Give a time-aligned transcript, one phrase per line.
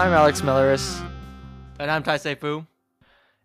[0.00, 1.06] I'm Alex Milleris.
[1.78, 2.66] And I'm Tai Fu.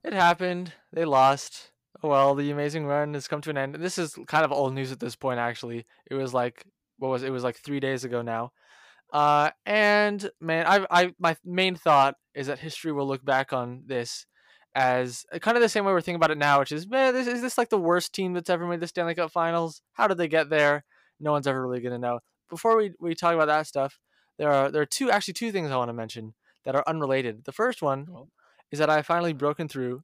[0.05, 0.72] It happened.
[0.94, 1.72] They lost.
[2.02, 3.76] Oh well, the amazing run has come to an end.
[3.76, 5.38] This is kind of old news at this point.
[5.38, 6.66] Actually, it was like
[6.98, 7.28] what was it?
[7.28, 8.54] it was like three days ago now.
[9.12, 13.84] Uh, and man, I, I, my main thought is that history will look back on
[13.86, 14.26] this
[14.76, 17.28] as kind of the same way we're thinking about it now, which is, man, this
[17.28, 19.81] is this like the worst team that's ever made the Stanley Cup Finals?
[19.92, 20.86] How did they get there?
[21.20, 22.20] No one's ever really gonna know.
[22.50, 24.00] Before we, we talk about that stuff,
[24.38, 26.34] there are there are two actually two things I want to mention
[26.66, 27.46] that are unrelated.
[27.46, 28.30] The first one oh.
[28.72, 30.04] is that I finally broken through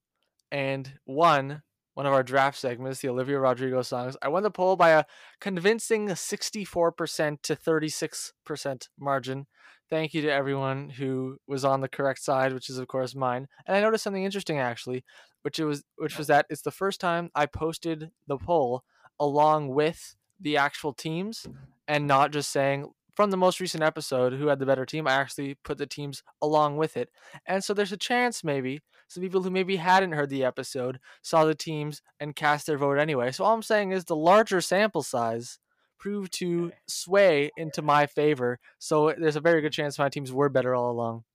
[0.51, 4.15] and won one of our draft segments, the Olivia Rodrigo songs.
[4.21, 5.03] I won the poll by a
[5.39, 9.47] convincing 64% to 36% margin.
[9.89, 13.47] Thank you to everyone who was on the correct side, which is of course mine.
[13.65, 15.03] And I noticed something interesting actually,
[15.41, 18.83] which it was which was that it's the first time I posted the poll
[19.19, 21.45] along with the actual teams
[21.87, 25.07] and not just saying from the most recent episode who had the better team.
[25.07, 27.09] I actually put the teams along with it.
[27.45, 28.81] And so there's a chance maybe
[29.11, 32.97] some people who maybe hadn't heard the episode saw the teams and cast their vote
[32.97, 33.31] anyway.
[33.31, 35.59] So all I'm saying is the larger sample size
[35.99, 38.57] proved to sway into my favor.
[38.79, 41.25] So there's a very good chance my teams were better all along.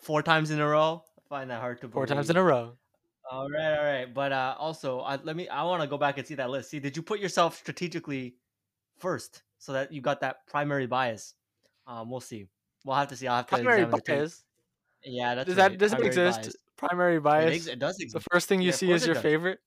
[0.00, 1.04] Four times in a row?
[1.16, 1.94] I find that hard to believe.
[1.94, 2.72] Four times in a row.
[3.30, 4.12] All right, all right.
[4.12, 5.48] But uh, also, uh, let me.
[5.48, 6.70] I want to go back and see that list.
[6.70, 8.34] See, did you put yourself strategically
[9.00, 11.34] first so that you got that primary bias?
[11.86, 12.46] Um, we'll see.
[12.84, 13.26] We'll have to see.
[13.26, 14.44] I'll have to primary bias.
[15.04, 15.72] Yeah, that's does right.
[15.72, 16.42] that does it exist?
[16.42, 16.56] Bias.
[16.76, 17.66] Primary bias.
[17.66, 18.14] It, it, does exist.
[18.14, 19.22] The first thing you yeah, see is your does.
[19.22, 19.58] favorite.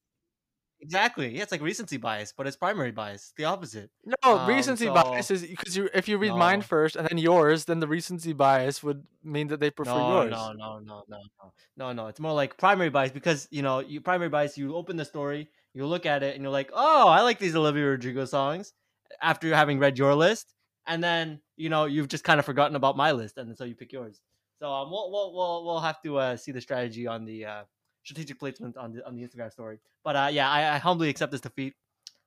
[0.84, 1.34] Exactly.
[1.34, 3.34] Yeah, it's like recency bias, but it's primary bias.
[3.38, 3.90] The opposite.
[4.06, 4.94] No, um, recency so...
[4.94, 6.38] bias is because you if you read no.
[6.38, 10.24] mine first and then yours, then the recency bias would mean that they prefer no,
[10.24, 10.32] yours.
[10.32, 12.08] No, no, no, no, no, no, no.
[12.08, 14.58] It's more like primary bias because you know you primary bias.
[14.58, 17.56] You open the story, you look at it, and you're like, oh, I like these
[17.56, 18.74] Olivia Rodrigo songs.
[19.22, 20.54] After having read your list,
[20.88, 23.76] and then you know you've just kind of forgotten about my list, and so you
[23.76, 24.22] pick yours.
[24.60, 27.64] So um, we'll we'll we'll, we'll have to uh, see the strategy on the uh,
[28.04, 29.80] strategic placement on the on the Instagram story.
[30.04, 31.74] But uh, yeah, I, I humbly accept this defeat.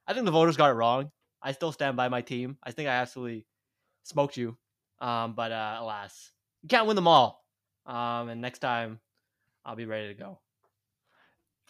[0.06, 1.10] I think the voters got it wrong.
[1.42, 2.58] I still stand by my team.
[2.62, 3.46] I think I absolutely
[4.02, 4.56] smoked you.
[5.00, 6.32] Um, but uh, alas,
[6.62, 7.44] you can't win them all.
[7.84, 9.00] Um, and next time,
[9.64, 10.38] I'll be ready to go.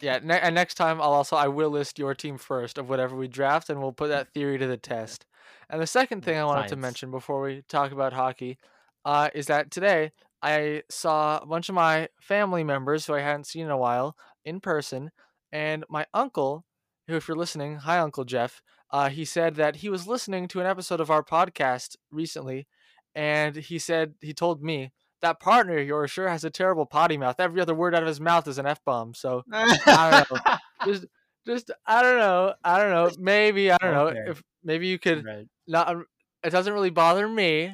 [0.01, 3.17] Yeah, ne- and next time I'll also I will list your team first of whatever
[3.17, 5.25] we draft, and we'll put that theory to the test.
[5.71, 6.71] And the second thing I wanted Science.
[6.71, 8.59] to mention before we talk about hockey
[9.05, 10.13] uh, is that today
[10.43, 14.17] I saw a bunch of my family members who I hadn't seen in a while
[14.45, 15.11] in person,
[15.51, 16.65] and my uncle,
[17.09, 20.61] who, if you're listening, hi, Uncle Jeff, uh, he said that he was listening to
[20.61, 22.67] an episode of our podcast recently,
[23.15, 24.93] and he said, he told me,
[25.23, 27.39] that partner of yours sure has a terrible potty mouth.
[27.39, 29.15] Every other word out of his mouth is an F bomb.
[29.15, 30.57] So, I don't know.
[30.85, 31.07] Just,
[31.47, 32.55] just, I don't know.
[32.63, 33.11] I don't know.
[33.19, 34.19] Maybe, I don't okay.
[34.19, 34.31] know.
[34.31, 35.47] If maybe you could right.
[35.67, 36.05] not, um,
[36.43, 37.73] it doesn't really bother me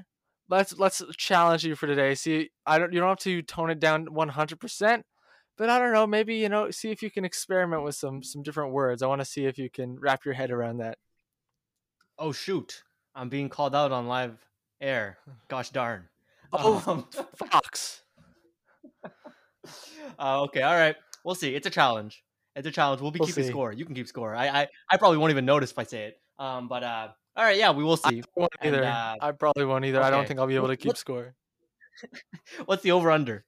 [0.52, 2.14] let's let's challenge you for today.
[2.14, 5.02] See, I don't you don't have to tone it down 100%,
[5.56, 8.42] but I don't know, maybe you know, see if you can experiment with some some
[8.42, 9.02] different words.
[9.02, 10.98] I want to see if you can wrap your head around that.
[12.18, 12.82] Oh shoot.
[13.14, 14.38] I'm being called out on live
[14.80, 15.18] air.
[15.48, 16.08] Gosh darn.
[16.52, 18.02] Oh, Fox.
[20.18, 20.96] uh, okay, all right.
[21.24, 21.54] We'll see.
[21.54, 22.22] It's a challenge.
[22.54, 23.00] It's a challenge.
[23.00, 23.50] We'll be we'll keeping see.
[23.50, 23.72] score.
[23.72, 24.34] You can keep score.
[24.34, 26.20] I, I I probably won't even notice if I say it.
[26.38, 28.20] Um, but uh, all right, yeah, we will see.
[28.20, 28.78] I won't either.
[28.78, 29.98] And, uh, I probably won't either.
[29.98, 30.06] Okay.
[30.06, 31.34] I don't think I'll be able to keep score.
[32.66, 33.44] What's the over under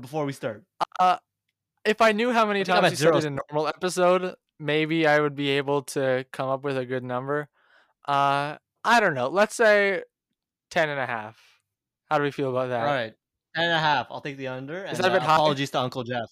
[0.00, 0.64] before we start?
[1.00, 1.16] Uh,
[1.84, 5.50] if I knew how many times you in a normal episode, maybe I would be
[5.50, 7.48] able to come up with a good number.
[8.06, 9.28] Uh, I don't know.
[9.28, 10.02] Let's say
[10.70, 11.38] 10 and a half.
[12.10, 12.86] How do we feel about that?
[12.86, 13.14] All right.
[13.54, 14.06] 10 and a half.
[14.10, 14.84] I'll take the under.
[14.84, 16.30] Is and, that a bit uh, Apologies to Uncle Jeff.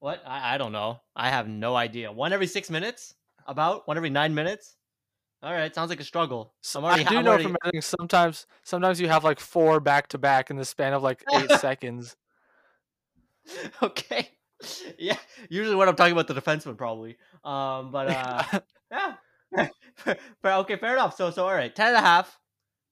[0.00, 0.22] What?
[0.26, 1.00] I, I don't know.
[1.14, 2.12] I have no idea.
[2.12, 3.14] One every six minutes?
[3.46, 3.86] About?
[3.86, 4.76] One every nine minutes?
[5.44, 6.54] All right, sounds like a struggle.
[6.74, 7.44] Already, I do I'm know already...
[7.44, 11.02] from editing sometimes sometimes you have like four back to back in the span of
[11.02, 12.16] like eight seconds.
[13.82, 14.28] Okay.
[14.98, 15.18] Yeah,
[15.50, 17.18] usually when I'm talking about the defenseman, probably.
[17.44, 18.60] Um, but uh,
[19.56, 19.68] yeah.
[20.42, 21.16] okay, fair enough.
[21.16, 22.38] So so all right, ten and a half,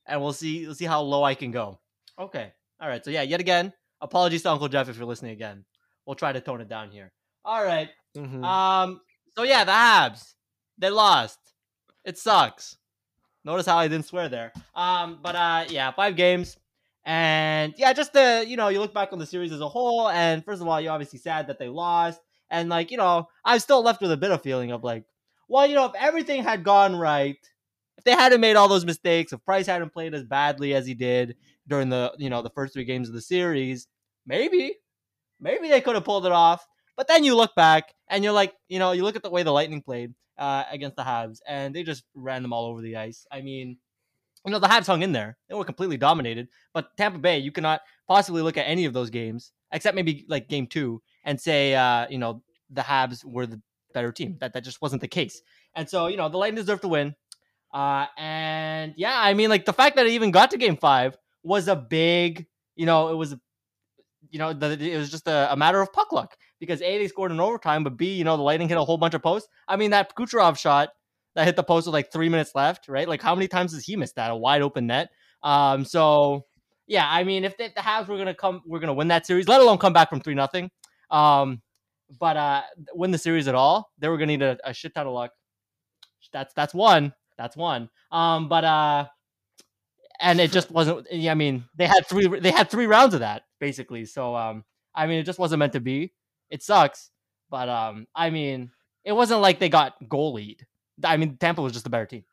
[0.05, 1.79] and we'll see we'll see how low I can go.
[2.19, 2.53] Okay.
[2.81, 3.05] All right.
[3.05, 5.65] So yeah, yet again, apologies to Uncle Jeff if you're listening again.
[6.07, 7.13] We'll try to tone it down here.
[7.45, 7.89] All right.
[8.17, 8.45] mm-hmm.
[8.45, 9.01] Um.
[9.37, 10.35] So yeah, the Habs
[10.79, 11.39] they lost.
[12.05, 12.77] It sucks.
[13.45, 14.53] Notice how I didn't swear there.
[14.75, 16.57] Um, but uh, yeah, five games,
[17.05, 20.09] and yeah, just the you know you look back on the series as a whole,
[20.09, 22.21] and first of all, you're obviously sad that they lost,
[22.51, 25.05] and like you know, I'm still left with a bit of feeling of like,
[25.49, 27.39] well, you know, if everything had gone right,
[27.99, 30.95] if they hadn't made all those mistakes, if Price hadn't played as badly as he
[30.95, 31.37] did
[31.73, 33.89] during the you know the first three games of the series,
[34.27, 34.77] maybe,
[35.41, 36.67] maybe they could have pulled it off.
[36.99, 39.43] But then you look back and you're like, you know, you look at the way
[39.43, 42.97] the Lightning played uh, against the Habs, and they just ran them all over the
[42.97, 43.27] ice.
[43.33, 43.79] I mean,
[44.45, 45.39] you know, the Habs hung in there.
[45.49, 46.49] They were completely dominated.
[46.75, 50.51] But Tampa Bay, you cannot possibly look at any of those games, except maybe like
[50.51, 53.63] game two, and say, uh, you know, the Habs were the
[53.95, 54.37] better team.
[54.41, 55.41] That that just wasn't the case.
[55.75, 57.15] And so, you know, the Lightning deserve to win.
[57.73, 61.17] Uh, and yeah, I mean, like the fact that it even got to game five
[61.43, 62.47] was a big,
[62.77, 63.35] you know, it was,
[64.31, 67.09] you know, the, it was just a, a matter of puck luck because A, they
[67.09, 69.49] scored in overtime, but B, you know, the Lightning hit a whole bunch of posts.
[69.69, 70.91] I mean, that Kucherov shot
[71.35, 73.09] that hit the post with like three minutes left, right?
[73.09, 74.31] Like, how many times has he missed that?
[74.31, 75.11] A wide open net.
[75.43, 76.45] Um, so
[76.87, 79.49] yeah, I mean, if the, the Habs were gonna come, we're gonna win that series,
[79.49, 80.71] let alone come back from three nothing.
[81.11, 81.63] Um,
[82.19, 82.63] but uh,
[82.95, 85.33] win the series at all, they were gonna need a, a shit ton of luck.
[86.33, 87.13] That's that's one.
[87.37, 87.89] That's one.
[88.11, 89.07] Um, but uh,
[90.21, 91.07] and it just wasn't.
[91.13, 92.27] I mean, they had three.
[92.27, 94.05] They had three rounds of that basically.
[94.05, 94.65] So um,
[94.95, 96.13] I mean, it just wasn't meant to be.
[96.51, 97.11] It sucks,
[97.51, 98.71] but um, I mean,
[99.05, 100.67] it wasn't like they got goal lead.
[101.03, 102.25] I mean, Tampa was just a better team.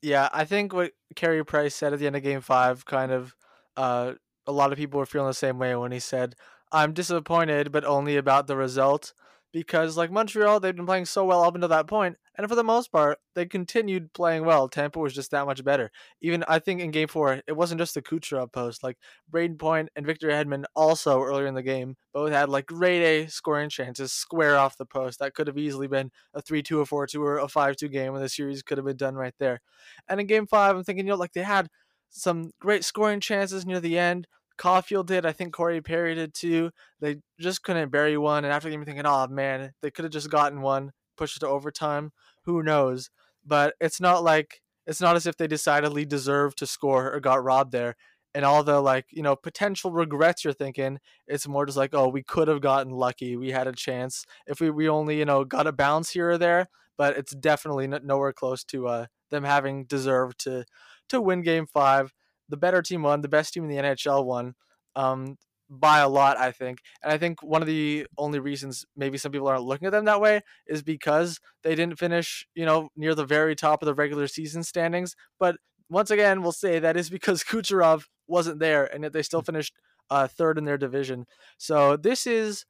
[0.00, 3.34] Yeah, I think what Carey Price said at the end of Game Five, kind of,
[3.76, 4.12] uh,
[4.46, 6.36] a lot of people were feeling the same way when he said,
[6.70, 9.12] "I'm disappointed, but only about the result."
[9.52, 12.62] Because like Montreal, they've been playing so well up until that point, and for the
[12.62, 14.68] most part, they continued playing well.
[14.68, 15.90] Tampa was just that much better.
[16.20, 18.82] Even I think in Game Four, it wasn't just the Kucherov post.
[18.82, 18.98] Like
[19.30, 23.28] Brayden Point and Victor Hedman also earlier in the game both had like grade A
[23.28, 25.18] scoring chances square off the post.
[25.18, 28.28] That could have easily been a three-two, a four-two, or a five-two game, and the
[28.28, 29.60] series could have been done right there.
[30.08, 31.68] And in Game Five, I'm thinking, you know, like they had
[32.10, 34.26] some great scoring chances near the end.
[34.58, 35.24] Caufield did.
[35.24, 36.70] I think Corey Perry did too.
[37.00, 38.44] They just couldn't bury one.
[38.44, 41.40] And after the game, thinking, oh man, they could have just gotten one, pushed it
[41.40, 42.12] to overtime.
[42.44, 43.10] Who knows?
[43.46, 47.42] But it's not like it's not as if they decidedly deserved to score or got
[47.44, 47.96] robbed there.
[48.34, 52.08] And all the like, you know, potential regrets you're thinking, it's more just like, oh,
[52.08, 53.36] we could have gotten lucky.
[53.36, 56.38] We had a chance if we, we only, you know, got a bounce here or
[56.38, 56.68] there.
[56.96, 60.64] But it's definitely nowhere close to uh, them having deserved to
[61.08, 62.12] to win Game Five
[62.48, 64.54] the better team won, the best team in the NHL won.
[64.96, 65.36] Um,
[65.70, 66.80] by a lot, I think.
[67.02, 70.06] And I think one of the only reasons maybe some people aren't looking at them
[70.06, 73.94] that way is because they didn't finish, you know, near the very top of the
[73.94, 75.14] regular season standings.
[75.38, 75.56] But
[75.90, 79.74] once again, we'll say that is because Kucherov wasn't there and yet they still finished
[80.10, 81.26] uh, third in their division.
[81.58, 82.64] So this is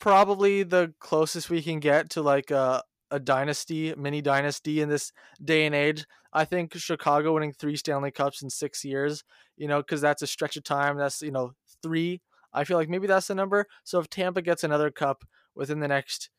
[0.00, 5.12] probably the closest we can get to like a, a dynasty, mini dynasty in this
[5.44, 6.04] day and age.
[6.32, 9.24] I think Chicago winning three Stanley Cups in six years,
[9.56, 10.96] you know, because that's a stretch of time.
[10.96, 11.52] That's, you know,
[11.82, 12.20] three.
[12.52, 13.66] I feel like maybe that's the number.
[13.84, 15.24] So if Tampa gets another cup
[15.54, 16.30] within the next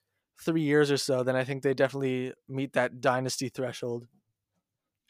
[0.42, 4.08] three years or so, then I think they definitely meet that dynasty threshold.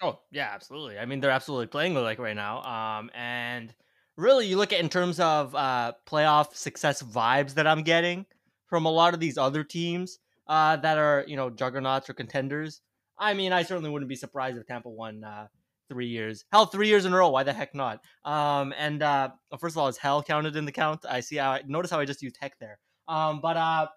[0.01, 0.97] Oh, yeah, absolutely.
[0.97, 2.63] I mean, they're absolutely playing like right now.
[2.63, 3.73] Um, and
[4.17, 8.25] really, you look at in terms of uh, playoff success vibes that I'm getting
[8.67, 10.17] from a lot of these other teams
[10.47, 12.81] uh, that are, you know, juggernauts or contenders.
[13.17, 15.47] I mean, I certainly wouldn't be surprised if Tampa won uh,
[15.89, 16.45] three years.
[16.51, 17.29] Hell, three years in a row.
[17.29, 17.99] Why the heck not?
[18.25, 19.29] Um, and uh,
[19.59, 21.05] first of all, is hell counted in the count?
[21.07, 21.35] I see.
[21.35, 22.79] How I notice how I just used heck there.
[23.07, 23.87] Um, but uh,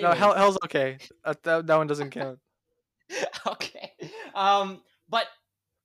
[0.00, 0.98] no, hell, hell's okay.
[1.24, 2.38] Uh, that, that one doesn't count.
[3.46, 3.92] okay.
[4.34, 5.26] Um, but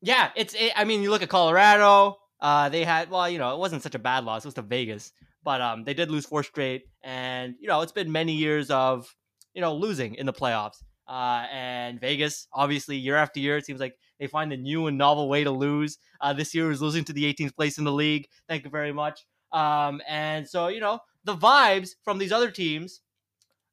[0.01, 0.53] yeah, it's.
[0.53, 2.17] It, I mean, you look at Colorado.
[2.39, 4.43] Uh, they had well, you know, it wasn't such a bad loss.
[4.43, 5.11] It was to Vegas,
[5.43, 9.13] but um, they did lose four straight, and you know, it's been many years of
[9.53, 10.83] you know losing in the playoffs.
[11.07, 14.97] Uh, and Vegas, obviously, year after year, it seems like they find a new and
[14.97, 15.97] novel way to lose.
[16.21, 18.27] Uh, this year was losing to the 18th place in the league.
[18.47, 19.25] Thank you very much.
[19.51, 23.01] Um, and so, you know, the vibes from these other teams,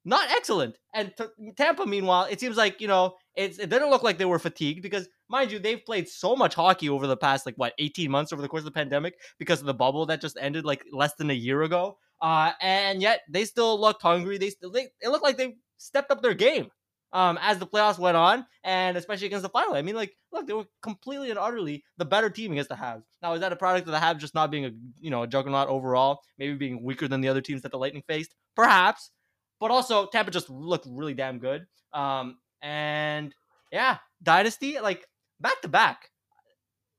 [0.03, 0.77] not excellent.
[0.93, 4.39] And t- Tampa, meanwhile, it seems like, you know, it didn't look like they were
[4.39, 8.11] fatigued because, mind you, they've played so much hockey over the past, like, what, 18
[8.11, 10.83] months over the course of the pandemic because of the bubble that just ended, like,
[10.91, 11.97] less than a year ago.
[12.21, 14.37] Uh, and yet they still looked hungry.
[14.37, 16.69] They still, they, it looked like they stepped up their game
[17.13, 19.73] um, as the playoffs went on, and especially against the final.
[19.75, 23.03] I mean, like, look, they were completely and utterly the better team against the Habs.
[23.21, 25.27] Now, is that a product of the Habs just not being a you know a
[25.27, 29.11] juggernaut overall, maybe being weaker than the other teams that the Lightning faced, perhaps,
[29.59, 31.65] but also Tampa just looked really damn good.
[31.93, 33.33] Um, and
[33.71, 35.05] yeah, dynasty like
[35.39, 36.09] back to back.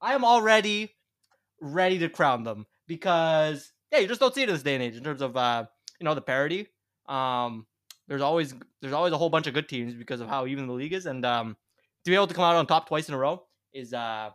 [0.01, 0.95] I am already
[1.61, 4.83] ready to crown them because yeah, you just don't see it in this day and
[4.83, 5.65] age in terms of uh,
[6.01, 6.67] you know the parity.
[7.09, 7.67] Um,
[8.09, 10.73] there's always there's always a whole bunch of good teams because of how even the
[10.73, 11.57] league is, and um,
[12.05, 13.43] to be able to come out on top twice in a row
[13.73, 14.31] is uh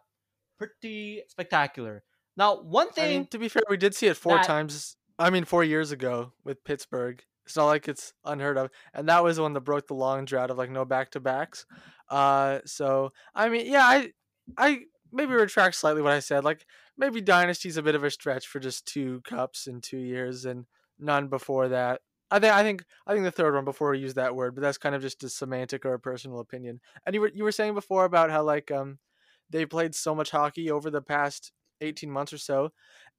[0.58, 2.04] pretty spectacular.
[2.36, 4.96] Now, one thing I mean, to be fair, we did see it four that, times.
[5.20, 7.22] I mean, four years ago with Pittsburgh.
[7.46, 10.26] It's not like it's unheard of, and that was the one that broke the long
[10.26, 11.66] drought of like no back to backs.
[12.10, 14.12] Uh, so I mean, yeah, I
[14.58, 14.82] I
[15.12, 16.44] maybe retract slightly what I said.
[16.44, 16.66] Like
[16.98, 20.66] maybe Dynasty's a bit of a stretch for just two cups in two years and
[21.00, 22.02] none before that.
[22.30, 24.62] I think I think I think the third one before we use that word, but
[24.62, 26.82] that's kind of just a semantic or a personal opinion.
[27.06, 29.00] And you were you were saying before about how like um
[29.50, 32.72] they played so much hockey over the past 18 months or so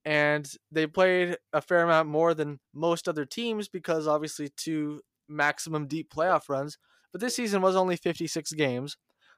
[0.04, 5.86] and they played a fair amount more than most other teams because obviously two maximum
[5.86, 6.78] deep playoff runs.
[7.12, 8.96] But this season was only 56 games.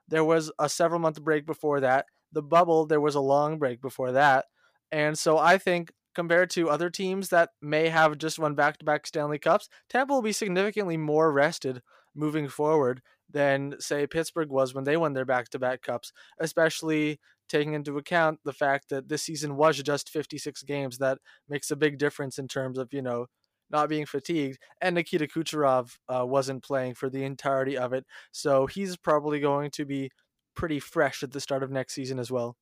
[0.09, 2.07] There was a several month break before that.
[2.33, 4.47] The bubble, there was a long break before that.
[4.93, 8.85] And so I think compared to other teams that may have just won back to
[8.85, 11.81] back Stanley Cups, Tampa will be significantly more rested
[12.15, 13.01] moving forward
[13.33, 17.97] than, say, Pittsburgh was when they won their back to back Cups, especially taking into
[17.97, 20.99] account the fact that this season was just 56 games.
[20.99, 21.17] That
[21.49, 23.25] makes a big difference in terms of, you know,
[23.71, 24.59] not being fatigued.
[24.83, 28.05] And Nikita Kucherov uh, wasn't playing for the entirety of it.
[28.31, 30.11] So he's probably going to be
[30.55, 32.59] pretty fresh at the start of next season as well.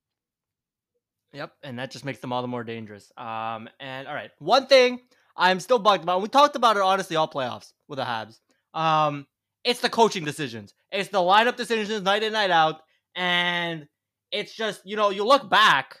[1.33, 3.11] Yep, and that just makes them all the more dangerous.
[3.17, 4.99] Um, and all right, one thing
[5.35, 6.21] I'm still bugged about.
[6.21, 8.39] We talked about it honestly all playoffs with the Habs.
[8.73, 9.27] Um,
[9.63, 10.73] it's the coaching decisions.
[10.91, 12.81] It's the lineup decisions night in night out,
[13.15, 13.87] and
[14.31, 15.97] it's just you know you look back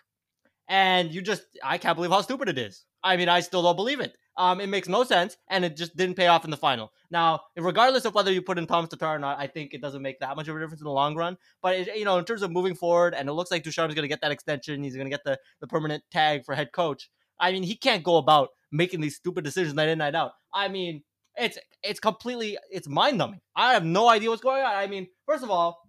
[0.67, 2.85] and you just I can't believe how stupid it is.
[3.03, 4.15] I mean, I still don't believe it.
[4.39, 6.93] Um, it makes no sense, and it just didn't pay off in the final.
[7.11, 10.01] Now, regardless of whether you put in Tomas Tatar or not, I think it doesn't
[10.01, 11.37] make that much of a difference in the long run.
[11.61, 13.95] But it, you know, in terms of moving forward, and it looks like Ducharme is
[13.95, 14.81] going to get that extension.
[14.81, 17.09] He's going to get the the permanent tag for head coach.
[17.37, 20.31] I mean, he can't go about making these stupid decisions night in night out.
[20.53, 21.03] I mean,
[21.37, 23.41] it's it's completely it's mind numbing.
[23.57, 24.73] I have no idea what's going on.
[24.73, 25.81] I mean, first of all,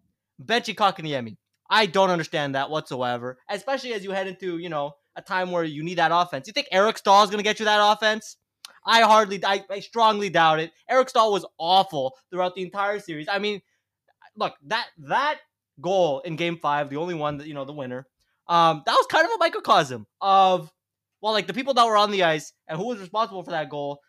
[0.44, 1.36] benching Kotkaniemi.
[1.72, 5.64] I don't understand that whatsoever, especially as you head into you know a time where
[5.64, 6.46] you need that offense.
[6.48, 8.36] You think Eric Staal is going to get you that offense?
[8.84, 10.72] I hardly, I, I strongly doubt it.
[10.88, 13.28] Eric Staal was awful throughout the entire series.
[13.28, 13.60] I mean,
[14.36, 15.38] look that that
[15.80, 18.06] goal in Game Five, the only one that you know, the winner,
[18.48, 20.72] um, that was kind of a microcosm of
[21.20, 23.68] well, like the people that were on the ice and who was responsible for that
[23.68, 24.00] goal.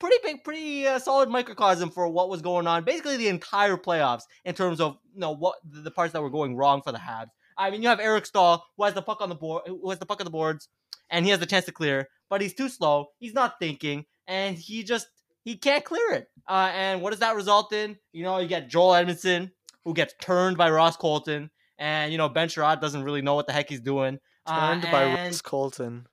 [0.00, 2.84] Pretty big, pretty uh, solid microcosm for what was going on.
[2.84, 6.56] Basically, the entire playoffs in terms of you know what the parts that were going
[6.56, 7.28] wrong for the Habs.
[7.56, 10.00] I mean, you have Eric Staal who has the puck on the board, who has
[10.00, 10.68] the puck on the boards,
[11.10, 13.10] and he has the chance to clear, but he's too slow.
[13.20, 15.06] He's not thinking, and he just
[15.44, 16.28] he can't clear it.
[16.48, 17.96] Uh, and what does that result in?
[18.12, 19.52] You know, you get Joel Edmundson
[19.84, 21.48] who gets turned by Ross Colton,
[21.78, 24.18] and you know Ben Chiarot doesn't really know what the heck he's doing.
[24.48, 26.08] Turned uh, by Ross Colton.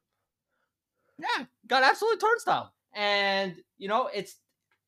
[1.18, 4.36] Yeah, got absolute turnstile, and you know it's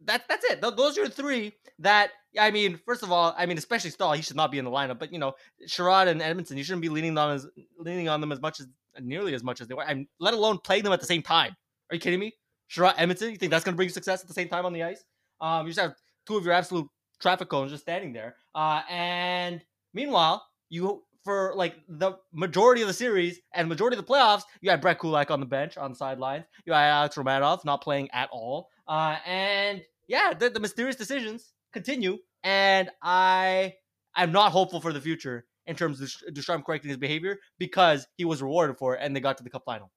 [0.06, 0.62] that that's it.
[0.62, 2.80] Those are three that I mean.
[2.86, 5.00] First of all, I mean, especially Staal, he should not be in the lineup.
[5.00, 5.34] But you know,
[5.68, 7.48] Chiarot and Edmundson, you shouldn't be leaning on as
[7.80, 8.68] leaning on them as much as
[9.00, 9.84] nearly as much as they were.
[9.84, 11.56] I'm let alone playing them at the same time.
[11.90, 12.34] Are you kidding me?
[12.70, 14.74] Chiarot Edmundson, you think that's going to bring you success at the same time on
[14.74, 15.04] the ice?
[15.42, 15.96] Um, you just have
[16.26, 16.88] two of your absolute
[17.22, 18.36] traffic cones just standing there.
[18.56, 19.62] Uh, and
[19.94, 24.70] meanwhile, you for like the majority of the series and majority of the playoffs, you
[24.70, 26.46] had Brett Kulak on the bench on the sidelines.
[26.66, 28.70] You had Alex Romanov not playing at all.
[28.88, 33.76] Uh, and yeah, the, the mysterious decisions continue, and I
[34.16, 38.26] I'm not hopeful for the future in terms of Ducharme correcting his behavior because he
[38.26, 39.92] was rewarded for it, and they got to the Cup final.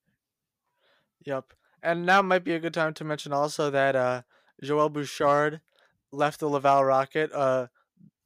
[1.25, 4.23] Yep, and now might be a good time to mention also that uh,
[4.63, 5.61] Joel Bouchard
[6.13, 7.33] left the Laval Rocket.
[7.33, 7.67] Uh,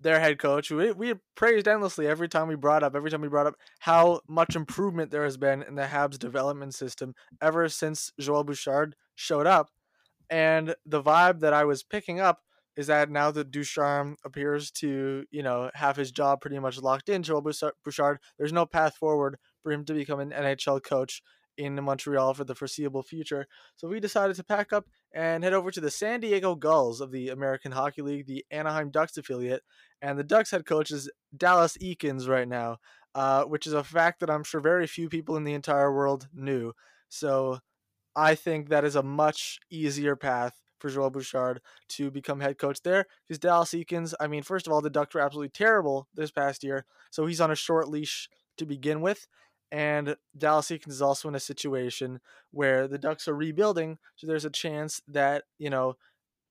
[0.02, 3.28] their head coach, we, we praised endlessly every time we brought up, every time we
[3.28, 8.12] brought up how much improvement there has been in the Habs development system ever since
[8.18, 9.70] Joel Bouchard showed up.
[10.30, 12.40] And the vibe that I was picking up
[12.80, 17.10] is that now that Ducharme appears to, you know, have his job pretty much locked
[17.10, 21.22] in, Joel Bouchard, there's no path forward for him to become an NHL coach
[21.58, 23.46] in Montreal for the foreseeable future.
[23.76, 27.12] So we decided to pack up and head over to the San Diego Gulls of
[27.12, 29.62] the American Hockey League, the Anaheim Ducks affiliate.
[30.00, 32.78] And the Ducks head coach is Dallas Eakins right now,
[33.14, 36.28] uh, which is a fact that I'm sure very few people in the entire world
[36.32, 36.72] knew.
[37.10, 37.58] So
[38.16, 41.60] I think that is a much easier path for Joel Bouchard
[41.90, 43.06] to become head coach there.
[43.26, 46.64] Because Dallas Eakins, I mean, first of all, the Ducks were absolutely terrible this past
[46.64, 49.26] year, so he's on a short leash to begin with.
[49.72, 52.20] And Dallas Eakins is also in a situation
[52.50, 55.96] where the Ducks are rebuilding, so there's a chance that you know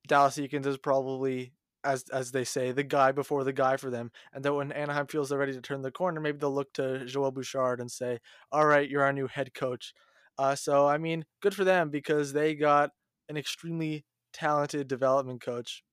[0.08, 4.12] Dallas Eakins is probably, as as they say, the guy before the guy for them,
[4.34, 7.06] and that when Anaheim feels they're ready to turn the corner, maybe they'll look to
[7.06, 8.20] Joel Bouchard and say,
[8.52, 9.94] "All right, you're our new head coach."
[10.38, 12.92] Uh, so I mean, good for them because they got
[13.30, 15.84] an extremely talented development coach.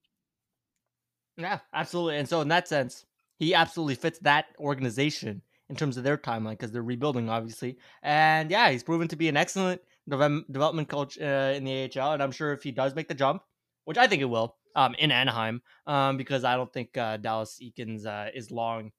[1.36, 2.18] Yeah, absolutely.
[2.18, 3.04] And so in that sense,
[3.38, 7.78] he absolutely fits that organization in terms of their timeline because they're rebuilding, obviously.
[8.02, 12.12] And yeah, he's proven to be an excellent development coach uh, in the AHL.
[12.12, 13.42] And I'm sure if he does make the jump,
[13.84, 17.60] which I think it will, um, in Anaheim, um, because I don't think uh, Dallas
[17.62, 18.92] Eakins uh, is long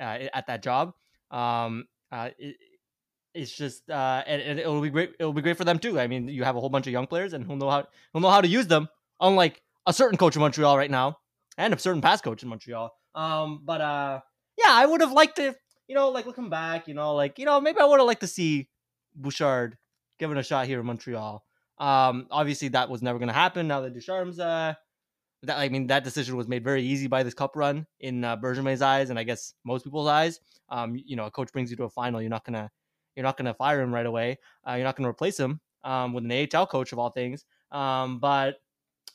[0.00, 0.94] uh, at that job.
[1.30, 2.56] Um, uh, it,
[3.34, 5.14] it's just uh, and, and, it'll be great.
[5.18, 5.98] It'll be great for them too.
[6.00, 8.22] I mean, you have a whole bunch of young players, and who'll know how who'll
[8.22, 8.88] know how to use them.
[9.20, 11.18] Unlike a certain coach in Montreal right now,
[11.58, 12.92] and a certain past coach in Montreal.
[13.14, 14.20] Um, but uh,
[14.56, 15.54] yeah, I would have liked to.
[15.88, 18.20] you know, like looking back, you know, like you know, maybe I would have liked
[18.22, 18.68] to see
[19.14, 19.76] Bouchard
[20.18, 21.44] given a shot here in Montreal.
[21.78, 23.66] Um, obviously that was never going to happen.
[23.66, 24.74] Now that Ducharme's, uh,
[25.42, 28.36] that I mean, that decision was made very easy by this cup run in uh,
[28.82, 30.38] eyes, and I guess most people's eyes.
[30.68, 32.70] Um, you know, a coach brings you to a final, you're not gonna,
[33.16, 34.38] you're not gonna fire him right away.
[34.66, 37.44] Uh, you're not gonna replace him um, with an AHL coach of all things.
[37.70, 38.60] Um, but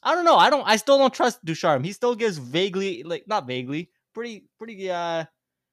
[0.04, 0.36] I don't know.
[0.38, 0.68] I don't.
[0.68, 1.84] I still don't trust Ducharme.
[1.84, 5.25] He still gives vaguely, like not vaguely, pretty, pretty, uh,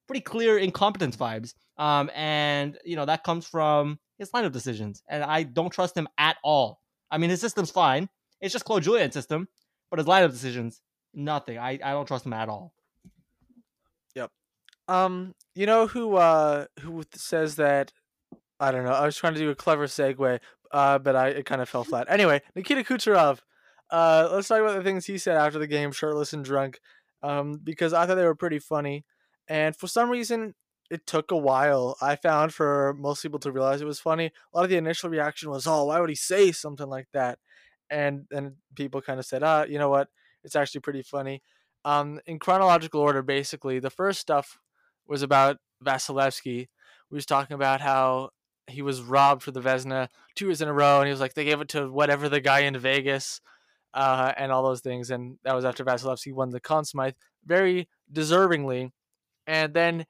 [0.07, 1.55] pretty clear incompetence vibes.
[1.77, 6.09] Um, and you know that comes from his lineup decisions, and I don't trust him
[6.19, 6.81] at all.
[7.11, 8.09] I mean, his system's fine.
[8.41, 9.49] It's just Claude Julien system,
[9.91, 10.81] but his lineup decisions,
[11.15, 11.59] nothing.
[11.59, 12.73] I, I don't trust him at all.
[14.17, 14.31] Yep.
[14.89, 17.93] Um, you know who uh who says that
[18.63, 18.93] I don't know.
[18.93, 20.39] I was trying to do a clever segue,
[20.71, 22.07] uh, but I it kind of fell flat.
[22.09, 23.41] Anyway, Nikita Kucherov.
[23.91, 26.79] Uh, let's talk about the things he said after the game, shirtless and drunk,
[27.25, 29.05] um, because I thought they were pretty funny.
[29.49, 30.55] And for some reason,
[30.91, 31.97] it took a while.
[32.01, 34.27] I found for most people to realize it was funny.
[34.27, 37.41] A lot of the initial reaction was, "Oh, why would he say something like that?"
[37.91, 40.09] And then people kind of said, "Ah, you know what?
[40.45, 41.43] It's actually pretty funny."
[41.85, 44.61] Um, in chronological order, basically, the first stuff
[45.07, 46.69] was about Vasilevskiy.
[47.11, 48.31] We was talking about how
[48.69, 51.35] he was robbed for the Vezina two years in a row, and he was like,
[51.35, 53.41] they gave it to whatever the guy in Vegas,
[53.95, 55.11] uh, and all those things.
[55.11, 57.15] And that was after Vasilevskiy won the Conn Smythe
[57.45, 58.91] very deservingly.
[59.47, 60.07] And then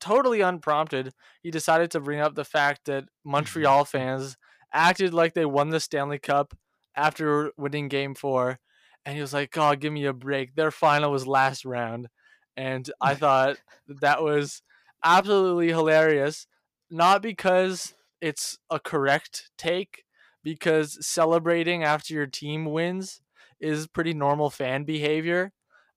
[0.00, 1.12] totally unprompted,
[1.42, 4.36] he decided to bring up the fact that Montreal fans
[4.72, 6.54] acted like they won the Stanley Cup
[6.94, 8.58] after winning game four.
[9.04, 10.54] And he was like, Oh, give me a break.
[10.54, 12.08] Their final was last round.
[12.56, 13.56] And I thought
[13.88, 14.62] that was
[15.02, 16.46] absolutely hilarious.
[16.90, 20.04] Not because it's a correct take,
[20.42, 23.20] because celebrating after your team wins
[23.60, 25.52] is pretty normal fan behavior.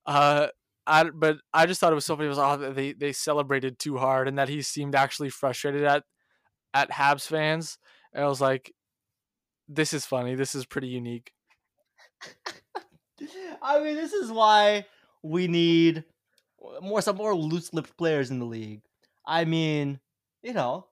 [0.06, 0.47] Uh,
[0.88, 2.25] I, but I just thought it was so funny.
[2.25, 6.04] It was oh, they they celebrated too hard, and that he seemed actually frustrated at
[6.73, 7.78] at Habs fans.
[8.13, 8.73] And I was like,
[9.67, 10.36] this is funny.
[10.36, 11.34] This is pretty unique.
[13.62, 14.86] I mean, this is why
[15.21, 16.06] we need
[16.82, 18.82] more some more loose lipped players in the league.
[19.25, 19.99] I mean,
[20.43, 20.88] you know,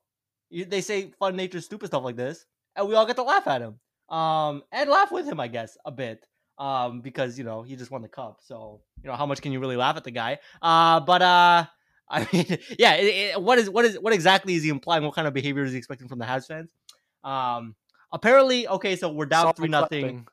[0.52, 3.62] they say fun nature, stupid stuff like this, and we all get to laugh at
[3.62, 3.80] him,
[4.16, 6.26] um, and laugh with him, I guess, a bit
[6.58, 8.40] um, because you know he just won the cup.
[8.44, 10.40] So you know how much can you really laugh at the guy?
[10.62, 11.66] Uh, but uh,
[12.10, 12.96] I mean, yeah.
[12.96, 15.04] It, it, what is what is what exactly is he implying?
[15.04, 16.72] What kind of behavior is he expecting from the Habs fans?
[17.24, 17.76] Um,
[18.12, 20.28] apparently, okay, so we're down three nothing.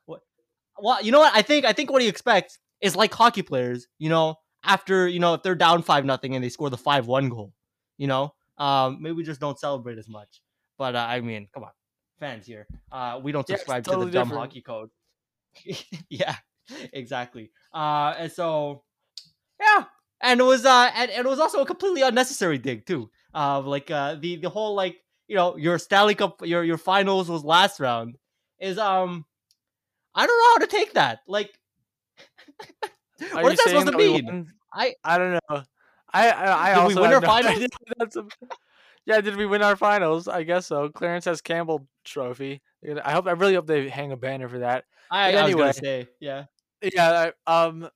[0.79, 1.33] Well, you know what?
[1.35, 3.87] I think I think what he expects is like hockey players.
[3.99, 7.07] You know, after you know if they're down five nothing and they score the five
[7.07, 7.53] one goal,
[7.99, 10.41] you know, um, maybe we just don't celebrate as much.
[10.79, 11.71] But uh, I mean, come on,
[12.19, 12.67] fans here.
[12.91, 14.47] Uh, we don't subscribe yeah, totally to the dumb different.
[14.49, 14.91] hockey code.
[16.09, 16.37] yeah,
[16.93, 17.51] exactly.
[17.73, 18.83] Uh, and so,
[19.61, 19.85] yeah,
[20.21, 23.11] and it was uh, and, and it was also a completely unnecessary dig too.
[23.35, 24.97] Uh, like uh, the the whole like
[25.29, 28.17] you know your Stanley Cup your your finals was last round
[28.59, 29.25] is um,
[30.15, 31.21] I don't know how to take that.
[31.27, 31.59] Like,
[33.33, 34.53] what is that supposed to mean?
[34.73, 35.63] I I don't know.
[36.15, 37.67] I I, I did we win our finals.
[39.07, 40.29] yeah, did we win our finals?
[40.29, 40.89] I guess so.
[40.89, 42.63] Clarence has Campbell Trophy.
[43.05, 43.27] I hope.
[43.27, 44.85] I really hope they hang a banner for that.
[45.11, 46.45] I, I anyway, was gonna say, yeah,
[46.83, 47.31] yeah.
[47.47, 47.89] Um,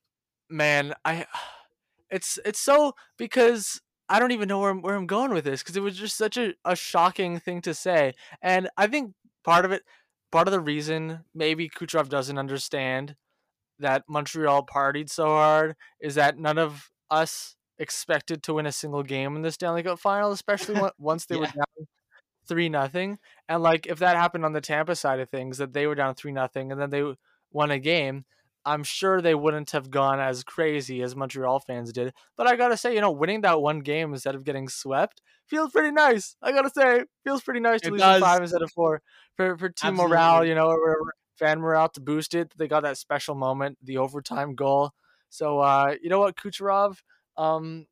[0.49, 1.25] man, I,
[2.09, 5.61] it's it's so because I don't even know where I'm, where I'm going with this
[5.61, 9.65] because it was just such a, a shocking thing to say, and I think part
[9.65, 9.83] of it,
[10.31, 13.15] part of the reason maybe Kucherov doesn't understand
[13.79, 19.03] that Montreal partied so hard is that none of us expected to win a single
[19.03, 21.41] game in the Stanley Cup final, especially once they yeah.
[21.41, 21.87] were down
[22.47, 23.17] three nothing.
[23.47, 26.15] And like if that happened on the Tampa side of things, that they were down
[26.15, 27.03] three nothing and then they
[27.51, 28.25] won a game,
[28.65, 32.13] I'm sure they wouldn't have gone as crazy as Montreal fans did.
[32.35, 35.71] But I gotta say, you know, winning that one game instead of getting swept feels
[35.71, 36.35] pretty nice.
[36.41, 39.01] I gotta say, feels pretty nice to lose five instead of four
[39.35, 40.09] for for team Absolutely.
[40.09, 42.53] morale, you know, or whatever fan morale to boost it.
[42.57, 44.91] They got that special moment, the overtime goal.
[45.29, 46.97] So uh, you know what, Kucherov,
[47.39, 47.87] um,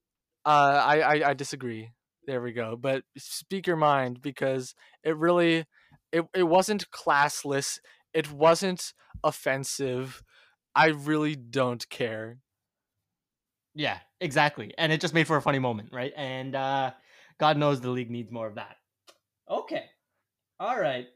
[0.46, 1.92] uh, I, I I disagree.
[2.26, 2.76] There we go.
[2.76, 5.66] But speak your mind because it really
[6.12, 7.80] it, it wasn't classless.
[8.14, 10.22] It wasn't offensive.
[10.76, 12.40] I really don't care.
[13.74, 14.74] Yeah, exactly.
[14.78, 16.12] And it just made for a funny moment, right?
[16.16, 16.92] And uh
[17.40, 18.76] God knows the league needs more of that.
[19.50, 19.86] Okay.
[20.60, 21.08] All right.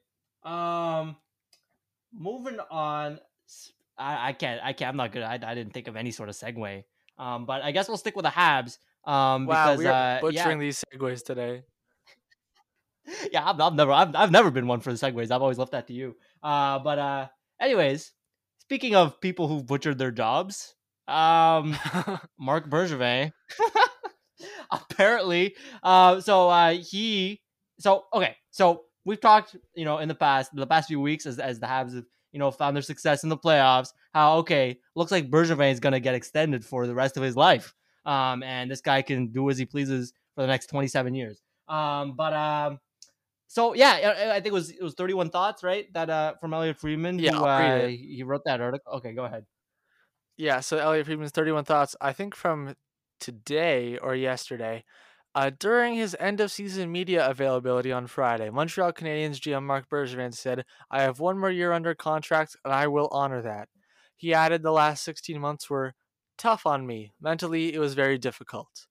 [0.44, 1.18] Um
[2.14, 3.20] moving on
[3.98, 5.24] I, I can't I can't I'm not good.
[5.24, 6.84] I, I didn't think of any sort of segue.
[7.22, 8.78] Um but I guess we'll stick with the Habs.
[9.04, 10.66] Um, wow, because, we're uh, butchering yeah.
[10.66, 11.64] these segues today.
[13.32, 15.32] yeah, I've, I've, never, I've, I've never been one for the segues.
[15.32, 16.16] I've always left that to you.
[16.44, 17.28] Uh, but uh,
[17.60, 18.12] anyways,
[18.60, 20.76] speaking of people who butchered their jobs,
[21.08, 21.76] um,
[22.40, 23.32] Marc Bergevin.
[24.72, 27.42] apparently, uh, so uh, he,
[27.80, 31.40] so okay, so we've talked, you know, in the past, the past few weeks, as
[31.40, 33.90] as the Habs have, you know, found their success in the playoffs.
[34.14, 37.74] How okay, looks like Bergevin is gonna get extended for the rest of his life,
[38.06, 41.42] um, and this guy can do as he pleases for the next twenty seven years.
[41.68, 42.80] Um, but um,
[43.48, 45.92] so yeah, I think it was it was thirty one thoughts, right?
[45.94, 47.20] That uh from Elliotte Friedman.
[47.20, 48.94] Yeah, who, uh, he wrote that article.
[48.94, 49.46] Okay, go ahead.
[50.38, 52.76] Yeah, so Elliotte Friedman's 31 thoughts, I think from
[53.20, 54.84] today or yesterday,
[55.34, 60.34] uh, during his end of season media availability on Friday, Montreal Canadiens GM Marc Bergevin
[60.34, 63.70] said, I have one more year under contract and I will honor that.
[64.18, 65.94] He added the last 16 months were
[66.38, 67.14] tough on me.
[67.22, 68.88] Mentally, it was very difficult.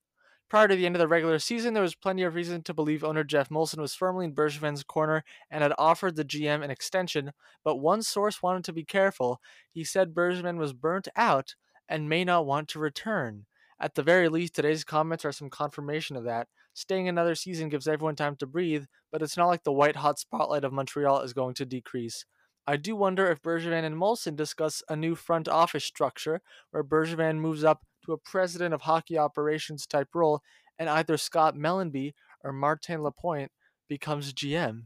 [0.49, 3.05] Prior to the end of the regular season, there was plenty of reason to believe
[3.05, 7.33] owner Jeff Molson was firmly in Bergevin's corner and had offered the GM an extension,
[7.63, 9.41] but one source wanted to be careful.
[9.71, 11.55] He said Bergevin was burnt out
[11.89, 13.47] and may not want to return.
[13.81, 16.49] At the very least, today's comments are some confirmation of that.
[16.75, 20.19] Staying another season gives everyone time to breathe, but it's not like the white hot
[20.19, 22.27] spotlight of Montreal is going to decrease.
[22.67, 27.39] I do wonder if Bergevin and Molson discuss a new front office structure where Bergevin
[27.39, 30.43] moves up to a president of hockey operations type role
[30.79, 32.13] and either Scott Mellanby
[32.45, 33.51] or Martin Lapointe
[33.89, 34.85] becomes GM.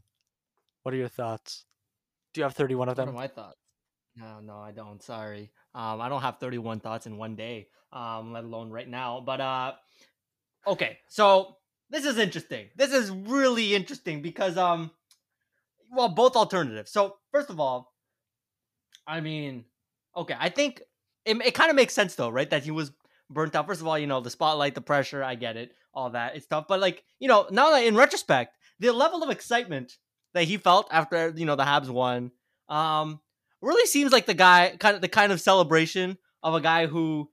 [0.83, 1.65] What are your thoughts?
[2.33, 3.07] Do you have 31 of them?
[3.07, 3.59] What are my thoughts?
[4.17, 5.03] No, no, I don't.
[5.03, 5.51] Sorry.
[5.75, 9.23] Um, I don't have 31 thoughts in one day, um, let alone right now.
[9.25, 9.73] But uh,
[10.67, 11.57] okay, so
[11.91, 12.69] this is interesting.
[12.77, 14.93] This is really interesting because um,
[15.91, 16.93] well, both alternatives.
[16.93, 17.93] So first of all,
[19.07, 19.65] I mean,
[20.17, 20.83] okay, I think
[21.25, 22.49] it, it kind of makes sense though, right?
[22.51, 22.93] That he was
[23.31, 23.67] burnt out.
[23.67, 26.47] First of all, you know, the spotlight, the pressure, I get it, all that, it's
[26.47, 26.67] tough.
[26.69, 29.97] But like, you know, now that in retrospect, the level of excitement
[30.35, 32.33] that he felt after you know the Habs won,
[32.69, 33.21] um,
[33.65, 37.31] really seems like the guy kind of the kind of celebration of a guy who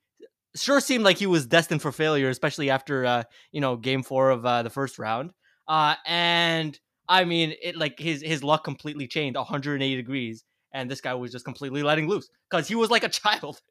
[0.56, 4.30] sure seemed like he was destined for failure, especially after uh, you know game four
[4.30, 5.32] of uh, the first round.
[5.68, 11.02] Uh, and I mean, it like his his luck completely changed 180 degrees, and this
[11.02, 13.62] guy was just completely letting loose because he was like a child,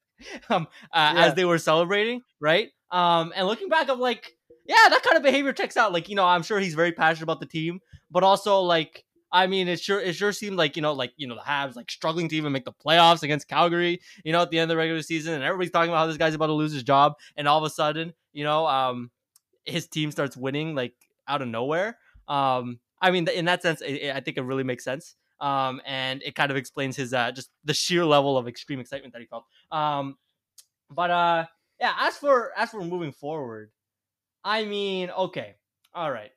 [0.49, 1.27] um, uh, Yeah.
[1.27, 2.69] as they were celebrating, right?
[2.91, 4.33] Um, and looking back, I'm like,
[4.67, 5.93] yeah, that kind of behavior checks out.
[5.93, 9.47] Like, you know, I'm sure he's very passionate about the team, but also like I
[9.47, 11.91] mean, it sure it sure seemed like you know, like you know, the Habs like
[11.91, 14.01] struggling to even make the playoffs against Calgary.
[14.25, 16.17] You know, at the end of the regular season, and everybody's talking about how this
[16.17, 19.11] guy's about to lose his job, and all of a sudden, you know, um,
[19.65, 20.95] his team starts winning like
[21.29, 21.99] out of nowhere.
[22.29, 25.15] Um, I mean, in that sense, it, it- I think it really makes sense.
[25.41, 29.15] Um, and it kind of explains his uh, just the sheer level of extreme excitement
[29.15, 29.47] that he felt.
[29.73, 30.17] Um,
[30.91, 31.47] but uh,
[31.81, 33.71] yeah, as for as for moving forward,
[34.45, 35.55] I mean, okay,
[35.95, 36.31] all right.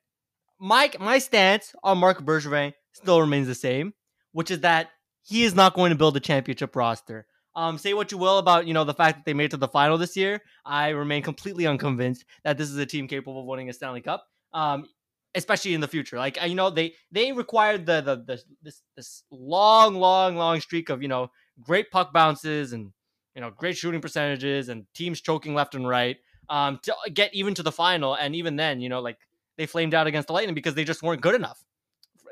[0.60, 3.94] Mike, my stance on Marc Bergevin still remains the same,
[4.32, 4.90] which is that
[5.22, 7.26] he is not going to build a championship roster.
[7.56, 9.58] Um, say what you will about you know the fact that they made it to
[9.58, 10.42] the final this year.
[10.66, 14.26] I remain completely unconvinced that this is a team capable of winning a Stanley Cup.
[14.54, 14.88] Um,
[15.36, 19.24] especially in the future, like you know they they required the the, the this this
[19.32, 21.30] long long long streak of you know
[21.62, 22.92] great puck bounces and
[23.36, 26.18] you know great shooting percentages and teams choking left and right
[26.50, 29.18] um to get even to the final and even then you know like
[29.58, 31.64] they flamed out against the lightning because they just weren't good enough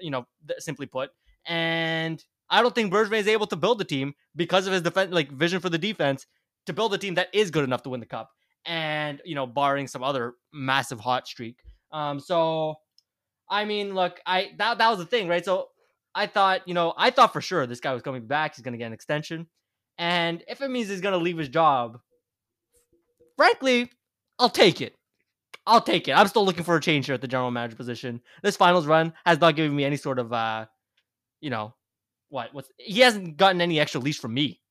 [0.01, 0.25] you know
[0.59, 1.11] simply put
[1.45, 5.11] and i don't think bergevin is able to build a team because of his defense
[5.11, 6.25] like vision for the defense
[6.65, 8.29] to build a team that is good enough to win the cup
[8.65, 11.57] and you know barring some other massive hot streak.
[11.91, 12.75] Um so
[13.49, 15.43] i mean look i that, that was the thing right?
[15.43, 15.69] So
[16.15, 18.73] i thought you know i thought for sure this guy was coming back he's going
[18.73, 19.47] to get an extension
[19.97, 21.99] and if it means he's going to leave his job
[23.37, 23.89] frankly
[24.39, 24.95] i'll take it
[25.67, 26.13] I'll take it.
[26.13, 28.21] I'm still looking for a change here at the general manager position.
[28.41, 30.65] This finals run has not given me any sort of uh
[31.39, 31.73] you know
[32.29, 34.61] what what's he hasn't gotten any extra leash from me.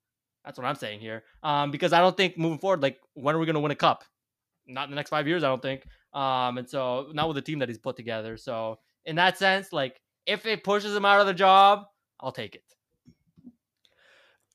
[0.45, 1.25] That's what I'm saying here.
[1.43, 3.77] Um because I don't think moving forward like when are we going to win a
[3.77, 4.05] cup?
[4.67, 5.85] Not in the next 5 years I don't think.
[6.13, 8.37] Um and so not with the team that he's put together.
[8.37, 11.87] So in that sense like if it pushes him out of the job,
[12.21, 12.65] I'll take it.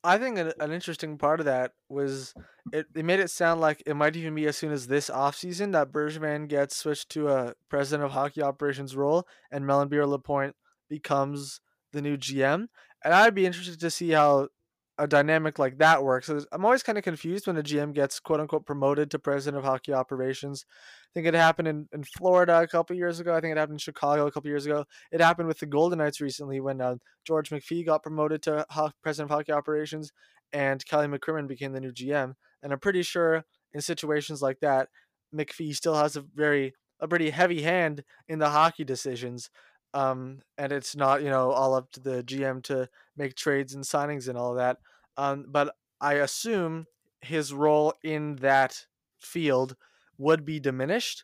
[0.06, 2.34] I think an, an interesting part of that was
[2.72, 5.72] it, it made it sound like it might even be as soon as this offseason
[5.74, 10.56] that Bergevin gets switched to a president of hockey operations role and Mellanby or Lapointe
[10.90, 11.60] becomes
[11.92, 12.68] the new GM.
[13.04, 14.50] And I'd be interested to see how
[14.98, 16.30] a dynamic like that works.
[16.30, 19.66] I'm always kind of confused when a GM gets quote unquote promoted to president of
[19.66, 20.66] hockey operations.
[20.70, 23.36] I think it happened in, in Florida a couple years ago.
[23.36, 24.86] I think it happened in Chicago a couple years ago.
[25.12, 28.92] It happened with the Golden Knights recently when uh, George McPhee got promoted to ho-
[29.04, 30.12] president of hockey operations,
[30.54, 32.34] and Kelly McCrimmon became the new GM.
[32.64, 34.88] And I'm pretty sure in situations like that,
[35.36, 39.50] McPhee still has a very a pretty heavy hand in the hockey decisions.
[39.96, 43.84] Um, and it's not you know all up to the GM to make trades and
[43.84, 44.78] signings and all that.
[45.18, 46.86] Um, but I assume
[47.22, 48.86] his role in that
[49.20, 49.76] field
[50.18, 51.24] would be diminished.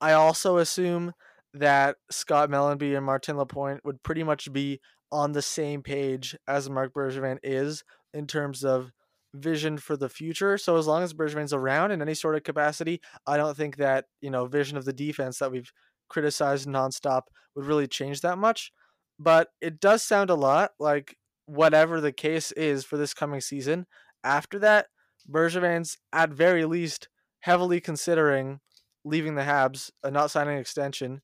[0.00, 1.12] I also assume
[1.54, 6.68] that Scott Mellanby and Martin Lapointe would pretty much be on the same page as
[6.68, 8.92] Marc Bergevin is in terms of
[9.34, 10.58] vision for the future.
[10.58, 14.06] So as long as Bergevin's around in any sort of capacity, I don't think that,
[14.20, 15.72] you know, vision of the defense that we've
[16.08, 17.22] criticized nonstop
[17.54, 18.72] would really change that much.
[19.18, 21.16] But it does sound a lot like
[21.46, 23.86] whatever the case is for this coming season,
[24.22, 24.86] after that,
[25.30, 27.08] Bergevin's at very least
[27.40, 28.60] heavily considering
[29.04, 31.22] leaving the Habs, uh, not signing an extension,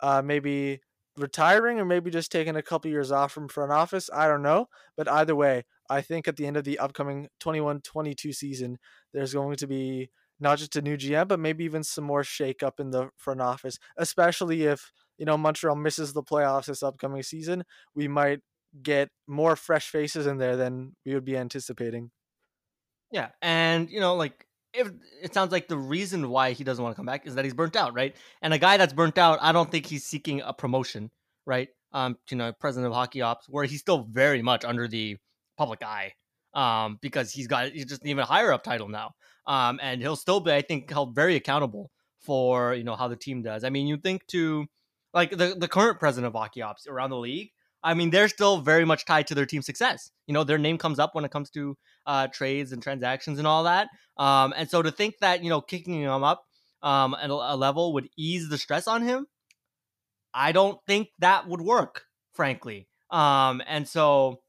[0.00, 0.80] uh, maybe
[1.16, 4.10] retiring or maybe just taking a couple years off from front office.
[4.12, 4.68] I don't know.
[4.96, 8.78] But either way, I think at the end of the upcoming 21 22 season,
[9.12, 12.62] there's going to be not just a new GM, but maybe even some more shake
[12.62, 17.22] up in the front office, especially if, you know, Montreal misses the playoffs this upcoming
[17.22, 17.64] season.
[17.94, 18.40] We might
[18.82, 22.10] get more fresh faces in there than we would be anticipating.
[23.10, 23.28] Yeah.
[23.40, 24.90] And, you know, like, if
[25.22, 27.54] it sounds like the reason why he doesn't want to come back is that he's
[27.54, 28.14] burnt out, right?
[28.42, 31.10] And a guy that's burnt out, I don't think he's seeking a promotion,
[31.46, 31.68] right?
[31.92, 35.16] Um, you know, president of hockey ops, where he's still very much under the
[35.56, 36.12] public eye,
[36.52, 39.12] um, because he's got he's just even higher up title now,
[39.46, 43.16] um, and he'll still be, I think, held very accountable for you know how the
[43.16, 43.64] team does.
[43.64, 44.66] I mean, you think to
[45.14, 47.50] like the the current president of hockey ops around the league,
[47.82, 50.10] I mean, they're still very much tied to their team success.
[50.26, 53.46] You know, their name comes up when it comes to uh, trades and transactions and
[53.46, 53.88] all that.
[54.16, 56.44] Um, and so to think that you know kicking him up
[56.82, 59.26] um, at a level would ease the stress on him,
[60.34, 62.04] I don't think that would work,
[62.34, 62.88] frankly.
[63.10, 64.40] Um, and so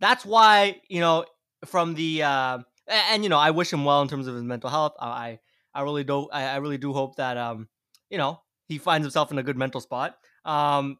[0.00, 1.24] that's why you know
[1.64, 4.70] from the uh, and, you know I wish him well in terms of his mental
[4.70, 4.94] health.
[5.00, 5.38] I
[5.74, 7.68] I really do I, I really do hope that um
[8.10, 10.16] you know he finds himself in a good mental spot.
[10.44, 10.98] Um,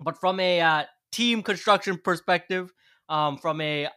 [0.00, 2.72] but from a uh, team construction perspective,
[3.08, 3.88] um, from a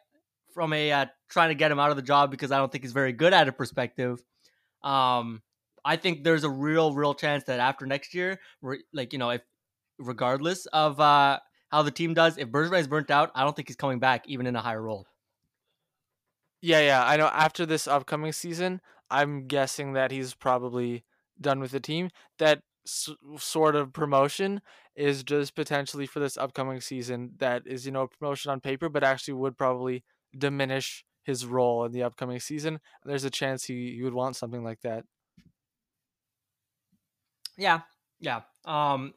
[0.54, 2.84] from a uh, trying to get him out of the job because I don't think
[2.84, 4.22] he's very good at a perspective.
[4.84, 5.42] Um,
[5.86, 8.40] I think there's a real, real chance that after next year,
[8.94, 9.42] like you know, if
[9.98, 11.40] regardless of uh,
[11.70, 14.28] how the team does, if Bergevin is burnt out, I don't think he's coming back
[14.28, 15.08] even in a higher role.
[16.62, 17.28] Yeah, yeah, I know.
[17.28, 21.06] After this upcoming season, I'm guessing that he's probably
[21.40, 22.10] done with the team.
[22.38, 24.62] That s- sort of promotion
[24.96, 29.04] is just potentially for this upcoming season that is you know promotion on paper but
[29.04, 30.04] actually would probably
[30.38, 34.64] diminish his role in the upcoming season there's a chance he, he would want something
[34.64, 35.06] like that
[37.58, 37.82] yeah
[38.20, 39.14] yeah um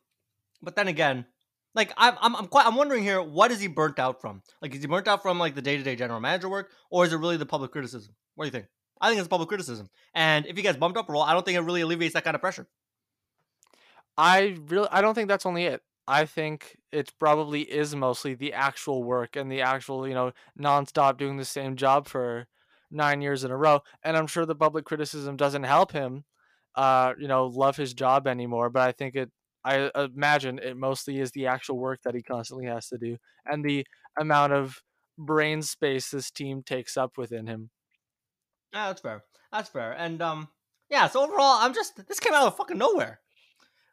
[0.63, 1.27] but then again
[1.75, 4.75] like I'm, I'm, I'm quite i'm wondering here what is he burnt out from like
[4.75, 7.37] is he burnt out from like the day-to-day general manager work or is it really
[7.37, 8.67] the public criticism what do you think
[9.01, 11.45] i think it's public criticism and if he gets bumped up a role i don't
[11.45, 12.67] think it really alleviates that kind of pressure
[14.17, 15.83] I really I don't think that's only it.
[16.07, 21.17] I think it probably is mostly the actual work and the actual, you know, nonstop
[21.17, 22.47] doing the same job for
[22.91, 23.81] nine years in a row.
[24.03, 26.25] And I'm sure the public criticism doesn't help him,
[26.75, 28.69] uh, you know, love his job anymore.
[28.71, 29.31] But I think it,
[29.65, 33.65] I imagine it mostly is the actual work that he constantly has to do and
[33.65, 33.87] the
[34.19, 34.83] amount of
[35.19, 37.71] brain space this team takes up within him.
[38.73, 39.25] Yeah, that's fair.
[39.53, 39.93] That's fair.
[39.93, 40.49] And um,
[40.91, 41.09] yeah.
[41.09, 43.21] So overall, I'm just this came out of fucking nowhere.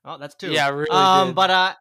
[0.03, 0.51] Oh, that's two.
[0.51, 0.89] Yeah, really.
[0.89, 1.35] Um, did.
[1.35, 1.73] but uh,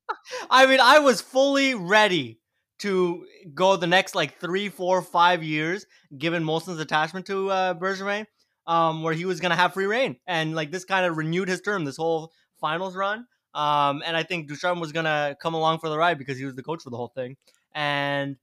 [0.50, 2.40] I mean, I was fully ready
[2.78, 8.26] to go the next like three, four, five years, given Molson's attachment to uh, Bergevin,
[8.66, 11.60] um, where he was gonna have free reign, and like this kind of renewed his
[11.60, 13.26] term, this whole finals run.
[13.56, 16.54] Um, and I think Ducharme was gonna come along for the ride because he was
[16.54, 17.36] the coach for the whole thing.
[17.74, 18.36] And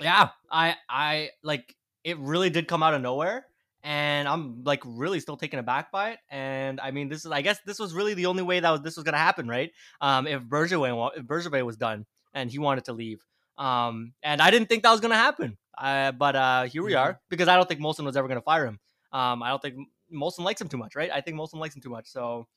[0.00, 3.46] yeah, I, I like it really did come out of nowhere
[3.82, 6.18] and I'm like really still taken aback by it.
[6.30, 8.80] And I mean, this is I guess this was really the only way that was,
[8.80, 9.70] this was gonna happen, right?
[10.00, 13.22] Um, if Bergevin if Bergevin was done and he wanted to leave,
[13.58, 17.20] um, and I didn't think that was gonna happen, uh, but uh, here we are
[17.28, 18.80] because I don't think Molson was ever gonna fire him.
[19.12, 19.76] Um, I don't think
[20.10, 21.10] Molson likes him too much, right?
[21.12, 22.06] I think Molson likes him too much.
[22.06, 22.48] So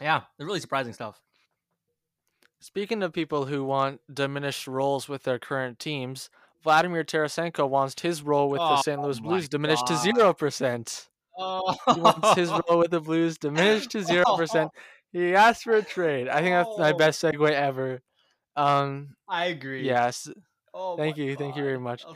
[0.00, 1.20] yeah, it's really surprising stuff.
[2.60, 6.30] Speaking of people who want diminished roles with their current teams,
[6.62, 9.00] Vladimir Tarasenko wants his role with the St.
[9.02, 11.08] Louis Oh Blues diminished to zero percent.
[11.36, 14.70] Oh, He wants his role with the Blues diminished to zero percent.
[15.14, 16.26] He asked for a trade.
[16.28, 16.96] I think that's my Oh.
[16.96, 18.00] best segue ever.
[18.56, 19.84] Um, I agree.
[19.84, 20.26] yes.
[20.72, 22.06] Oh, Thank you, thank you very much.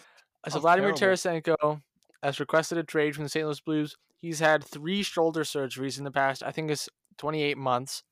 [0.49, 1.17] So Vladimir terrible.
[1.19, 1.83] Tarasenko
[2.23, 3.45] has requested a trade from the St.
[3.45, 3.97] Louis Blues.
[4.19, 8.03] He's had three shoulder surgeries in the past, I think it's 28 months.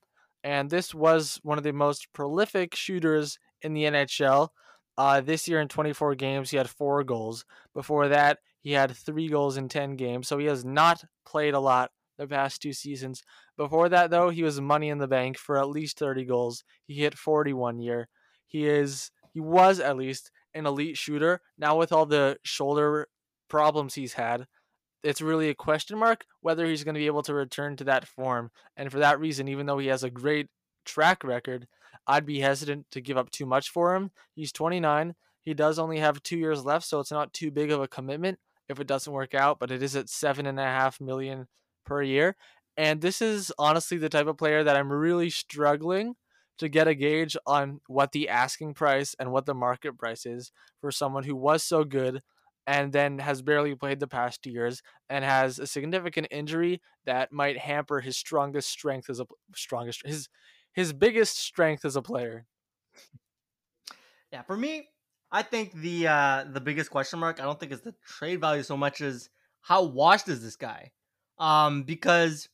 [0.43, 4.49] And this was one of the most prolific shooters in the NHL.
[4.97, 7.45] Uh, this year in 24 games, he had four goals.
[7.75, 10.29] Before that, he had three goals in 10 games.
[10.29, 13.23] So he has not played a lot the past two seasons.
[13.57, 16.65] Before that, though, he was money in the bank for at least 30 goals.
[16.87, 18.09] He hit 41 year.
[18.47, 21.41] He is he was at least an elite shooter.
[21.59, 23.09] Now with all the shoulder
[23.49, 24.47] problems he's had,
[25.05, 28.09] it's really a question mark whether he's going to be able to return to that
[28.09, 28.51] form.
[28.77, 30.49] And for that reason, even though he has a great
[30.85, 31.69] track record,
[32.07, 34.11] I'd be hesitant to give up too much for him.
[34.35, 35.15] He's 29.
[35.43, 38.39] He does only have two years left, so it's not too big of a commitment
[38.69, 41.47] if it doesn't work out, but it is at seven and a half million
[41.85, 42.35] per year.
[42.77, 46.15] And this is honestly the type of player that I'm really struggling
[46.59, 50.51] to get a gauge on what the asking price and what the market price is
[50.81, 52.23] for someone who was so good
[52.67, 57.59] and then has barely played the past years and has a significant injury that might
[57.59, 60.29] hamper his strongest strength as a strongest his
[60.73, 62.47] his biggest strength as a player.
[64.33, 64.89] Yeah, for me,
[65.31, 68.63] I think the uh the biggest question mark I don't think is the trade value
[68.63, 70.93] so much as how washed is this guy?
[71.39, 72.49] Um because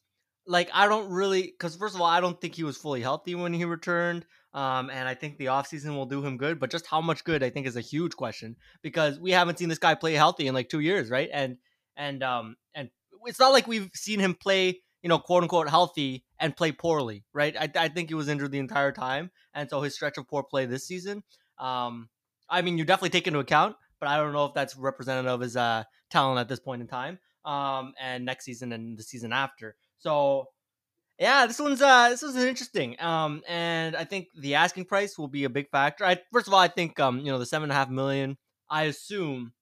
[0.46, 3.34] like I don't really because first of all I don't think he was fully healthy
[3.34, 4.26] when he returned.
[4.52, 7.42] Um, and I think the offseason will do him good, but just how much good
[7.42, 10.54] I think is a huge question because we haven't seen this guy play healthy in
[10.54, 11.28] like two years, right?
[11.32, 11.56] And
[11.96, 12.90] and um and
[13.26, 17.24] it's not like we've seen him play, you know, quote unquote healthy and play poorly,
[17.32, 17.54] right?
[17.56, 20.42] I, I think he was injured the entire time, and so his stretch of poor
[20.42, 21.22] play this season,
[21.58, 22.08] um,
[22.48, 25.40] I mean, you definitely take into account, but I don't know if that's representative of
[25.40, 29.32] his uh talent at this point in time, um, and next season and the season
[29.32, 29.76] after.
[29.98, 30.46] So
[31.20, 32.98] yeah, this one's uh this is interesting.
[32.98, 36.04] Um, and I think the asking price will be a big factor.
[36.04, 38.38] I first of all, I think um you know the seven and a half million.
[38.70, 39.52] I assume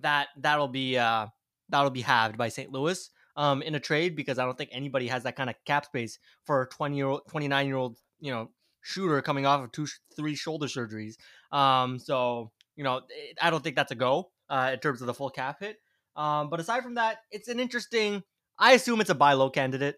[0.00, 1.28] that that'll be uh
[1.70, 2.70] that'll be halved by St.
[2.70, 5.86] Louis um in a trade because I don't think anybody has that kind of cap
[5.86, 8.50] space for a twenty year old, twenty nine year old you know
[8.82, 11.14] shooter coming off of two three shoulder surgeries.
[11.50, 13.00] Um, so you know
[13.40, 15.78] I don't think that's a go uh in terms of the full cap hit.
[16.14, 18.22] Um, but aside from that, it's an interesting.
[18.58, 19.96] I assume it's a buy low candidate.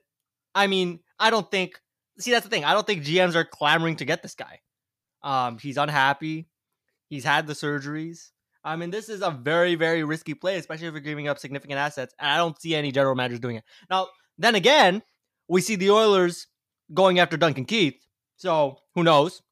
[0.58, 1.80] I mean, I don't think.
[2.18, 2.64] See, that's the thing.
[2.64, 4.58] I don't think GMs are clamoring to get this guy.
[5.22, 6.48] Um, he's unhappy.
[7.08, 8.30] He's had the surgeries.
[8.64, 11.78] I mean, this is a very, very risky play, especially if you're giving up significant
[11.78, 12.12] assets.
[12.18, 13.64] And I don't see any general managers doing it.
[13.88, 15.02] Now, then again,
[15.46, 16.48] we see the Oilers
[16.92, 18.04] going after Duncan Keith.
[18.36, 19.42] So who knows?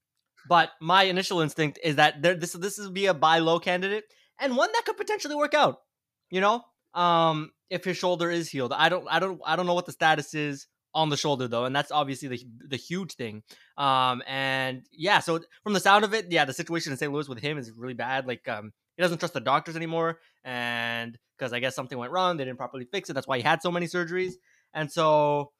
[0.49, 4.05] But my initial instinct is that there, this this will be a buy low candidate
[4.41, 5.83] and one that could potentially work out.
[6.31, 6.65] You know,
[6.95, 9.93] um, if his shoulder is healed, I don't, I don't, I don't know what the
[9.93, 10.67] status is
[10.97, 13.43] on the shoulder though, and that's obviously the the huge thing.
[13.77, 17.13] Um, and yeah, so from the sound of it, yeah, the situation in St.
[17.13, 18.27] Louis with him is really bad.
[18.27, 22.39] Like, um, he doesn't trust the doctors anymore, and because I guess something went wrong,
[22.39, 23.13] they didn't properly fix it.
[23.13, 24.33] That's why he had so many surgeries,
[24.73, 25.53] and so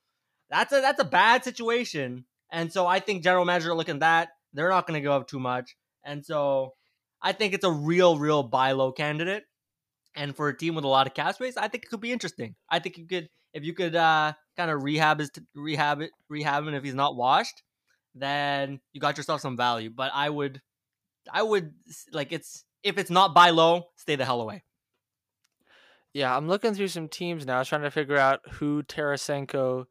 [0.49, 2.25] that's a that's a bad situation.
[2.51, 5.29] And so I think general manager looking at that, they're not going to go up
[5.29, 6.73] too much, and so
[7.21, 9.45] I think it's a real, real buy low candidate.
[10.15, 12.11] And for a team with a lot of cap space, I think it could be
[12.11, 12.55] interesting.
[12.71, 16.67] I think you could, if you could uh, kind of rehab his rehab it, rehab
[16.67, 17.63] him if he's not washed,
[18.15, 19.91] then you got yourself some value.
[19.91, 20.61] But I would,
[21.31, 21.73] I would
[22.13, 24.63] like it's if it's not buy low, stay the hell away.
[26.15, 29.85] Yeah, I'm looking through some teams now, trying to figure out who Tarasenko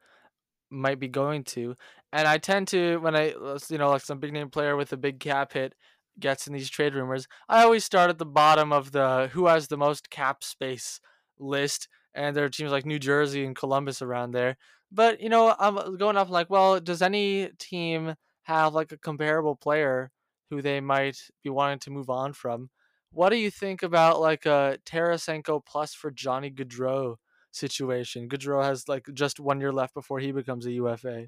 [0.72, 1.76] might be going to,
[2.12, 4.92] and I tend to when I uh, you know like some big name player with
[4.92, 5.76] a big cap hit
[6.20, 9.68] gets in these trade rumors, I always start at the bottom of the who has
[9.68, 11.00] the most cap space
[11.38, 14.58] list, and there are teams like New Jersey and Columbus around there.
[14.92, 19.56] But you know, I'm going up like, well, does any team have like a comparable
[19.56, 20.12] player
[20.50, 22.70] who they might be wanting to move on from?
[23.12, 27.16] What do you think about like a Tarasenko plus for Johnny Gaudreau
[27.52, 28.30] situation?
[28.30, 31.28] Gaudreau has like just one year left before he becomes a UFA.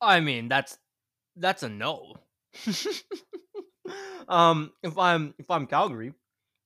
[0.00, 0.78] I mean, that's
[1.36, 2.14] that's a no.
[4.28, 6.14] um, if I'm if I'm Calgary,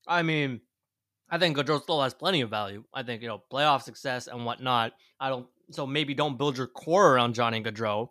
[0.06, 0.60] I mean,
[1.32, 2.84] I think Gaudreau still has plenty of value.
[2.92, 4.92] I think you know playoff success and whatnot.
[5.18, 8.10] I don't so maybe don't build your core around Johnny Gaudreau,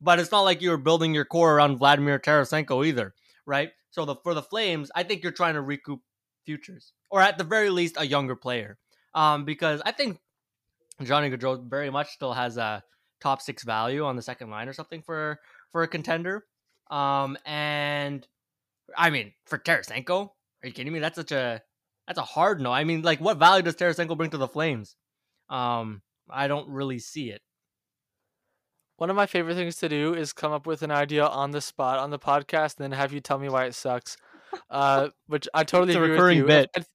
[0.00, 3.70] but it's not like you're building your core around Vladimir Tarasenko either, right?
[3.90, 6.00] So the for the Flames, I think you're trying to recoup
[6.46, 8.78] futures or at the very least a younger player,
[9.14, 10.18] um, because I think
[11.02, 12.82] Johnny Gaudreau very much still has a
[13.20, 15.38] top six value on the second line or something for
[15.70, 16.46] for a contender.
[16.90, 18.26] Um, and
[18.96, 20.30] I mean, for Tarasenko,
[20.62, 21.00] are you kidding me?
[21.00, 21.60] That's such a
[22.06, 22.72] that's a hard no.
[22.72, 24.96] I mean, like, what value does Tarasenko bring to the Flames?
[25.48, 27.42] Um, I don't really see it.
[28.96, 31.60] One of my favorite things to do is come up with an idea on the
[31.60, 34.16] spot on the podcast, and then have you tell me why it sucks.
[34.70, 36.46] Uh, which I totally agree with you.
[36.46, 36.70] Bit.
[36.76, 36.86] If,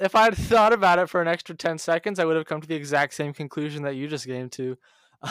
[0.00, 2.68] if I'd thought about it for an extra ten seconds, I would have come to
[2.68, 4.78] the exact same conclusion that you just came to.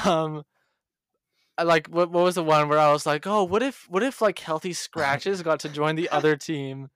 [0.05, 0.43] Um,
[1.61, 4.21] like what what was the one where I was like, oh, what if what if
[4.21, 6.89] like healthy scratches got to join the other team,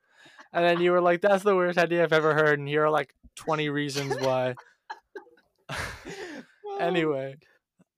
[0.53, 2.89] and then you were like, that's the worst idea I've ever heard, and here are
[2.89, 4.55] like twenty reasons why.
[6.79, 7.35] anyway,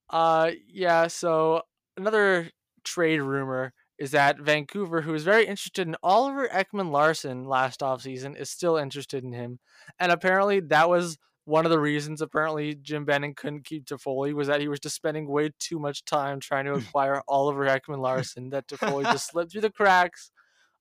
[0.09, 1.07] uh, yeah.
[1.07, 1.63] So
[1.97, 2.49] another
[2.83, 8.39] trade rumor is that Vancouver, who was very interested in Oliver Ekman Larsson last offseason,
[8.39, 9.59] is still interested in him.
[9.99, 14.47] And apparently that was one of the reasons apparently Jim Benning couldn't keep Toffoli was
[14.47, 18.51] that he was just spending way too much time trying to acquire Oliver Ekman Larsson
[18.51, 20.31] that Toffoli just slipped through the cracks.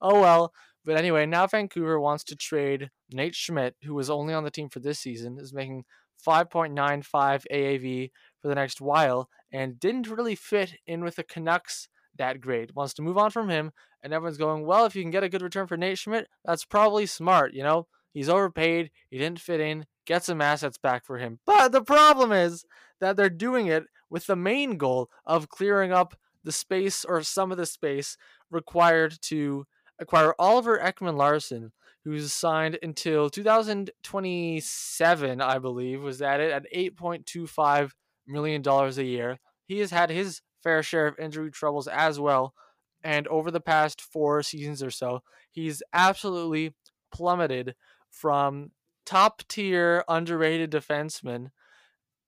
[0.01, 0.53] Oh well.
[0.89, 4.71] But anyway, now Vancouver wants to trade Nate Schmidt, who was only on the team
[4.71, 5.85] for this season, is making
[6.27, 8.11] 5.95 AAV
[8.41, 12.75] for the next while, and didn't really fit in with the Canucks that great.
[12.75, 13.73] Wants to move on from him,
[14.03, 16.65] and everyone's going, well, if you can get a good return for Nate Schmidt, that's
[16.65, 17.87] probably smart, you know?
[18.15, 21.39] He's overpaid, he didn't fit in, get some assets back for him.
[21.45, 22.65] But the problem is
[23.03, 27.53] that they're doing it with the main goal of clearing up the space or some
[27.53, 28.17] of the space
[28.51, 29.67] required to
[29.99, 31.73] acquire Oliver Ekman Larsson,
[32.05, 37.91] who's signed until 2027, I believe, was at it at 8.25
[38.27, 39.39] million dollars a year.
[39.65, 42.55] He has had his fair share of injury troubles as well,
[43.03, 46.75] and over the past four seasons or so, he's absolutely
[47.11, 47.75] plummeted
[48.11, 48.71] from
[49.05, 51.51] top tier underrated defenseman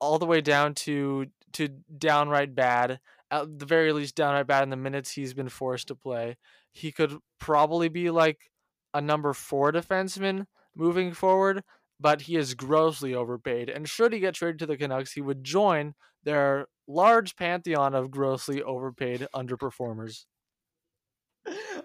[0.00, 1.68] all the way down to to
[1.98, 3.00] downright bad
[3.30, 6.36] at the very least downright bad in the minutes he's been forced to play
[6.72, 8.50] he could probably be like
[8.94, 11.62] a number four defenseman moving forward,
[11.98, 13.68] but he is grossly overpaid.
[13.68, 15.94] And should he get traded to the Canucks, he would join
[16.24, 20.24] their large pantheon of grossly overpaid underperformers.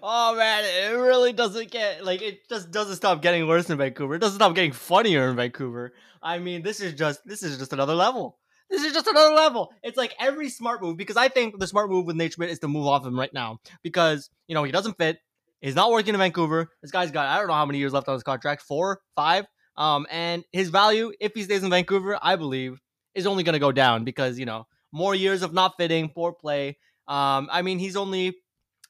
[0.02, 4.14] Oh man, it really doesn't get like it just doesn't stop getting worse in Vancouver.
[4.14, 5.94] It doesn't stop getting funnier in Vancouver.
[6.22, 8.38] I mean, this is just this is just another level.
[8.70, 9.72] This is just another level.
[9.82, 12.68] It's like every smart move because I think the smart move with Schmidt is to
[12.68, 15.18] move off him right now because you know he doesn't fit.
[15.60, 16.70] He's not working in Vancouver.
[16.82, 19.46] This guy's got I don't know how many years left on his contract, four, five.
[19.76, 22.80] Um, and his value, if he stays in Vancouver, I believe,
[23.14, 26.32] is only going to go down because you know more years of not fitting, poor
[26.32, 26.78] play.
[27.08, 28.36] Um, I mean, he's only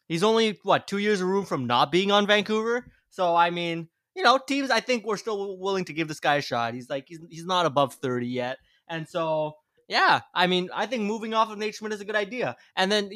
[0.09, 2.87] he's only what two years of room from not being on Vancouver.
[3.11, 6.37] So I mean, you know, teams I think we're still willing to give this guy
[6.37, 6.75] a shot.
[6.75, 8.59] He's like he's he's not above thirty yet,
[8.89, 9.57] and so
[9.89, 12.57] yeah, I mean, I think moving off of Nate Schmidt is a good idea.
[12.75, 13.11] And then,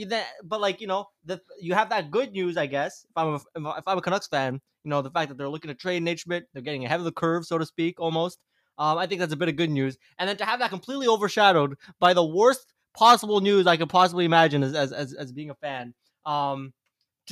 [0.45, 3.05] but like you know, the you have that good news, I guess.
[3.09, 5.69] If I'm a, if I'm a Canucks fan, you know, the fact that they're looking
[5.69, 8.39] to trade Nate Schmidt, they're getting ahead of the curve, so to speak, almost.
[8.79, 9.99] Um, I think that's a bit of good news.
[10.19, 14.25] And then to have that completely overshadowed by the worst possible news I could possibly
[14.25, 15.95] imagine as as as, as being a fan,
[16.25, 16.73] um,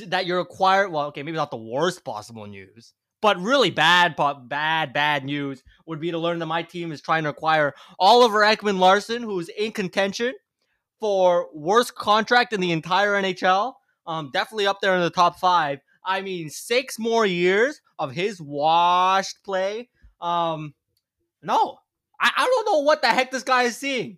[0.07, 0.91] that you're acquired.
[0.91, 4.15] Well, okay, maybe not the worst possible news, but really bad,
[4.47, 8.39] bad, bad news would be to learn that my team is trying to acquire Oliver
[8.39, 10.33] Ekman Larsson, who's in contention
[10.99, 13.73] for worst contract in the entire NHL.
[14.05, 15.79] Um, definitely up there in the top five.
[16.05, 19.89] I mean, six more years of his washed play.
[20.21, 20.73] Um,
[21.43, 21.77] no,
[22.19, 24.17] I, I don't know what the heck this guy is seeing.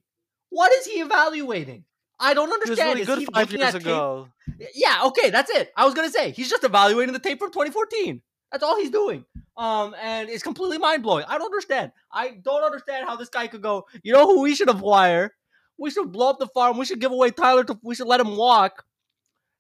[0.49, 1.85] What is he evaluating?
[2.19, 2.97] I don't understand.
[2.97, 4.27] He was really good five years ago.
[4.75, 5.71] Yeah, okay, that's it.
[5.75, 8.21] I was gonna say he's just evaluating the tape from 2014.
[8.51, 9.25] That's all he's doing.
[9.57, 11.25] Um, and it's completely mind blowing.
[11.27, 11.91] I don't understand.
[12.11, 13.85] I don't understand how this guy could go.
[14.03, 15.33] You know who we should acquire?
[15.77, 16.77] We should blow up the farm.
[16.77, 17.63] We should give away Tyler.
[17.63, 18.83] To, we should let him walk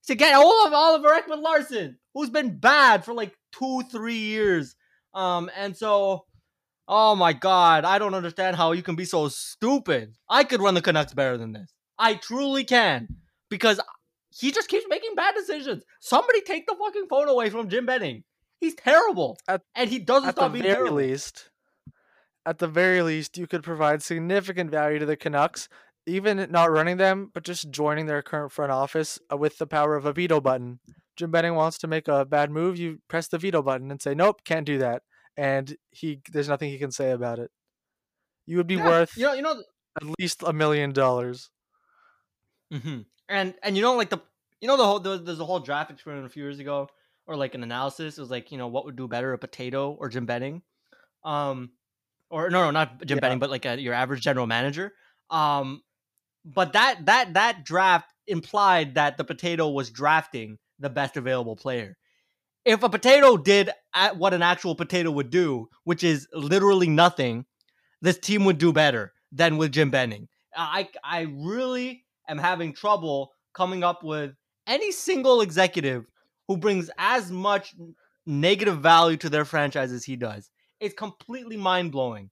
[0.07, 4.75] to get all of Oliver Ekman Larsson, who's been bad for like two, three years.
[5.13, 6.25] Um, and so,
[6.87, 10.15] oh my god, I don't understand how you can be so stupid.
[10.29, 11.73] I could run the Canucks better than this.
[11.97, 13.07] I truly can
[13.49, 13.79] because
[14.33, 15.83] he just keeps making bad decisions.
[15.99, 18.23] Somebody take the fucking phone away from Jim Benning.
[18.61, 20.97] He's terrible, at, and he doesn't at stop the being very terrible.
[20.97, 21.49] least.
[22.45, 25.67] At the very least, you could provide significant value to the Canucks,
[26.05, 29.95] even not running them, but just joining their current front office uh, with the power
[29.95, 30.79] of a veto button.
[31.17, 34.13] Jim Benning wants to make a bad move, you press the veto button and say,
[34.13, 35.01] "Nope, can't do that,"
[35.35, 37.49] and he there's nothing he can say about it.
[38.45, 39.63] You would be yeah, worth you know you know
[39.99, 41.49] at least a million dollars.
[42.71, 43.01] Mm-hmm.
[43.27, 44.19] And and you know like the
[44.61, 46.87] you know the whole there's a whole draft experiment a few years ago
[47.31, 48.17] or like an analysis.
[48.17, 50.61] It was like, you know, what would do better, a potato or Jim Benning?
[51.23, 51.71] Um,
[52.29, 53.21] or no, no, not Jim yeah.
[53.21, 54.93] Benning, but like a, your average general manager.
[55.29, 55.81] Um,
[56.43, 61.97] but that that that draft implied that the potato was drafting the best available player.
[62.65, 63.69] If a potato did
[64.15, 67.45] what an actual potato would do, which is literally nothing,
[68.01, 70.27] this team would do better than with Jim Benning.
[70.55, 74.33] I I really am having trouble coming up with
[74.67, 76.05] any single executive
[76.51, 77.73] who brings as much
[78.25, 80.49] negative value to their franchise as he does.
[80.81, 82.29] It's completely mind blowing.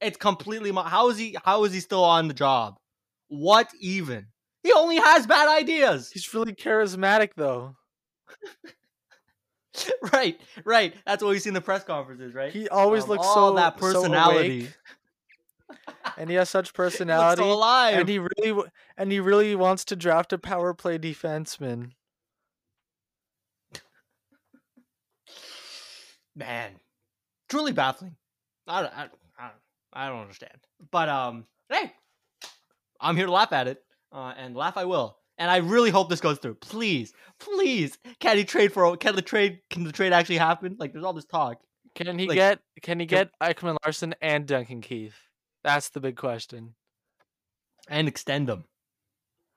[0.00, 2.74] It's completely how is he how is he still on the job?
[3.28, 4.26] What even?
[4.64, 6.10] He only has bad ideas.
[6.10, 7.76] He's really charismatic though.
[10.12, 10.94] right, right.
[11.06, 12.52] That's what we see in the press conferences, right?
[12.52, 14.66] He always um, looks so that personality.
[14.66, 14.72] So
[16.16, 17.44] and he has such personality.
[17.44, 18.00] he so alive.
[18.00, 18.62] And he really
[18.96, 21.92] and he really wants to draft a power play defenseman.
[26.34, 26.72] Man,
[27.48, 28.16] truly baffling.
[28.66, 29.08] I, I,
[29.38, 29.50] I,
[29.92, 30.54] I don't understand.
[30.90, 31.92] But um, hey,
[33.00, 35.18] I'm here to laugh at it, uh, and laugh I will.
[35.38, 36.54] And I really hope this goes through.
[36.56, 38.96] Please, please, can he trade for?
[38.96, 39.60] Can the trade?
[39.70, 40.76] Can the trade actually happen?
[40.78, 41.58] Like, there's all this talk.
[41.94, 45.14] Can he Like, get can he get Ekman Larsson and Duncan Keith?
[45.64, 46.74] That's the big question.
[47.88, 48.64] and extend them.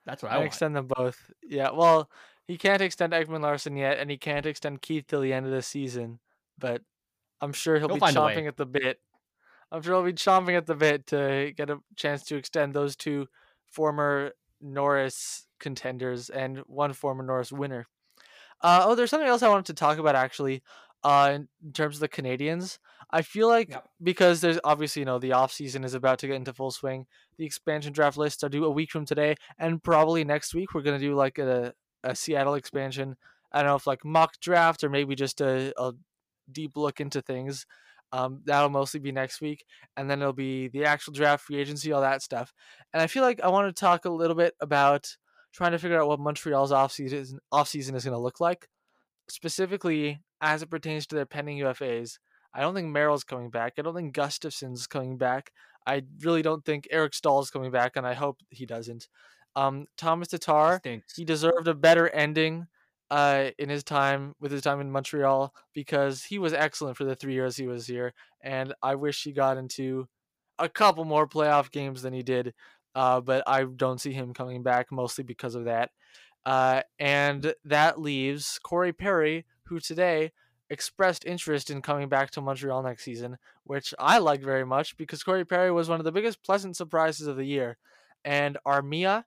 [0.06, 0.48] That's what I And want.
[0.48, 1.32] extend them both.
[1.44, 2.10] Yeah, well,
[2.48, 5.52] he can't extend Ekman Larsson yet, and he can't extend Keith till the end of
[5.52, 6.20] the season.
[6.58, 6.82] But
[7.42, 8.36] I'm sure he'll be find a way.
[8.36, 9.00] chomping at the bit.
[9.72, 12.96] I'm sure he'll be chomping at the bit to get a chance to extend those
[12.96, 13.28] two
[13.72, 14.32] former
[14.62, 17.88] Norris contenders and one former Norris winner.
[18.62, 20.64] Uh, oh, there's something else I wanted to talk about actually.
[21.04, 22.80] Uh, in, terms of the Canadiens,
[23.12, 26.36] I feel like because there's obviously you know the off season is about to get
[26.36, 27.06] into full swing.
[27.38, 30.82] The expansion draft lists are due a week from today, and probably next week we're
[30.82, 33.18] gonna do like a a Seattle expansion.
[33.52, 35.94] I don't know if like mock draft or maybe just a, a
[36.52, 37.66] deep look into things.
[38.12, 39.66] Um, that'll mostly be next week,
[39.98, 42.54] and then it'll be the actual draft, free agency, all that stuff.
[42.94, 45.08] And I feel like I want to talk a little bit about
[45.54, 48.68] trying to figure out what Montreal's offseason offseason is going to look like,
[49.30, 52.20] specifically as it pertains to their pending UFAs.
[52.54, 53.74] I don't think Merrill's coming back.
[53.78, 55.52] I don't think Gustafsson's coming back.
[55.86, 59.08] I really don't think Eric Staal's coming back, and I hope he doesn't.
[59.56, 60.82] Um, Tomas Tatar,
[61.16, 62.68] he deserved a better ending
[63.12, 67.16] uh, in his time with his time in Montreal because he was excellent for the
[67.16, 70.08] three years he was here, and I wish he got into
[70.58, 72.54] a couple more playoff games than he did.
[72.94, 75.92] Uh, but I don't see him coming back mostly because of that.
[76.46, 80.32] Uh, and that leaves Corey Perry, who today
[80.70, 85.24] expressed interest in coming back to Montreal next season, which I like very much because
[85.24, 87.78] Corey Perry was one of the biggest pleasant surprises of the year.
[88.24, 89.26] And Armia,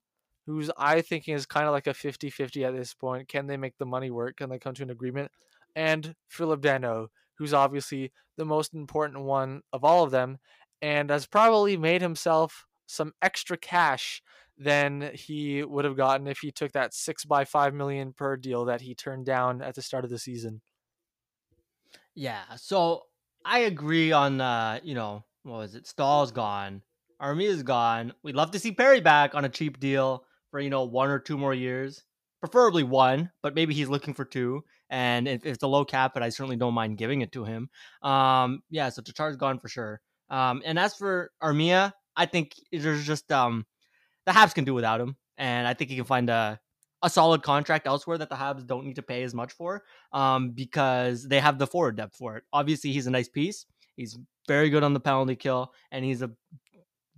[0.49, 3.29] who's I thinking is kind of like a 50 50 at this point.
[3.29, 4.39] Can they make the money work?
[4.39, 5.31] Can they come to an agreement?
[5.77, 10.39] And Phillip Danault, who's obviously the most important one of all of them
[10.81, 14.23] and has probably made himself some extra cash
[14.57, 18.65] than he would have gotten if he took that six by five million per deal
[18.65, 20.63] that he turned down at the start of the season.
[22.15, 23.03] Yeah, so
[23.45, 25.87] I agree on uh, you know, what was it?
[25.87, 26.81] Staal's gone.
[27.21, 28.15] Armia is gone.
[28.23, 31.19] We'd love to see Perry back on a cheap deal for, you know, one or
[31.19, 32.03] two more years.
[32.41, 34.63] Preferably one, but maybe he's looking for two.
[34.91, 37.45] And if, if it's a low cap, but I certainly don't mind giving it to
[37.45, 37.69] him.
[38.03, 40.01] Um, yeah, so Tatar's gone for sure.
[40.31, 43.67] Um, and as for Armia, I think there's just um
[44.27, 45.17] the Habs can do without him.
[45.37, 46.61] And I think he can find a
[47.03, 50.51] a solid contract elsewhere that the Habs don't need to pay as much for um,
[50.51, 52.45] because they have the forward depth for it.
[52.53, 53.67] Obviously, he's a nice piece.
[53.97, 56.31] He's very good on the penalty kill, and he's a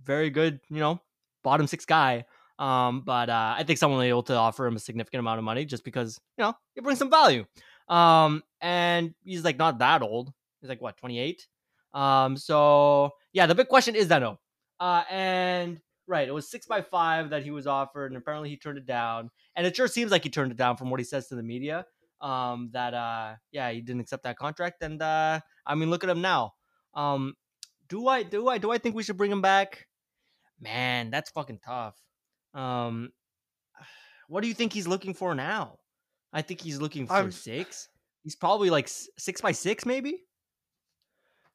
[0.03, 1.01] very good, you know,
[1.43, 2.25] bottom six guy.
[2.61, 5.39] Um, but uh, I think someone will be able to offer him a significant amount
[5.39, 7.43] of money just because you know it brings some value.
[7.87, 10.31] Um, and he's like not that old.
[10.61, 11.47] He's like what twenty eight.
[11.91, 14.37] Um, so yeah, the big question is that no.
[14.79, 18.57] Uh, and right, it was six by five that he was offered, and apparently he
[18.57, 19.31] turned it down.
[19.55, 21.43] And it sure seems like he turned it down from what he says to the
[21.43, 21.87] media.
[22.21, 26.11] Um, that uh, yeah, he didn't accept that contract, and uh, I mean, look at
[26.11, 26.53] him now.
[26.93, 27.33] Um,
[27.89, 29.87] do I do I do I think we should bring him back?
[30.59, 31.95] Man, that's fucking tough.
[32.53, 33.11] Um,
[34.27, 35.79] what do you think he's looking for now?
[36.33, 37.89] I think he's looking for I'm- six.
[38.23, 40.23] He's probably like six by six, maybe.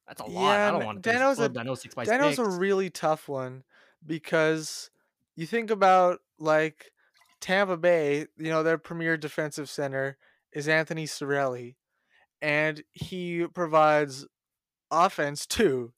[0.09, 0.33] That's a lot.
[0.53, 2.49] Yeah, I don't want to Danault's a- Danault six by Danault's six.
[2.49, 3.63] a really tough one
[4.05, 4.91] because
[5.37, 6.93] you think about like
[7.41, 10.17] Tampa Bay, you know, their premier defensive center
[10.53, 11.75] is Anthony Cirelli,
[12.43, 14.27] and he provides
[14.91, 15.93] offense too,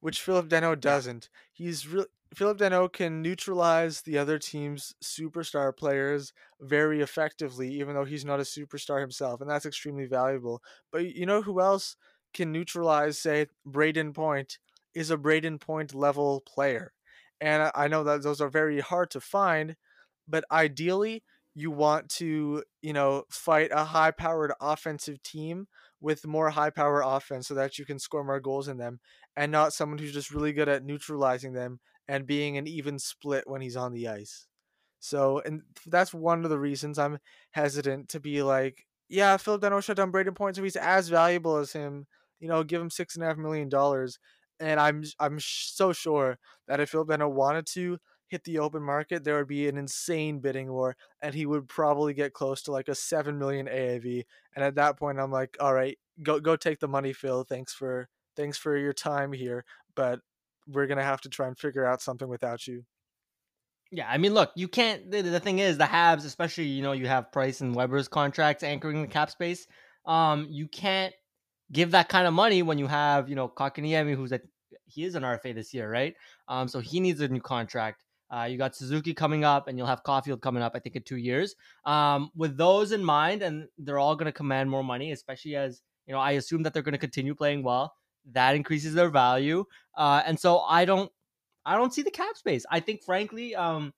[0.00, 1.28] which Phillip Danault doesn't.
[1.52, 8.04] He's really Phillip Danault can neutralize the other team's superstar players very effectively, even though
[8.04, 10.62] he's not a superstar himself, and that's extremely valuable.
[10.90, 11.96] But you know who else
[12.32, 14.58] can neutralize, say, Brayden Point
[14.94, 16.92] is a Brayden Point level player.
[17.40, 19.76] And I- I know that those are very hard to find,
[20.26, 21.22] but ideally
[21.54, 25.68] you want to, you know, fight a high powered offensive team
[26.00, 29.00] with more high power offense so that you can score more goals in them
[29.36, 33.44] and not someone who's just really good at neutralizing them and being an even split
[33.46, 34.46] when he's on the ice.
[35.00, 37.18] So, and that's one of the reasons I'm
[37.50, 41.56] hesitant to be like, yeah, Phil Danault shut down Brayden Point, so he's as valuable
[41.58, 42.06] as him.
[42.40, 44.18] You know, give him six and a half million dollars.
[44.60, 46.38] And I'm I'm so sure
[46.68, 47.98] that if Phil Danault wanted to
[48.28, 52.14] hit the open market, there would be an insane bidding war, and he would probably
[52.14, 54.24] get close to like a seven million AAV.
[54.56, 57.44] And at that point, I'm like, all right, go go take the money, Phil.
[57.44, 60.20] Thanks for thanks for your time here, but
[60.66, 62.84] we're gonna have to try and figure out something without you.
[63.90, 65.10] Yeah, I mean, look, you can't.
[65.10, 68.62] The, the thing is, the Habs, especially you know, you have Price and Weber's contracts
[68.62, 69.66] anchoring the cap space.
[70.04, 71.14] Um, you can't
[71.72, 74.40] give that kind of money when you have you know Kotkaniemi, who's a
[74.86, 76.14] he is an RFA this year, right?
[76.48, 78.02] Um, so he needs a new contract.
[78.30, 80.72] Uh, you got Suzuki coming up, and you'll have Caufield coming up.
[80.74, 81.54] I think in two years.
[81.84, 85.82] Um, with those in mind, and they're all going to command more money, especially as
[86.06, 86.20] you know.
[86.20, 87.94] I assume that they're going to continue playing well.
[88.32, 89.64] That increases their value,
[89.96, 91.10] uh, and so I don't,
[91.66, 92.64] I don't see the cap space.
[92.70, 93.92] I think, frankly, um,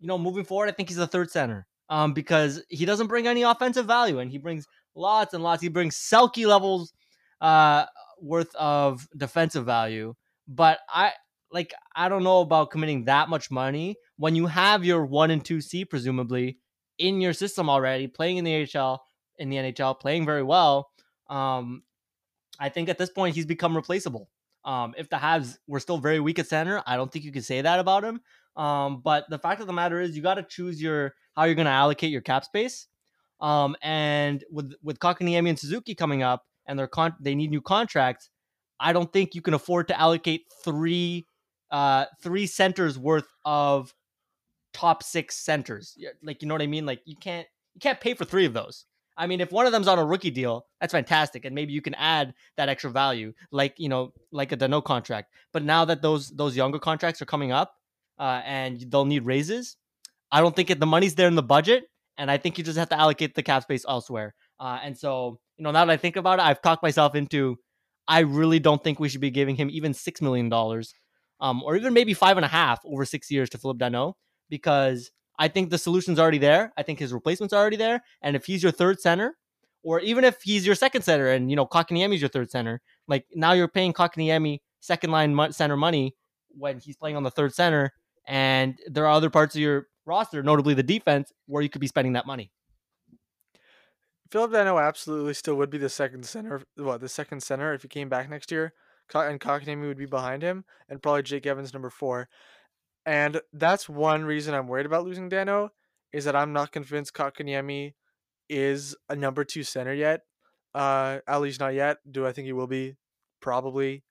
[0.00, 3.26] you know, moving forward, I think he's the third center um, because he doesn't bring
[3.26, 5.62] any offensive value, and he brings lots and lots.
[5.62, 6.92] He brings Selke levels
[7.40, 7.86] uh,
[8.20, 10.14] worth of defensive value,
[10.46, 11.12] but I
[11.50, 15.44] like I don't know about committing that much money when you have your one and
[15.44, 16.58] two C presumably
[16.98, 18.98] in your system already, playing in the HL
[19.38, 20.90] in the NHL, playing very well.
[21.30, 21.82] Um,
[22.58, 24.28] I think at this point he's become replaceable.
[24.64, 27.44] Um, if the Habs were still very weak at center, I don't think you could
[27.44, 28.20] say that about him.
[28.56, 31.54] Um, but the fact of the matter is, you got to choose your how you're
[31.54, 32.88] going to allocate your cap space.
[33.40, 37.62] Um, and with with Kotkaniemi and Suzuki coming up, and they're con- they need new
[37.62, 38.30] contracts,
[38.80, 41.26] I don't think you can afford to allocate three
[41.70, 43.94] uh three centers worth of
[44.72, 45.96] top six centers.
[46.22, 46.84] Like you know what I mean?
[46.84, 48.86] Like you can't you can't pay for three of those.
[49.18, 51.82] I mean, if one of them's on a rookie deal, that's fantastic, and maybe you
[51.82, 55.32] can add that extra value, like you know, like a Danault contract.
[55.52, 57.74] But now that those those younger contracts are coming up,
[58.18, 59.76] uh, and they'll need raises,
[60.30, 61.84] I don't think it, the money's there in the budget,
[62.16, 64.34] and I think you just have to allocate the cap space elsewhere.
[64.60, 67.56] Uh, and so, you know, now that I think about it, I've talked myself into.
[68.10, 70.94] I really don't think we should be giving him even six million dollars
[71.40, 74.14] um, or even maybe five and a half over six years to Phillip Danault,
[74.48, 76.72] because I think the solution's already there.
[76.76, 78.02] I think his replacement's already there.
[78.22, 79.36] And if he's your third center,
[79.82, 83.24] or even if he's your second center and, you know, Kotkaniemi's your third center, like
[83.34, 86.14] now you're paying Kotkaniemi second line center money
[86.48, 87.92] when he's playing on the third center.
[88.26, 91.86] And there are other parts of your roster, notably the defense, where you could be
[91.86, 92.50] spending that money.
[94.30, 96.62] Phillip Danault absolutely still would be the second center.
[96.76, 98.74] What the second center if he came back next year
[99.14, 102.28] and Kotkaniemi would be behind him, and probably Jake Evans number four.
[103.08, 105.70] And that's one reason I'm worried about losing Danault
[106.12, 107.94] is that I'm not convinced Kotkaniemi
[108.50, 110.24] is a number two center yet.
[110.74, 111.96] Uh, at least not yet.
[112.10, 112.96] Do I think he will be?
[113.40, 114.04] Probably.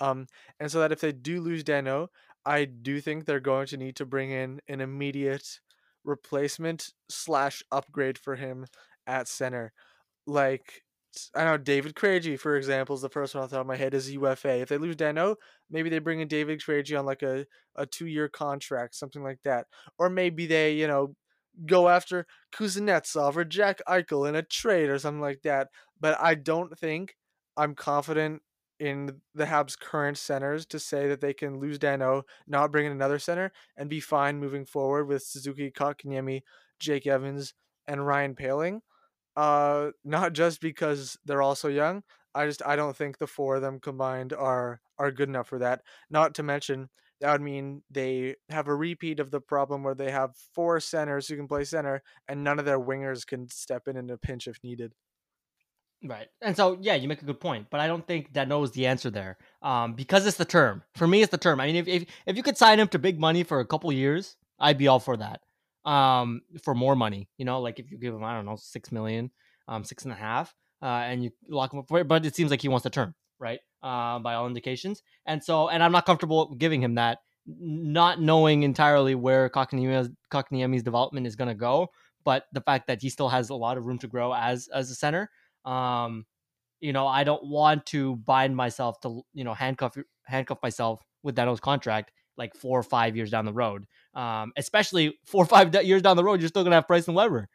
[0.00, 0.28] Um,
[0.58, 2.08] and so that if they do lose Danault,
[2.46, 5.60] I do think they're going to need to bring in an immediate
[6.02, 8.64] replacement slash upgrade for him
[9.06, 9.74] at center.
[10.26, 10.84] Like
[11.34, 13.76] I know David Krejci, for example, is the first one off the top of my
[13.76, 14.60] head is UFA.
[14.60, 15.36] If they lose Danault,
[15.70, 17.46] maybe they bring in David Krejci on like a,
[17.76, 19.66] a two year contract, something like that.
[19.98, 21.14] Or maybe they, you know,
[21.66, 25.68] go after Kuznetsov or Jack Eichel in a trade or something like that.
[26.00, 27.16] But I don't think
[27.56, 28.42] I'm confident
[28.78, 32.92] in the Habs' current centers to say that they can lose Danault, not bring in
[32.92, 36.42] another center, and be fine moving forward with Suzuki, Kotkaniemi,
[36.78, 37.54] Jake Evans,
[37.86, 38.80] and Ryan Poehling.
[39.38, 42.02] Uh, not just because they're also young.
[42.34, 45.60] I just I don't think the four of them combined are are good enough for
[45.60, 45.82] that.
[46.10, 46.88] Not to mention
[47.20, 51.28] that would mean they have a repeat of the problem where they have four centers
[51.28, 54.48] who can play center and none of their wingers can step in in a pinch
[54.48, 54.92] if needed.
[56.02, 56.26] Right.
[56.42, 58.86] And so, yeah, you make a good point, but I don't think that knows the
[58.86, 59.36] answer there.
[59.62, 60.82] Um, because it's the term.
[60.94, 61.60] For me, it's the term.
[61.60, 63.90] I mean, if, if, if you could sign him to big money for a couple
[63.92, 65.40] years, I'd be all for that
[65.84, 67.28] um, for more money.
[67.38, 69.30] You know, like if you give him, I don't know, six million,
[69.66, 72.08] um, six and a half, uh, and you lock him up for it.
[72.08, 73.60] But it seems like he wants to turn, right?
[73.82, 75.02] Uh, by all indications.
[75.26, 81.26] And so, and I'm not comfortable giving him that, not knowing entirely where Kotkaniemi's, development
[81.26, 81.88] is going to go.
[82.24, 84.90] But the fact that he still has a lot of room to grow as as
[84.90, 85.30] a center,
[85.64, 86.26] um,
[86.80, 91.36] you know, I don't want to bind myself to you know handcuff handcuff myself with
[91.36, 93.84] Danault's contract like four or five years down the road.
[94.18, 97.16] Um, especially four or five years down the road, you're still gonna have Price and
[97.16, 97.48] Weber.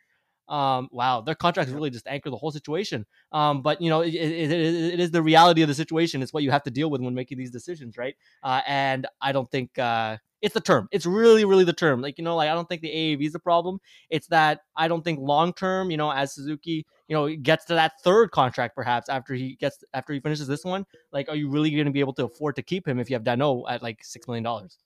[0.49, 3.05] Um, wow, their contracts really just anchor the whole situation.
[3.31, 6.21] Um, but you know, it, it, it, it is the reality of the situation.
[6.21, 8.15] It's what you have to deal with when making these decisions, right?
[8.43, 10.89] Uh, and I don't think uh, it's the term.
[10.91, 12.01] It's really, really the term.
[12.01, 13.79] Like you know, like I don't think the AAV is the problem.
[14.09, 17.75] It's that I don't think long term, you know, as Suzuki, you know, gets to
[17.75, 20.85] that third contract perhaps after he gets after he finishes this one.
[21.13, 23.15] Like, are you really going to be able to afford to keep him if you
[23.15, 24.77] have Danault at like six million dollars?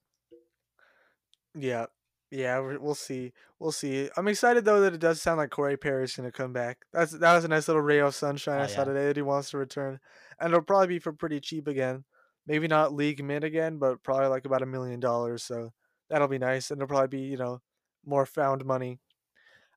[1.58, 1.88] Yeah,
[2.30, 3.32] yeah, we'll see.
[3.60, 4.10] We'll see.
[4.18, 6.80] I'm excited though that it does sound like Corey Perry's gonna come back.
[6.92, 9.22] That's that was a nice little ray of sunshine oh, I saw today that he
[9.22, 10.00] wants to return,
[10.40, 12.04] and it'll probably be for pretty cheap again.
[12.46, 15.44] Maybe not league mid again, but probably like about a million dollars.
[15.44, 15.72] So
[16.10, 17.62] that'll be nice, and it'll probably be you know
[18.06, 19.00] more found money.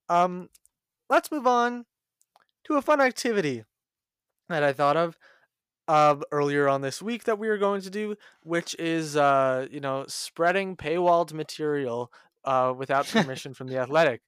[0.09, 0.49] Um,
[1.09, 1.87] let's move on
[2.65, 3.65] to a fun activity
[4.49, 5.17] that I thought of
[5.91, 8.15] uh, earlier on this week that we are going to do,
[8.45, 12.13] which is uh, you know spreading paywalled material
[12.45, 14.23] uh, without permission from the athletic.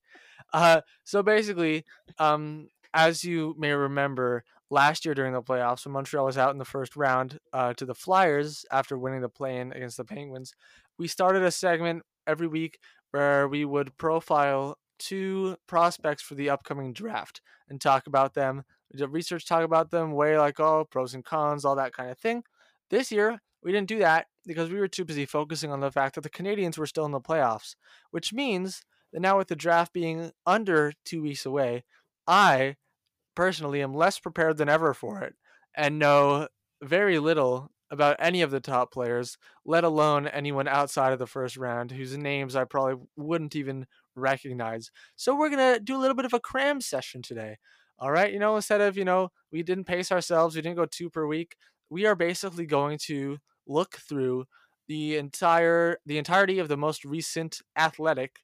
[0.52, 1.84] Uh, so basically,
[2.18, 6.58] um, as you may remember, last year during the playoffs when Montreal was out in
[6.58, 10.54] the first round uh, to the Flyers after winning the play-in against the Penguins.
[10.98, 12.80] We started a segment every week
[13.12, 18.64] where we would profile two prospects for the upcoming draft and talk about them.
[18.92, 22.10] We did research, talk about them, weigh like oh pros and cons, all that kind
[22.10, 22.44] of thing.
[22.90, 26.14] This year we didn't do that because we were too busy focusing on the fact
[26.16, 27.74] that the Canadiens were still in the playoffs,
[28.10, 28.82] which means
[29.12, 31.84] that now with the draft being under two weeks away,
[32.26, 32.76] I
[33.34, 35.34] personally am less prepared than ever for it
[35.74, 36.48] and know
[36.82, 39.36] very little about any of the top players,
[39.66, 43.86] let alone anyone outside of the first round whose names I probably wouldn't even
[44.16, 44.90] recognize.
[45.14, 47.58] So we're going to do a little bit of a cram session today.
[48.02, 50.86] All right, you know, instead of, you know, we didn't pace ourselves, we didn't go
[50.86, 51.54] two per week,
[51.88, 53.38] we are basically going to
[53.68, 54.46] look through
[54.88, 58.40] the entire the entirety of the most recent athletic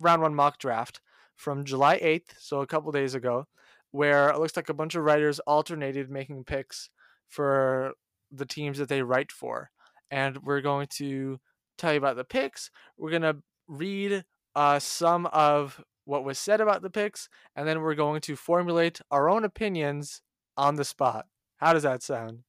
[0.00, 1.02] round 1 mock draft
[1.34, 3.44] from July 8th, so a couple days ago,
[3.90, 6.88] where it looks like a bunch of writers alternated making picks
[7.28, 7.92] for
[8.32, 9.68] the teams that they write for.
[10.10, 11.40] And we're going to
[11.76, 12.70] tell you about the picks.
[12.96, 13.36] We're going to
[13.68, 18.36] read uh, some of what was said about the picks, and then we're going to
[18.36, 20.22] formulate our own opinions
[20.56, 21.26] on the spot.
[21.58, 22.44] How does that sound?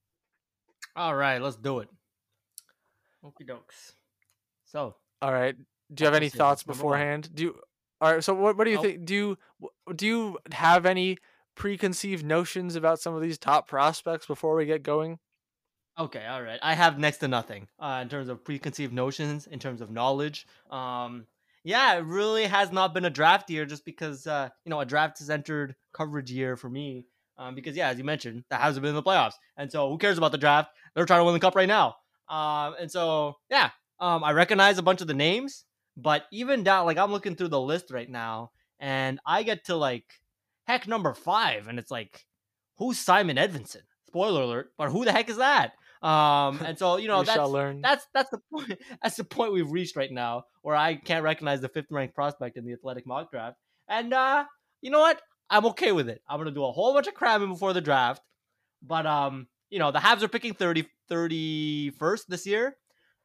[0.95, 1.89] All right, let's do it.
[3.24, 3.93] Okie dokes.
[4.66, 5.55] So, all right.
[5.93, 7.30] Do you have any thoughts beforehand?
[7.34, 7.60] Do you,
[7.99, 8.24] all right.
[8.24, 9.05] So, what what do you think?
[9.05, 9.38] Do you
[9.95, 11.18] do you have any
[11.55, 15.20] preconceived notions about some of these top prospects before we get going?
[15.99, 16.60] Okay, all right.
[16.62, 20.45] I have next to nothing uh, in terms of preconceived notions, in terms of knowledge.
[20.70, 21.26] Um,
[21.68, 24.86] yeah, it really has not been a draft year just because, uh, you know, a
[24.86, 27.07] draft has entered coverage year for me.
[27.38, 29.34] Um, because, yeah, as you mentioned, that hasn't been in the playoffs.
[29.57, 30.70] And so who cares about the draft?
[30.95, 31.95] They're trying to win the cup right now.
[32.30, 35.65] Um, and so, yeah, um, I recognize a bunch of the names,
[35.97, 39.76] but even down, like, I'm looking through the list right now and I get to,
[39.76, 40.05] like,
[40.63, 41.68] heck, number five.
[41.68, 42.26] And it's like,
[42.78, 43.84] who's Simon Edvinsson?
[44.07, 45.74] Spoiler alert, but who the heck is that?
[46.02, 47.38] Um, and so you know that's
[47.82, 48.80] that's that's the point.
[49.02, 52.58] That's the point we've reached right now, where I can't recognize the fifth ranked prospect
[52.58, 53.58] in the athletic mock draft.
[53.88, 54.45] And uh,
[54.82, 55.22] you know what?
[55.50, 56.22] I'm okay with it.
[56.30, 58.22] I'm gonna do a whole bunch of cramming before the draft.
[58.82, 62.76] But um, you know, the Habs are picking 30 31st this year.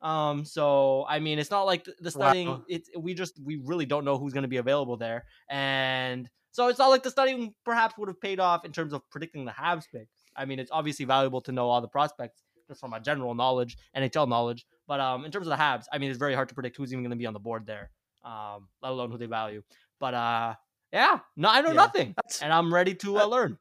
[0.01, 2.49] Um, so I mean, it's not like the, studying.
[2.49, 2.65] Wow.
[2.69, 6.69] It's we just we really don't know who's going to be available there, and so
[6.69, 9.53] it's not like the studying perhaps would have paid off in terms of predicting the
[9.53, 10.09] Habs pick.
[10.37, 12.43] I mean, it's obviously valuable to know all the prospects
[12.73, 14.67] just from my general knowledge, NHL knowledge.
[14.89, 16.93] But um, in terms of the Habs, I mean, it's very hard to predict who's
[16.93, 17.91] even going to be on the board there,
[18.25, 19.63] um, let alone who they value.
[20.01, 20.55] But uh,
[20.93, 23.59] yeah, no, I know yeah, nothing, and I'm ready to uh, learn.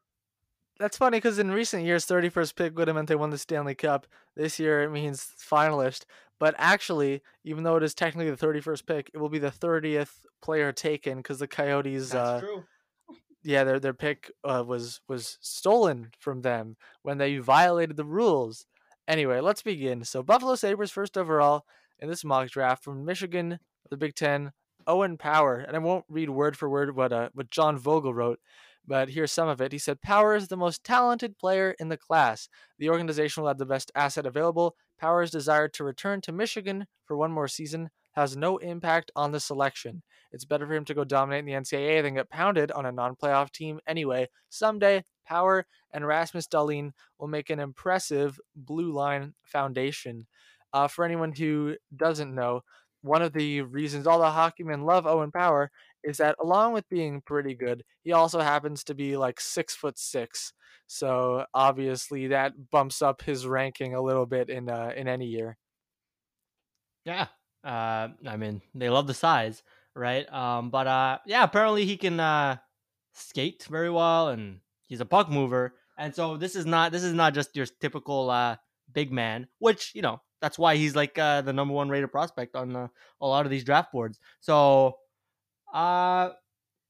[0.78, 3.74] That's funny because in recent years, 31st pick would have meant they won the Stanley
[3.74, 4.06] Cup.
[4.34, 6.04] This year, it means finalist.
[6.40, 10.24] But actually, even though it is technically the 31st pick, it will be the 30th
[10.40, 12.10] player taken because the Coyotes.
[12.10, 12.64] That's uh, true
[13.44, 18.66] yeah, their their pick uh, was was stolen from them when they violated the rules.
[19.08, 20.04] Anyway, let's begin.
[20.04, 21.64] So Buffalo Sabres first overall
[21.98, 23.58] in this mock draft from Michigan,
[23.90, 24.52] the Big Ten,
[24.86, 28.40] Owen Power, and I won't read word for word what uh, what John Vogl wrote,
[28.86, 29.72] but here's some of it.
[29.72, 32.48] He said Power is the most talented player in the class.
[32.78, 34.76] The organization will have the best asset available.
[34.98, 39.40] Power's desire to return to Michigan for one more season has no impact on the
[39.40, 40.02] selection.
[40.32, 42.92] It's better for him to go dominate in the NCAA than get pounded on a
[42.92, 44.28] non playoff team anyway.
[44.48, 50.26] Someday, Power and Rasmus Dahlin will make an impressive blue line foundation.
[50.72, 52.62] Uh, for anyone who doesn't know,
[53.02, 55.70] one of the reasons all the hockey men love Owen Power
[56.02, 59.98] is that along with being pretty good, he also happens to be like six foot
[59.98, 60.52] six.
[60.86, 65.56] So obviously that bumps up his ranking a little bit in uh, in any year.
[67.04, 67.26] Yeah,
[67.64, 69.62] uh, I mean they love the size
[69.94, 70.30] right?
[70.32, 72.56] Um, but uh, yeah, apparently he can uh,
[73.12, 75.74] skate very well, and he's a puck mover.
[75.98, 78.56] And so this is not this is not just your typical uh,
[78.92, 82.56] big man, which you know that's why he's like uh, the number one rated prospect
[82.56, 82.88] on uh,
[83.20, 84.18] a lot of these draft boards.
[84.40, 84.96] So,
[85.72, 86.30] uh,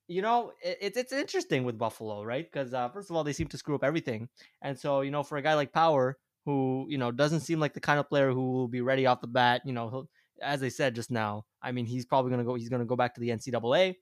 [0.09, 2.51] you know, it, it's it's interesting with Buffalo, right?
[2.51, 4.29] Because uh, first of all, they seem to screw up everything,
[4.63, 6.17] and so you know, for a guy like Power,
[6.47, 9.21] who you know doesn't seem like the kind of player who will be ready off
[9.21, 10.09] the bat, you know, he'll
[10.43, 12.55] as I said just now, I mean, he's probably going to go.
[12.55, 13.97] He's going to go back to the NCAA,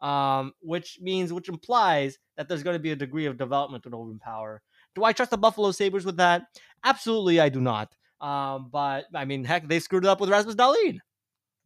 [0.00, 3.94] um, which means, which implies that there's going to be a degree of development with
[3.94, 4.62] Owen Power.
[4.94, 6.42] Do I trust the Buffalo Sabres with that?
[6.84, 7.94] Absolutely, I do not.
[8.20, 10.98] Um, but I mean, heck, they screwed it up with Rasmus Dahlin.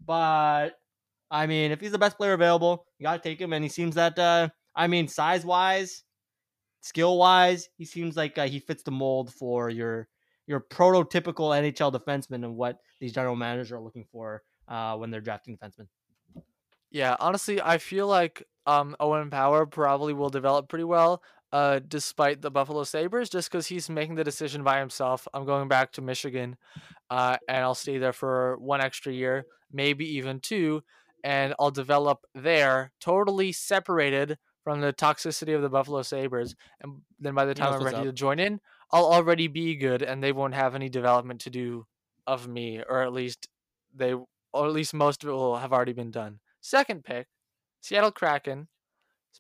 [0.04, 0.70] But
[1.30, 3.52] I mean, if he's the best player available, you got to take him.
[3.52, 6.04] And he seems that, uh, I mean, size wise,
[6.82, 10.08] skill wise, he seems like uh, he fits the mold for your
[10.46, 15.20] your prototypical NHL defenseman and what these general managers are looking for uh, when they're
[15.20, 15.86] drafting defensemen.
[16.90, 21.22] Yeah, honestly, I feel like um, Owen Power probably will develop pretty well.
[21.52, 25.28] uh, despite the Buffalo Sabres, just because he's making the decision by himself.
[25.34, 26.56] I'm going back to Michigan,
[27.10, 30.82] uh, and I'll stay there for one extra year, maybe even two,
[31.22, 36.54] and I'll develop there, totally separated from the toxicity of the Buffalo Sabres.
[36.80, 38.04] And then by the time I'm ready up.
[38.04, 38.60] to join in,
[38.92, 41.86] I'll already be good, and they won't have any development to do
[42.26, 43.48] of me, or at least
[43.94, 46.40] they, or at least most of it will have already been done.
[46.60, 47.26] Second pick,
[47.80, 48.68] Seattle Kraken.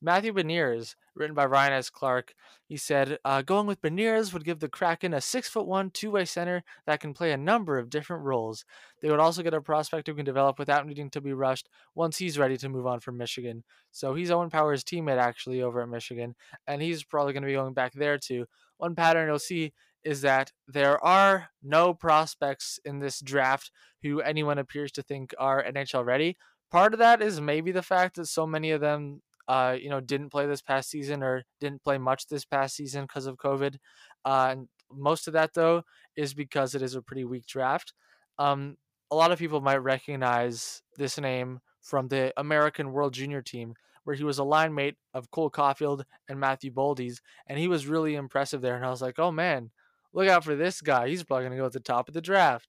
[0.00, 1.90] Matthew Beniers, written by Ryan S.
[1.90, 2.34] Clark.
[2.66, 6.10] He said, uh, going with Beniers would give the Kraken a six foot one, two
[6.10, 8.64] way center that can play a number of different roles.
[9.00, 12.16] They would also get a prospect who can develop without needing to be rushed once
[12.16, 13.64] he's ready to move on from Michigan.
[13.90, 16.34] So he's Owen Power's teammate actually over at Michigan,
[16.66, 18.46] and he's probably going to be going back there too.
[18.78, 19.72] One pattern you'll see
[20.02, 23.70] is that there are no prospects in this draft
[24.02, 26.36] who anyone appears to think are NHL ready
[26.72, 30.00] part of that is maybe the fact that so many of them uh, you know,
[30.00, 33.76] didn't play this past season or didn't play much this past season because of COVID.
[34.24, 35.82] Uh, and most of that, though,
[36.16, 37.92] is because it is a pretty weak draft.
[38.38, 38.76] Um,
[39.10, 43.74] a lot of people might recognize this name from the American World Junior team,
[44.04, 47.86] where he was a line mate of Cole Caufield and Matthew Boldy's, and he was
[47.86, 48.76] really impressive there.
[48.76, 49.70] And I was like, oh man,
[50.12, 51.08] look out for this guy.
[51.08, 52.68] He's probably going to go at the top of the draft.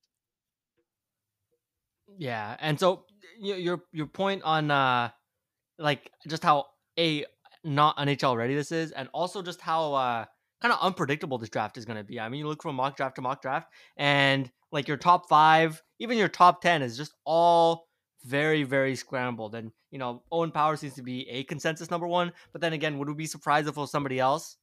[2.18, 3.06] Yeah, and so
[3.40, 5.10] your your point on uh
[5.84, 6.68] like just how
[6.98, 7.26] a
[7.64, 10.26] not NHL ready this is, and also just how uh
[10.62, 12.20] kind of unpredictable this draft is going to be.
[12.20, 15.84] I mean, you look from mock draft to mock draft, and like your top five,
[16.00, 17.88] even your top ten is just all
[18.24, 19.54] very very scrambled.
[19.56, 22.98] And you know, Owen Power seems to be a consensus number one, but then again,
[22.98, 24.58] would we be surprised if it was somebody else?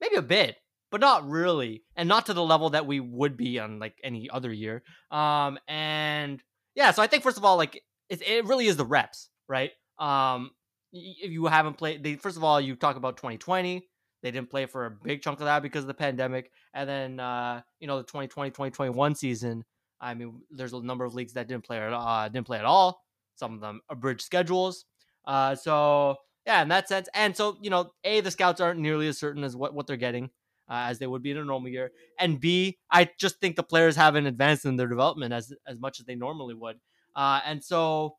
[0.00, 0.56] Maybe a bit,
[0.90, 4.30] but not really, and not to the level that we would be on like any
[4.30, 4.82] other year.
[5.10, 6.42] Um, and
[6.74, 9.72] yeah, so I think first of all, like it, it really is the reps, right?
[10.02, 10.50] Um,
[10.92, 13.88] if you haven't played, they first of all you talk about 2020.
[14.22, 17.20] They didn't play for a big chunk of that because of the pandemic, and then
[17.20, 19.64] uh, you know the 2020 2021 season.
[20.00, 23.02] I mean, there's a number of leagues that didn't play uh, didn't play at all.
[23.36, 24.84] Some of them abridged schedules.
[25.24, 29.08] Uh, so yeah, in that sense, and so you know, a the scouts aren't nearly
[29.08, 30.30] as certain as what what they're getting.
[30.68, 31.90] Uh, as they would be in a normal year.
[32.18, 36.00] And B, I just think the players haven't advanced in their development as as much
[36.00, 36.78] as they normally would.
[37.14, 38.16] Uh, and so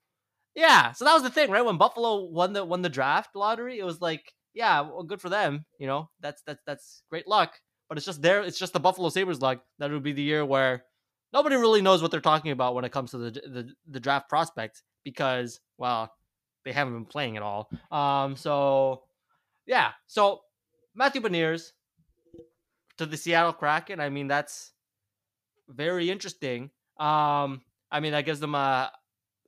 [0.55, 1.65] yeah, so that was the thing, right?
[1.65, 5.29] When Buffalo won the won the draft lottery, it was like, yeah, well, good for
[5.29, 5.65] them.
[5.79, 7.59] You know, that's that's that's great luck.
[7.89, 8.41] But it's just there.
[8.41, 10.83] It's just the Buffalo Sabres luck that it would be the year where
[11.31, 14.29] nobody really knows what they're talking about when it comes to the the, the draft
[14.29, 16.11] prospects because well,
[16.65, 17.69] they haven't been playing at all.
[17.91, 19.03] Um, so
[19.65, 20.41] yeah, so
[20.95, 21.71] Matthew Beniers
[22.97, 23.99] to the Seattle Kraken.
[23.99, 24.71] I mean, that's
[25.67, 26.69] very interesting.
[26.99, 28.91] Um, I mean, that gives them a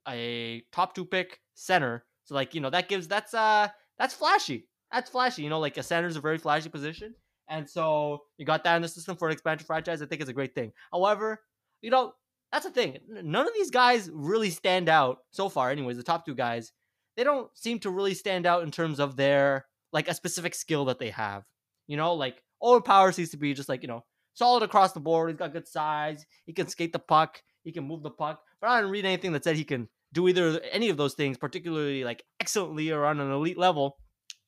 [0.08, 2.06] a top two pick center.
[2.26, 4.68] So like you know that gives that's uh that's flashy.
[4.91, 5.43] That's flashy.
[5.43, 7.16] You know, like a center is a very flashy position,
[7.49, 10.01] and so you got that in the system for an expansion franchise.
[10.01, 10.72] I think it's a great thing.
[10.91, 11.41] However,
[11.82, 12.14] you know
[12.51, 12.97] that's the thing.
[13.10, 15.72] None of these guys really stand out so far.
[15.72, 16.72] Anyways, the top two guys,
[17.18, 20.86] they don't seem to really stand out in terms of their like a specific skill
[20.86, 21.43] that they have.
[21.88, 24.03] You know, like Owen Power seems to be just like you know
[24.34, 25.30] solid across the board.
[25.30, 26.26] He's got good size.
[26.45, 27.41] He can skate the puck.
[27.64, 28.41] He can move the puck.
[28.62, 31.38] But I didn't read anything that said he can do either any of those things
[31.38, 33.97] particularly like excellently or on an elite level.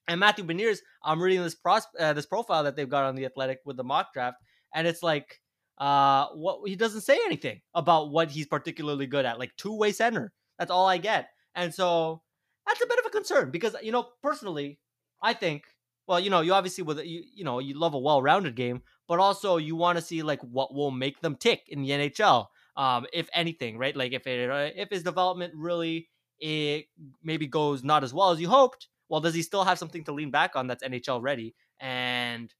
[0.07, 3.25] And Matthew Beniers, I'm reading this pros- uh, this profile that they've got on the
[3.25, 4.37] Athletic with the mock draft,
[4.73, 5.41] and it's like
[5.77, 9.91] uh what he doesn't say anything about what he's particularly good at, like two way
[9.91, 10.31] center.
[10.57, 12.21] That's all I get, and so
[12.65, 14.79] that's a bit of a concern because you know personally,
[15.21, 15.65] I think
[16.07, 18.83] well, you know, you obviously with you you know you love a well rounded game,
[19.09, 22.47] but also you want to see like what will make them tick in the NHL
[22.77, 23.95] um, if anything, right?
[23.95, 26.07] Like if it uh, if his development really
[26.39, 26.85] it
[27.23, 30.11] maybe goes not as well as you hoped, well, does he still have something to
[30.11, 31.55] lean back on that's NHL ready?
[31.79, 32.53] And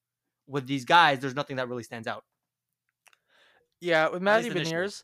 [0.47, 2.23] with these guys, there's nothing that really stands out.
[3.79, 5.03] Yeah, with Matthew Beniers,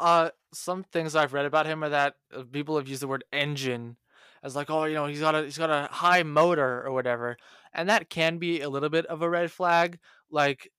[0.00, 3.24] uh, some things I've read about him are that uh, people have used the word
[3.32, 3.96] engine
[4.42, 7.36] as like, oh, you know, he's got a he's got a high motor or whatever,
[7.72, 9.98] and that can be a little bit of a red flag.
[10.30, 10.72] Like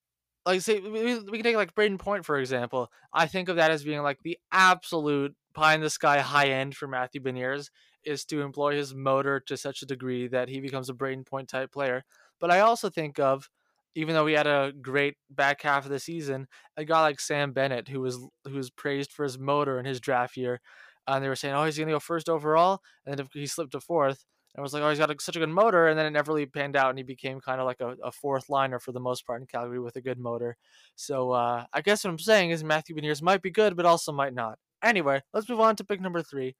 [0.47, 2.89] like say we, we can take like Brayden Point for example.
[3.13, 6.75] I think of that as being like the absolute pie in the sky high end
[6.75, 7.69] for Matthew Beniers
[8.05, 11.49] is to employ his motor to such a degree that he becomes a Braden Point
[11.49, 12.03] type player.
[12.39, 13.49] But I also think of
[13.95, 17.51] even though he had a great back half of the season, a guy like Sam
[17.51, 20.61] Bennett who was who was praised for his motor in his draft year.
[21.07, 23.71] And they were saying, "Oh, he's going to go first overall," and then he slipped
[23.71, 24.25] to fourth
[24.55, 25.87] and was like, oh, he's got a, such a good motor.
[25.87, 28.11] And then it never really panned out, and he became kind of like a, a,
[28.11, 30.57] fourth liner for the most part in Calgary with a good motor.
[30.95, 34.11] So uh, I guess what I'm saying is Matthew Beniers might be good, but also
[34.11, 34.57] might not.
[34.83, 36.55] Anyway, let's move on to pick number three.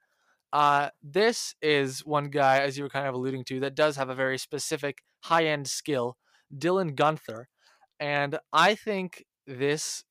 [0.54, 4.10] Uh, this is one guy, as you were kind of alluding to, that does have
[4.10, 6.18] a very specific high end skill,
[6.56, 7.46] Dylan Guenther,
[8.00, 10.04] And I think this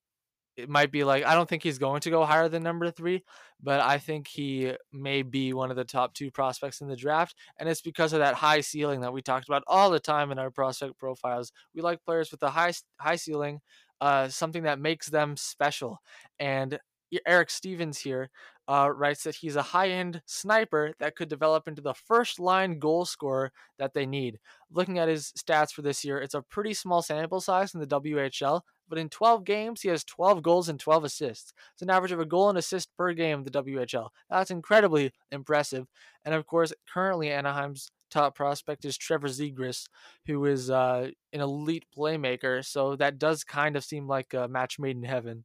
[0.56, 3.24] it might be like I don't think he's going to go higher than number three,
[3.62, 7.34] but I think he may be one of the top two prospects in the draft,
[7.58, 10.38] and it's because of that high ceiling that we talked about all the time in
[10.38, 11.52] our prospect profiles.
[11.74, 13.60] We like players with a high high ceiling,
[14.00, 16.00] uh, something that makes them special.
[16.38, 16.78] And
[17.26, 18.30] Eric Stephens here
[18.68, 22.78] uh, writes that he's a high end sniper that could develop into the first line
[22.78, 24.38] goal scorer that they need.
[24.72, 27.86] Looking at his stats for this year, it's a pretty small sample size in the
[27.86, 31.52] WHL, but in 12 games, he has 12 goals and 12 assists.
[31.72, 34.08] It's an average of a goal and assist per game in the WHL.
[34.30, 35.86] That's incredibly impressive.
[36.24, 39.86] And of course, currently Anaheim's top prospect is Trevor Zegras,
[40.26, 42.64] who is uh, an elite playmaker.
[42.64, 45.44] So that does kind of seem like a match made in heaven.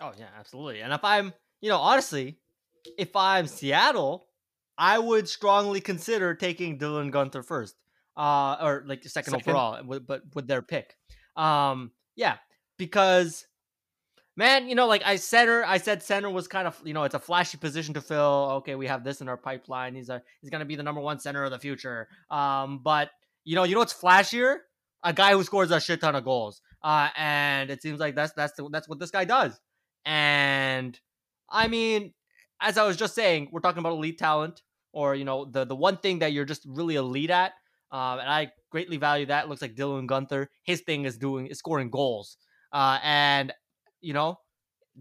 [0.00, 0.80] Oh yeah, absolutely.
[0.80, 2.38] And if I'm, you know, honestly,
[2.96, 4.26] if I'm Seattle,
[4.76, 7.74] I would strongly consider taking Dylan Guenther first,
[8.16, 9.50] uh, or like second, second.
[9.50, 10.96] overall, but with their pick.
[11.36, 12.36] Um, yeah,
[12.76, 13.46] because
[14.36, 17.16] man, you know, like I center, I said center was kind of, you know, it's
[17.16, 18.48] a flashy position to fill.
[18.58, 19.96] Okay, we have this in our pipeline.
[19.96, 22.08] He's a he's gonna be the number one center of the future.
[22.30, 23.10] Um, but
[23.44, 24.58] you know, you know what's flashier?
[25.02, 26.60] A guy who scores a shit ton of goals.
[26.82, 29.58] Uh, and it seems like that's that's the, that's what this guy does.
[30.04, 30.98] And
[31.50, 32.12] I mean,
[32.60, 35.76] as I was just saying, we're talking about elite talent, or you know, the the
[35.76, 37.52] one thing that you're just really elite at.
[37.90, 39.44] Um, and I greatly value that.
[39.44, 42.36] It looks like Dylan Guenther, His thing is doing is scoring goals.
[42.72, 43.52] Uh, and
[44.00, 44.38] you know,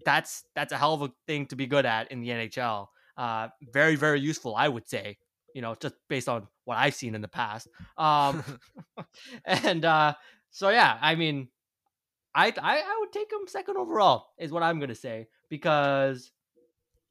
[0.05, 2.87] that's that's a hell of a thing to be good at in the NHL.
[3.17, 5.17] Uh, very very useful, I would say.
[5.53, 7.67] You know, just based on what I've seen in the past.
[7.97, 8.43] Um,
[9.45, 10.13] and uh,
[10.51, 11.49] so yeah, I mean,
[12.37, 16.31] I, I I would take him second overall is what I'm gonna say because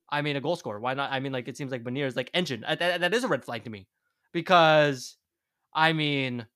[0.09, 0.79] I mean a goal scorer.
[0.79, 1.11] Why not?
[1.12, 2.64] I mean, like it seems like Benier is like engine.
[2.66, 3.89] That, that is a red flag to me
[4.33, 5.16] because
[5.74, 6.47] I mean,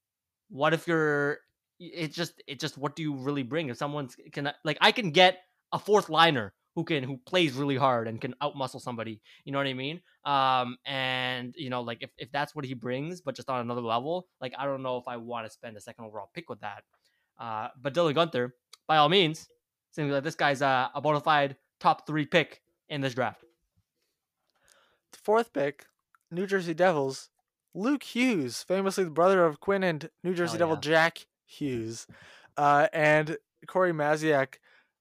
[0.49, 1.39] what if you're?
[1.81, 5.11] It just it just what do you really bring if someone's can like I can
[5.11, 5.39] get
[5.73, 9.21] a fourth liner who can who plays really hard and can outmuscle somebody.
[9.45, 10.01] You know what I mean?
[10.25, 13.81] Um, and you know, like if, if that's what he brings, but just on another
[13.81, 16.61] level, like I don't know if I want to spend a second overall pick with
[16.61, 16.85] that.
[17.41, 18.53] Uh, but Dylan Guenther,
[18.87, 19.49] by all means,
[19.91, 23.43] seems like this guy's a, a bona fide top three pick in this draft.
[25.13, 25.87] The fourth pick,
[26.31, 27.31] New Jersey Devils,
[27.75, 32.07] Luke Hughes, famously the brother of Quinn and New Jersey Devil Jack Hughes,
[32.57, 34.57] uh, and Corey Maziak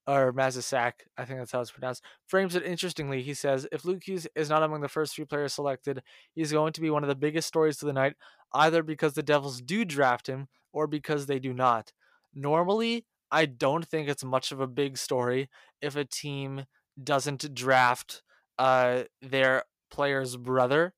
[0.08, 3.22] or Masisak, I think that's how it's pronounced, frames it interestingly.
[3.22, 6.02] He says, if Luke Hughes is not among the first three players selected,
[6.34, 8.16] he's going to be one of the biggest stories of the night,
[8.54, 11.92] either because the Devils do draft him or because they do not.
[12.40, 15.50] Normally, I don't think it's much of a big story
[15.82, 16.66] if a team
[17.02, 18.24] doesn't draft
[18.58, 20.94] uh, their player's brother.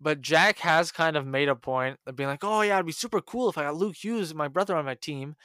[0.00, 2.92] But Jack has kind of made a point of being like, oh, yeah, it'd be
[2.92, 5.36] super cool if I got Luke Hughes, my brother, on my team.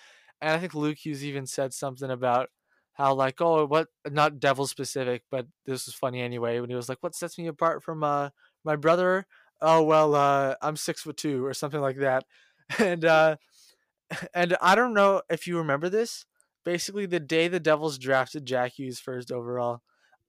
[0.41, 2.49] And I think Luke Hughes even said something about
[2.93, 6.89] how, like, oh, what, not devil specific, but this was funny anyway, when he was
[6.89, 8.29] like, what sets me apart from uh,
[8.65, 9.25] my brother?
[9.61, 12.25] Oh, well, uh, I'm six foot two or something like that.
[12.77, 13.37] And, uh,
[14.33, 16.25] and I don't know if you remember this.
[16.65, 19.81] Basically, the day the Devils drafted Jack Hughes first overall,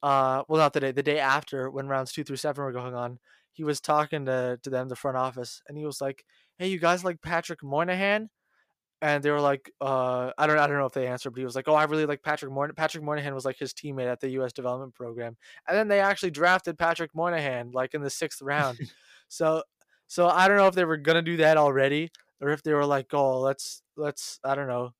[0.02, 2.94] uh, well, not the day, the day after when rounds two through seven were going
[2.94, 3.18] on,
[3.52, 6.24] he was talking to, to them, the front office, and he was like,
[6.58, 8.30] "Hey, you guys like Patrick Moynihan?"
[9.02, 11.44] And they were like, uh, "I don't, I don't know if they answered, but he
[11.44, 12.74] was like, oh, I really like Patrick Moynihan.
[12.74, 14.52] Patrick Moynihan was like his teammate at the U.S.
[14.52, 15.36] Development Program,
[15.68, 18.78] and then they actually drafted Patrick Moynihan like in the sixth round.
[19.28, 19.62] so,
[20.06, 22.10] so I don't know if they were gonna do that already,
[22.40, 24.94] or if they were like, oh, let's, let's, I don't know,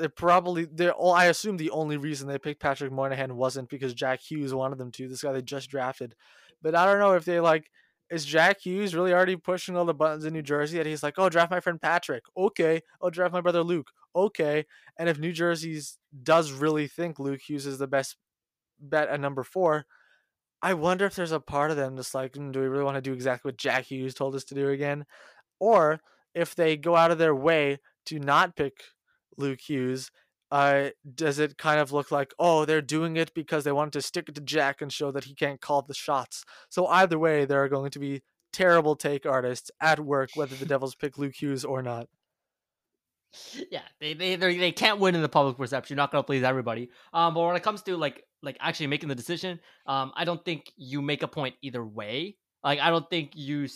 [0.00, 3.92] they probably they all I assume the only reason they picked Patrick Moynihan wasn't because
[3.92, 5.06] Jack Hughes wanted them to.
[5.06, 6.14] This guy they just drafted.
[6.62, 7.70] But I don't know if they like
[8.10, 11.14] is Jack Hughes really already pushing all the buttons in New Jersey that he's like,
[11.18, 12.24] oh, draft my friend Patrick.
[12.36, 12.80] Okay.
[13.00, 13.88] Oh, draft my brother Luke.
[14.16, 14.64] Okay.
[14.98, 18.16] And if New Jersey's does really think Luke Hughes is the best
[18.80, 19.84] bet at number four,
[20.60, 22.96] I wonder if there's a part of them that's like, mm, do we really want
[22.96, 25.06] to do exactly what Jack Hughes told us to do again?
[25.60, 26.00] Or
[26.34, 28.82] if they go out of their way to not pick
[29.36, 30.10] Luke Hughes
[30.50, 34.02] uh, does it kind of look like, oh, they're doing it because they want to
[34.02, 36.44] stick it to Jack and show that he can't call the shots?
[36.68, 38.22] So either way, there are going to be
[38.52, 42.08] terrible take artists at work, whether the Devils pick Luke Hughes or not.
[43.70, 45.94] Yeah, they they they can't win in the public perception.
[45.94, 46.90] You're not gonna please everybody.
[47.12, 50.44] Um, but when it comes to like like actually making the decision, um, I don't
[50.44, 52.36] think you make a point either way.
[52.64, 53.68] Like I don't think you,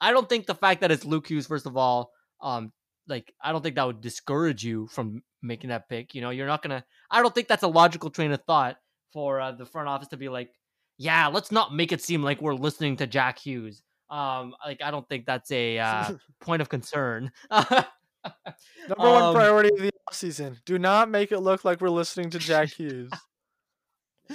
[0.00, 2.72] I don't think the fact that it's Luke Hughes first of all, um,
[3.06, 6.14] like I don't think that would discourage you from making that pick.
[6.14, 6.84] You know, you're not gonna.
[7.10, 8.76] I don't think that's a logical train of thought
[9.12, 10.50] for uh, the front office to be like,
[10.96, 13.82] yeah, let's not make it seem like we're listening to Jack Hughes.
[14.10, 17.30] Um, like I don't think that's a uh, point of concern.
[17.50, 17.86] Number
[18.96, 20.56] one um, priority of the offseason.
[20.64, 23.10] Do not make it look like we're listening to Jack Hughes.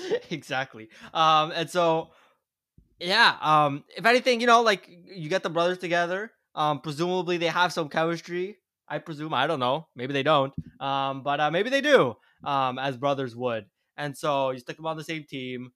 [0.29, 0.89] exactly.
[1.13, 2.11] Um, and so
[2.99, 6.31] yeah, um, if anything, you know, like you get the brothers together.
[6.55, 8.57] Um, presumably they have some chemistry.
[8.87, 9.33] I presume.
[9.33, 9.87] I don't know.
[9.95, 10.53] Maybe they don't.
[10.79, 12.15] Um, but uh, maybe they do.
[12.43, 13.65] Um, as brothers would.
[13.97, 15.71] And so you stick them on the same team.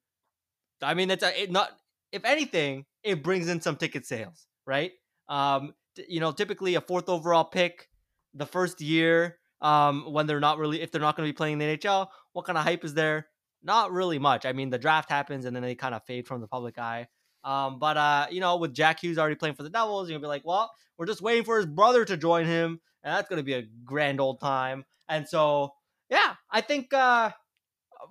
[0.82, 1.72] I mean, it's a, it not.
[2.11, 4.91] If anything, it brings in some ticket sales, right?
[5.28, 7.88] Um, t- you know, typically a fourth overall pick,
[8.34, 11.53] the first year, um, when they're not really, if they're not going to be playing
[11.53, 13.28] in the NHL, what kind of hype is there?
[13.62, 14.45] Not really much.
[14.45, 17.07] I mean, the draft happens and then they kind of fade from the public eye.
[17.43, 20.28] Um, but uh, you know, with Jack Hughes already playing for the Devils, you'll be
[20.28, 23.53] like, well, we're just waiting for his brother to join him, and that's gonna be
[23.53, 24.84] a grand old time.
[25.07, 25.72] And so,
[26.10, 26.93] yeah, I think.
[26.93, 27.32] Uh,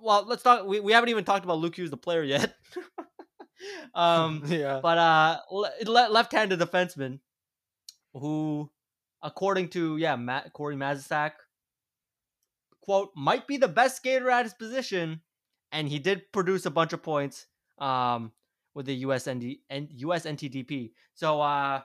[0.01, 0.65] well, let's talk.
[0.65, 2.53] We, we haven't even talked about Luke Hughes, the player, yet.
[3.93, 4.79] um, yeah.
[4.81, 7.19] But uh, le- left-handed defenseman,
[8.13, 8.69] who,
[9.21, 11.31] according to yeah, Matt Corey Masisak,
[12.81, 15.21] quote, might be the best skater at his position,
[15.71, 17.47] and he did produce a bunch of points.
[17.77, 18.33] Um,
[18.73, 20.91] with the USND and USNTDP.
[21.13, 21.81] So uh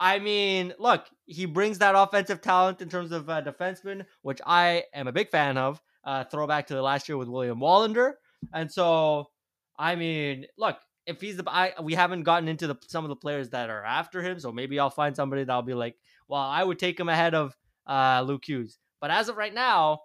[0.00, 4.82] I mean, look, he brings that offensive talent in terms of uh, defenseman, which I
[4.92, 5.80] am a big fan of.
[6.04, 8.14] Uh, throwback to the last year with William Wallinder,
[8.52, 9.30] and so
[9.78, 13.14] I mean, look, if he's the, I we haven't gotten into the some of the
[13.14, 15.94] players that are after him, so maybe I'll find somebody that'll be like,
[16.26, 17.56] well, I would take him ahead of
[17.86, 18.78] uh, Luke Hughes.
[19.00, 20.00] But as of right now,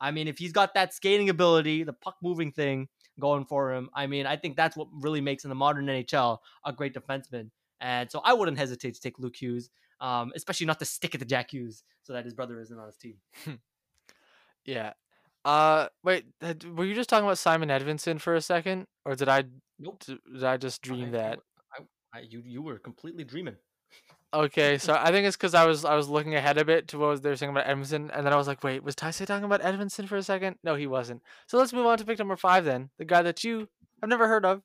[0.00, 2.88] I mean, if he's got that skating ability, the puck moving thing,
[3.18, 3.88] going for him.
[3.94, 7.50] I mean, I think that's what really makes in the modern NHL a great defenseman.
[7.80, 9.70] And so I wouldn't hesitate to take Luke Hughes,
[10.00, 12.86] um, especially not to stick it to Jack Hughes so that his brother isn't on
[12.86, 13.16] his team.
[14.64, 14.92] yeah.
[15.44, 16.24] Uh, wait,
[16.74, 19.44] were you just talking about Simon Edvinsson for a second, or did I?
[19.78, 20.02] Nope.
[20.04, 21.38] Did I just dream I, that?
[21.72, 23.54] I, I, you you were completely dreaming.
[24.34, 26.98] Okay, so I think it's because I was I was looking ahead a bit to
[26.98, 29.24] what was they were saying about Edvinsson, and then I was like, wait, was Taisei
[29.24, 30.56] talking about Edvinsson for a second?
[30.64, 31.22] No, he wasn't.
[31.46, 33.68] So let's move on to pick number five then, the guy that you
[34.00, 34.62] have never heard of,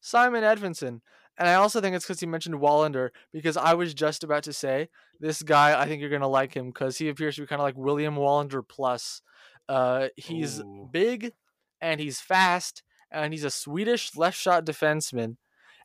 [0.00, 1.00] Simon Edvinsson.
[1.38, 4.52] And I also think it's because he mentioned Wallinder, because I was just about to
[4.52, 5.80] say this guy.
[5.80, 8.16] I think you're gonna like him because he appears to be kind of like William
[8.16, 9.22] Wallinder plus.
[9.66, 10.88] Uh, he's Ooh.
[10.92, 11.32] big,
[11.80, 15.36] and he's fast, and he's a Swedish left shot defenseman,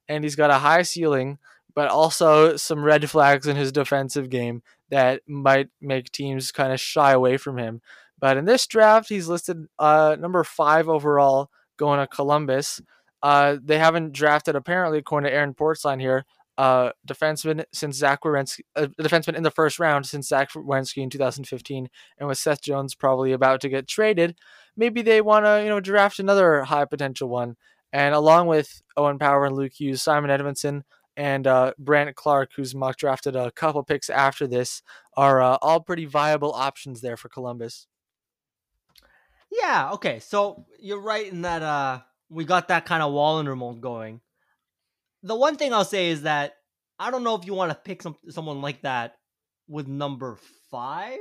[0.10, 1.40] and he's got a high ceiling
[1.76, 6.80] but also some red flags in his defensive game that might make teams kind of
[6.80, 7.82] shy away from him.
[8.18, 12.82] But in this draft, he's listed uh, number five overall, going to Columbus.
[13.22, 16.26] Uh, they haven't drafted, apparently, according to Aaron Portzline here,
[16.58, 21.10] uh, defenseman since Zach Werenski, uh, defenseman in the first round since Zach Werenski in
[21.10, 24.38] 2015, and with Seth Jones probably about to get traded,
[24.78, 27.58] maybe they want to you know draft another high potential one.
[27.92, 30.84] And along with Owen Power and Luke Hughes, Simon Edvinsson
[31.18, 34.82] and uh, Brandt Clarke, who's mock drafted a couple picks after this,
[35.16, 37.88] are uh, all pretty viable options there for Columbus.
[39.52, 40.20] Yeah, okay.
[40.20, 42.00] So you're right in that uh,
[42.30, 44.22] we got that kind of Wallinder mold going.
[45.24, 46.56] The one thing I'll say is that
[47.00, 49.18] I don't know if you want to pick some someone like that
[49.68, 50.38] with number
[50.70, 51.20] five.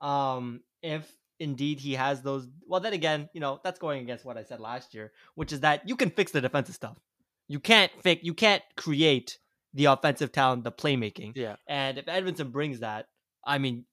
[0.00, 4.36] Um, if indeed he has those, well, then again, you know that's going against what
[4.36, 6.98] I said last year, which is that you can fix the defensive stuff.
[7.54, 8.18] You can't fake.
[8.24, 9.38] You can't create
[9.74, 11.36] the offensive talent, the playmaking.
[11.36, 11.54] Yeah.
[11.68, 13.06] And if Edvinsson brings that,
[13.46, 13.84] I mean,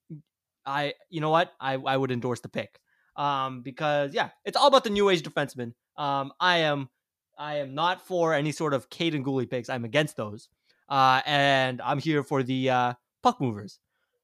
[0.66, 2.80] I you know what I I would endorse the pick.
[3.16, 5.74] Um, because yeah, it's all about the new age defenseman.
[5.96, 6.90] Um, I am
[7.38, 9.70] I am not for any sort of Kaiden Guhle picks.
[9.70, 10.50] I'm against those.
[10.90, 13.78] Uh, and I'm here for the uh, puck movers.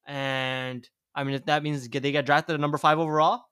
[0.04, 3.44] And I mean, if that means they get drafted at number five overall,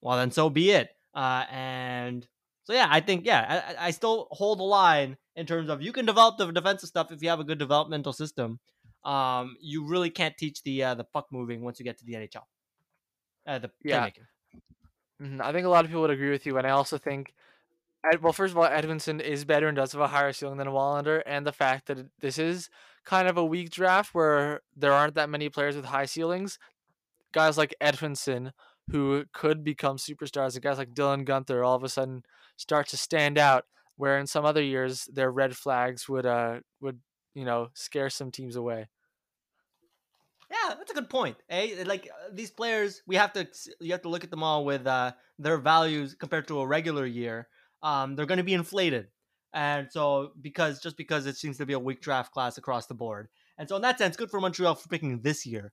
[0.00, 0.90] well, then so be it.
[1.14, 2.26] Uh, and
[2.64, 5.92] so yeah, I think yeah, I, I still hold the line in terms of you
[5.92, 8.60] can develop the defensive stuff if you have a good developmental system.
[9.04, 12.14] Um, you really can't teach the uh, the puck moving once you get to the
[12.14, 12.44] NHL.
[13.46, 14.10] Uh, the yeah.
[15.20, 15.40] Mm-hmm.
[15.42, 17.32] I think a lot of people would agree with you, and I also think,
[18.20, 21.22] well, first of all, Edvinsson is better and does have a higher ceiling than Wallinder,
[21.26, 22.70] and the fact that this is
[23.04, 26.58] kind of a weak draft where there aren't that many players with high ceilings.
[27.32, 28.52] Guys like Edvinsson,
[28.90, 32.22] who could become superstars, and guys like Dylan Guenther all of a sudden
[32.62, 33.64] start to stand out
[33.96, 37.00] where in some other years their red flags would uh would
[37.34, 38.88] you know scare some teams away.
[40.50, 41.82] Yeah that's a good point eh?
[41.86, 43.46] like uh, these players we have to
[43.80, 47.04] you have to look at them all with uh their values compared to a regular
[47.04, 47.48] year.
[47.82, 49.08] Um they're going to be inflated
[49.52, 52.94] and so because just because it seems to be a weak draft class across the
[52.94, 53.28] board.
[53.58, 55.72] And so in that sense good for montreal for picking this year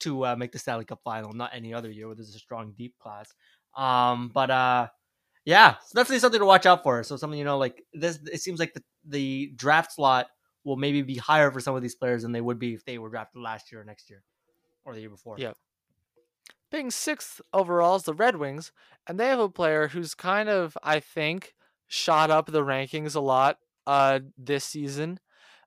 [0.00, 2.72] to uh, make the stanley cup final not any other year where there's a strong
[2.76, 3.28] deep class.
[3.76, 4.88] Um but uh
[5.44, 7.02] Yeah, it's definitely something to watch out for.
[7.02, 10.28] So something you know, like this, it seems like the the draft slot
[10.64, 12.98] will maybe be higher for some of these players than they would be if they
[12.98, 14.22] were drafted last year or next year
[14.84, 15.36] or the year before.
[15.38, 15.56] Yep.
[16.70, 18.72] Being sixth overall is the Red Wings,
[19.06, 21.54] and they have a player who's kind of, I think,
[21.88, 25.18] shot up the rankings a lot uh this season.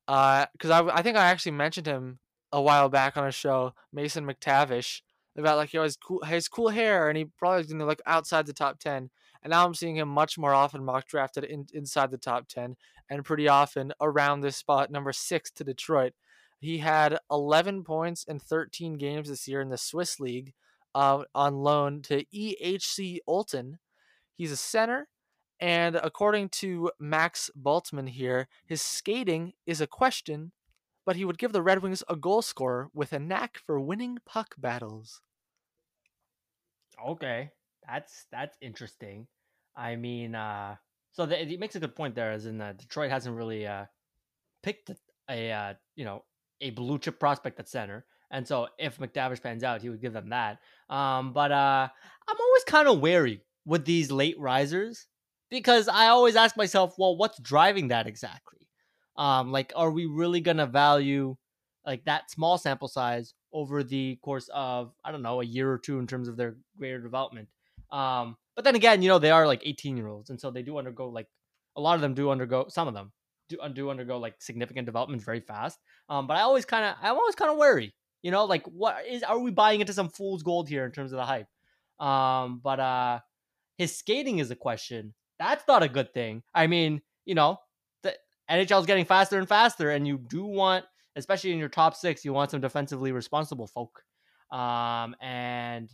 [0.08, 2.20] Uh, because I, I think I actually mentioned him
[2.52, 5.02] a while back on a show, Mason McTavish,
[5.38, 8.46] about like he always cool, has cool hair, and he probably you know like outside
[8.46, 9.10] the top ten.
[9.46, 12.76] And now I'm seeing him much more often mock drafted in, inside the top 10
[13.12, 16.14] and pretty often around this spot, number six to Detroit.
[16.60, 20.56] He had 11 points in 13 games this year in the Swiss League
[20.96, 23.78] uh, on loan to EHC Olten.
[24.34, 25.10] He's a center,
[25.60, 30.54] and according to Max Bultman here, his skating is a question,
[31.06, 34.18] but he would give the Red Wings a goal scorer with a knack for winning
[34.26, 35.22] puck battles.
[37.08, 37.52] Okay,
[37.88, 39.28] that's that's interesting.
[39.76, 40.76] I mean, uh,
[41.12, 43.86] so the, it makes a good point there, as in Detroit hasn't really uh,
[44.64, 44.92] picked
[45.30, 46.24] a, uh, you know
[46.62, 50.14] a blue chip prospect at center, and so if McTavish pans out, he would give
[50.14, 50.60] them that.
[50.90, 51.88] Um, but uh,
[52.28, 55.08] I'm always kind of wary with these late risers
[55.50, 58.68] because I always ask myself, well, what's driving that exactly?
[59.18, 61.36] Um, like, are we really gonna value
[61.86, 65.78] like that small sample size over the course of I don't know a year or
[65.78, 67.48] two in terms of their greater development?
[67.92, 70.64] Um, but then again, you know, they are like 18 year olds, and so they
[70.64, 71.28] do undergo like
[71.76, 73.12] a lot of them do undergo some of them
[73.50, 75.80] do, do undergo like significant development very fast.
[76.10, 79.06] Um, but I always kind of I'm always kind of wary, you know, like what
[79.08, 81.48] is are we buying into some fool's gold here in terms of the hype?
[82.00, 83.20] Um, but uh,
[83.78, 85.14] his skating is a question.
[85.40, 86.44] That's not a good thing.
[86.54, 87.58] I mean, you know,
[88.04, 88.16] the
[88.50, 90.86] NHL is getting faster and faster, and you do want,
[91.16, 94.02] especially in your top six, you want some defensively responsible folk.
[94.52, 95.90] Um, and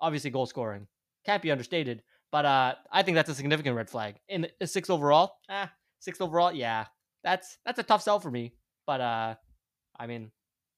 [0.00, 0.86] obviously goal scoring
[1.26, 2.02] can't be understated.
[2.32, 4.16] But uh, I think that's a significant red flag.
[4.28, 5.70] In six overall, ah,
[6.00, 6.86] six overall, yeah,
[7.22, 8.52] that's that's a tough sell for me.
[8.86, 9.34] But uh,
[9.98, 10.30] I mean,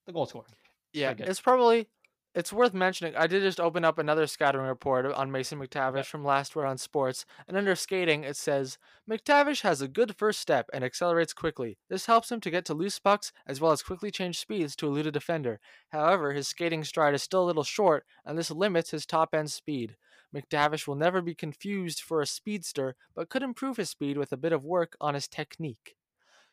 [0.07, 0.53] the goal scoring.
[0.93, 1.89] Yeah, it's probably
[2.35, 3.17] it's worth mentioning.
[3.17, 6.07] I did just open up another scouting report on Mason McTavish yep.
[6.07, 8.79] from last week on sports, and under skating it says
[9.11, 11.79] McTavish has a good first step and accelerates quickly.
[11.89, 14.87] This helps him to get to loose pucks as well as quickly change speeds to
[14.87, 15.59] elude a defender.
[15.91, 19.51] However, his skating stride is still a little short, and this limits his top end
[19.51, 19.97] speed.
[20.35, 24.37] McTavish will never be confused for a speedster, but could improve his speed with a
[24.37, 25.97] bit of work on his technique.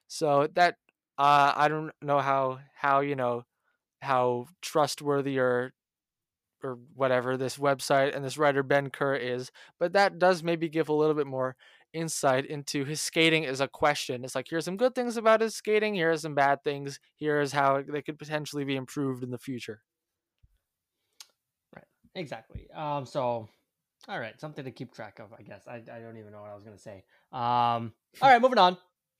[0.08, 0.78] So that
[1.18, 3.44] uh, I don't know how how you know
[4.02, 5.74] how trustworthy or
[6.64, 10.90] or whatever this website and this writer Ben Kerr is, but that does maybe give
[10.90, 11.56] a little bit more
[11.94, 14.24] insight into his skating as a question.
[14.26, 17.40] It's like here's some good things about his skating, here are some bad things, here
[17.42, 19.82] is how they could potentially be improved in the future.
[21.76, 21.86] Right.
[22.16, 22.70] Exactly.
[22.72, 23.50] Um so
[24.08, 25.64] all right, something to keep track of, I guess.
[25.68, 27.04] I, I don't even know what I was gonna say.
[27.32, 28.78] Um, all right, moving on.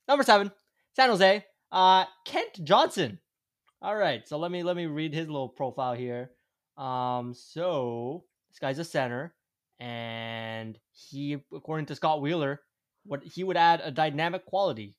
[0.08, 0.52] Number seven,
[0.96, 1.44] San Jose.
[1.72, 3.20] Uh, Kent Johnson.
[3.82, 6.32] All right, so let me let me read his little profile here.
[6.78, 9.34] Um, so this guy's a center,
[9.80, 12.62] and he, according to Scott Wheeler,
[13.06, 14.96] what he would add a dynamic quality.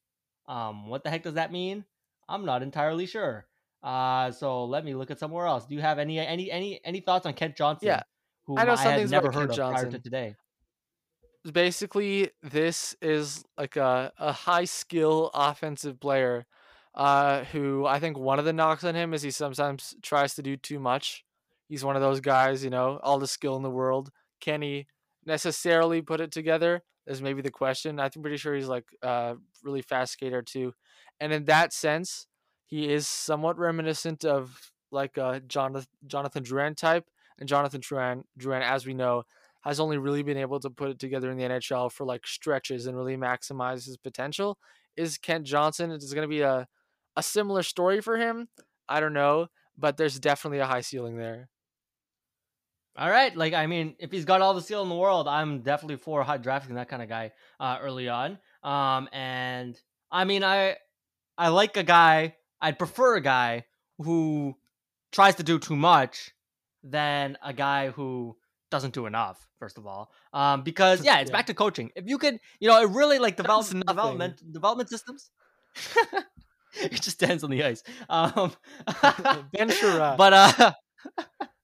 [0.49, 1.85] Um, what the heck does that mean?
[2.29, 3.47] I'm not entirely sure.
[3.83, 5.67] Uh, so let me look at somewhere else.
[5.67, 7.89] Do you have any any any any thoughts on Kent Johnson?
[7.89, 8.03] Yeah,
[8.47, 9.89] who I know I had never heard of Johnson.
[9.89, 10.37] prior to today.
[11.51, 16.47] Basically, this is like a, a high skill offensive player
[16.97, 20.43] uh, who I think one of the knocks on him is he sometimes tries to
[20.43, 21.25] do too much.
[21.69, 24.11] He's one of those guys, you know, all the skill in the world.
[24.41, 24.87] Can he
[25.25, 26.83] necessarily put it together?
[27.07, 28.01] Is maybe the question.
[28.01, 30.75] I'm pretty sure he's like a uh, really fast skater too.
[31.21, 32.27] And in that sense,
[32.65, 37.05] he is somewhat reminiscent of like a Jonathan Jonathan Drouin type,
[37.39, 39.25] and Jonathan Drouin, Drouin, as we know,
[39.63, 42.87] has only really been able to put it together in the NHL for like stretches
[42.87, 44.59] and really maximize his potential.
[44.97, 45.91] Is Kent Johnson?
[45.91, 46.69] Is going to be a
[47.17, 48.49] a similar story for him?
[48.89, 51.49] I don't know, but there's definitely a high ceiling there.
[52.99, 55.61] All right, like I mean, if he's got all the skill in the world, I'm
[55.61, 58.39] definitely for hot drafting that kind of guy uh, early on.
[58.63, 59.79] Um, and
[60.11, 60.77] I mean, I
[61.37, 62.37] I like a guy.
[62.61, 63.65] I'd prefer a guy
[63.99, 64.57] who
[65.13, 66.33] tries to do too much
[66.91, 68.37] than a guy who
[68.71, 69.47] doesn't do enough.
[69.59, 71.37] First of all, um, because yeah, it's yeah.
[71.37, 71.91] back to coaching.
[71.97, 75.31] If you could, you know, it really like develop, development development systems.
[76.81, 77.83] it just stands on the ice.
[78.09, 78.53] Um,
[79.53, 79.73] ben.
[80.19, 80.73] But uh,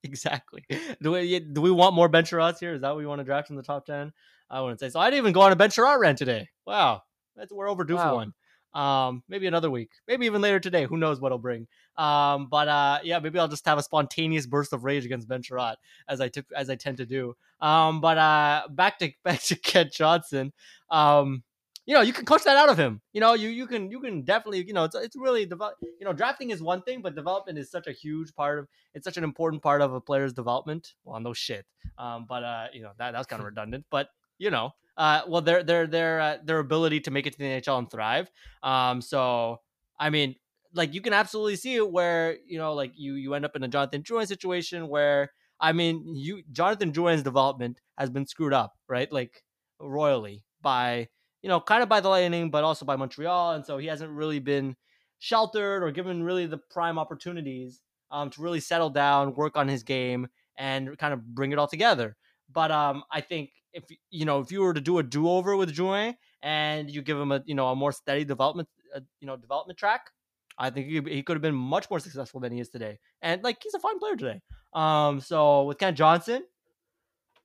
[0.02, 0.64] exactly.
[1.02, 2.74] Do we do we want more Ben Chiarots here?
[2.74, 4.12] Is that what we want to draft in the top ten?
[4.50, 5.00] I wouldn't say so.
[5.00, 6.48] I didn't even go on a Ben Chiarot rant today.
[6.66, 7.02] Wow,
[7.36, 8.10] that's we're overdue wow.
[8.10, 8.32] for one.
[8.74, 10.84] Um, maybe another week, maybe even later today.
[10.84, 11.66] Who knows what it'll bring?
[11.96, 15.42] Um, but uh, yeah, maybe I'll just have a spontaneous burst of rage against Ben
[15.42, 15.76] Chiarot,
[16.08, 17.36] as I took as I tend to do.
[17.60, 20.52] Um, but uh, back to back to Kent Johnson.
[20.90, 21.42] Um,
[21.84, 23.00] you know, you can coach that out of him.
[23.12, 25.74] You know, you you can you can definitely you know it's it's really develop.
[25.82, 29.04] You know, drafting is one thing, but development is such a huge part of it's
[29.04, 30.94] such an important part of a player's development.
[31.04, 31.66] Well, no shit.
[31.98, 33.84] Um, but uh, you know that that's kind of redundant.
[33.90, 34.08] But
[34.38, 37.44] you know, uh, well, their their their uh, their ability to make it to the
[37.44, 38.30] NHL and thrive.
[38.62, 39.60] Um, so
[39.98, 40.36] I mean,
[40.74, 43.62] like you can absolutely see it where you know, like you you end up in
[43.62, 48.74] a Jonathan Drouin situation where I mean, you Jonathan Drouin's development has been screwed up,
[48.88, 49.10] right?
[49.10, 49.42] Like
[49.80, 51.08] royally by
[51.42, 54.12] you know, kind of by the Lightning, but also by Montreal, and so he hasn't
[54.12, 54.76] really been
[55.18, 57.80] sheltered or given really the prime opportunities
[58.12, 61.66] um, to really settle down, work on his game, and kind of bring it all
[61.66, 62.16] together.
[62.52, 65.56] But um, I think if you know if you were to do a do over
[65.56, 69.26] with Drouin and you give him a you know a more steady development uh, you
[69.26, 70.10] know development track,
[70.58, 72.98] I think he, could have been much more successful than he is today.
[73.20, 74.40] And like he's a fine player today.
[74.72, 76.44] Um, so with Kent Johnson,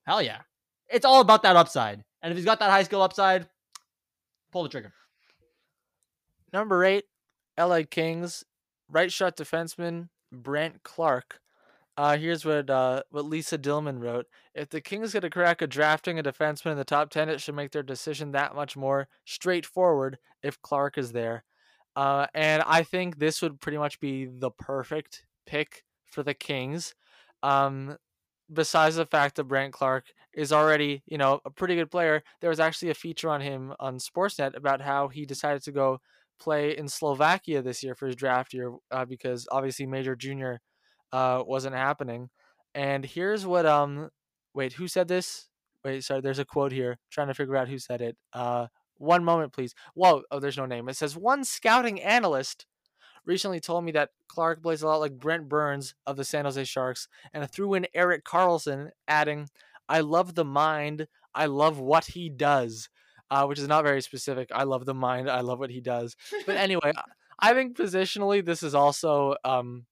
[0.05, 0.41] hell yeah,
[0.89, 2.03] it's all about that upside.
[2.21, 3.47] And if he's got that high skill upside,
[4.51, 4.93] pull the trigger.
[6.53, 7.05] Number eight,
[7.57, 8.43] LA Kings,
[8.89, 11.39] right shot defenseman Brandt Clarke
[11.97, 14.27] uh, here's what uh, what Lisa Dillman wrote.
[14.53, 17.41] If the Kings get a crack at drafting a defenseman in the top 10, it
[17.41, 21.43] should make their decision that much more straightforward if Clarke is there.
[21.95, 26.93] Uh, and I think this would pretty much be the perfect pick for the Kings.
[27.41, 27.97] Um,
[28.53, 32.51] besides the fact that Brandt Clarke is already, you know, a pretty good player, there
[32.51, 35.99] was actually a feature on him on Sportsnet about how he decided to go
[36.39, 40.61] play in Slovakia this year for his draft year uh, because obviously Major Junior
[41.11, 42.29] uh, wasn't happening.
[42.75, 44.09] And here's what um
[44.53, 45.47] wait, who said this?
[45.83, 46.91] Wait, sorry, there's a quote here.
[46.91, 48.17] I'm trying to figure out who said it.
[48.33, 48.67] Uh
[48.97, 49.73] one moment, please.
[49.93, 50.89] Whoa, oh, there's no name.
[50.89, 52.65] It says one scouting analyst
[53.25, 56.63] recently told me that Clarke plays a lot like Brent Burns of the San Jose
[56.63, 59.49] Sharks and threw in Erik Karlsson, adding,
[59.89, 61.07] I love the mind.
[61.35, 62.89] I love what he does.
[63.29, 64.49] Uh, which is not very specific.
[64.53, 65.29] I love the mind.
[65.29, 66.15] I love what he does.
[66.45, 66.93] But anyway,
[67.37, 69.85] I think positionally, this is also um,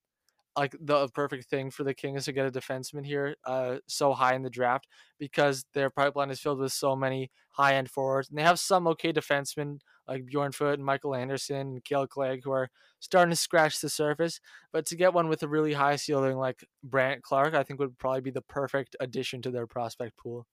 [0.55, 4.35] like the perfect thing for the Kings to get a defenseman here uh so high
[4.35, 4.87] in the draft
[5.19, 8.87] because their pipeline is filled with so many high end forwards and they have some
[8.87, 12.69] okay defensemen like Bjornfot and Michael Anderson and Kale Clague who are
[12.99, 14.39] starting to scratch the surface.
[14.71, 17.97] But to get one with a really high ceiling like Brandt Clarke, I think would
[17.97, 20.47] probably be the perfect addition to their prospect pool.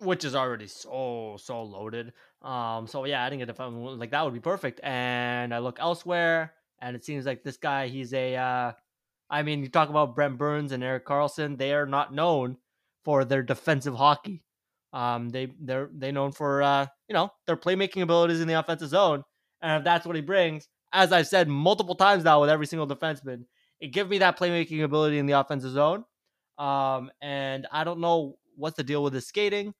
[0.00, 2.12] Which is already so so loaded.
[2.42, 4.80] Um so yeah, adding a defenseman like that would be perfect.
[4.82, 8.72] And I look elsewhere and it seems like this guy he's a uh
[9.30, 12.56] I mean, you talk about Brent Burns and Erik Karlsson; they are not known
[13.04, 14.44] for their defensive hockey.
[14.92, 18.88] Um, they they're they known for uh, you know their playmaking abilities in the offensive
[18.88, 19.22] zone,
[19.60, 22.86] and if that's what he brings, as I've said multiple times now with every single
[22.88, 23.44] defenseman,
[23.80, 26.04] it gives me that playmaking ability in the offensive zone.
[26.58, 29.74] Um, and I don't know what's the deal with his skating.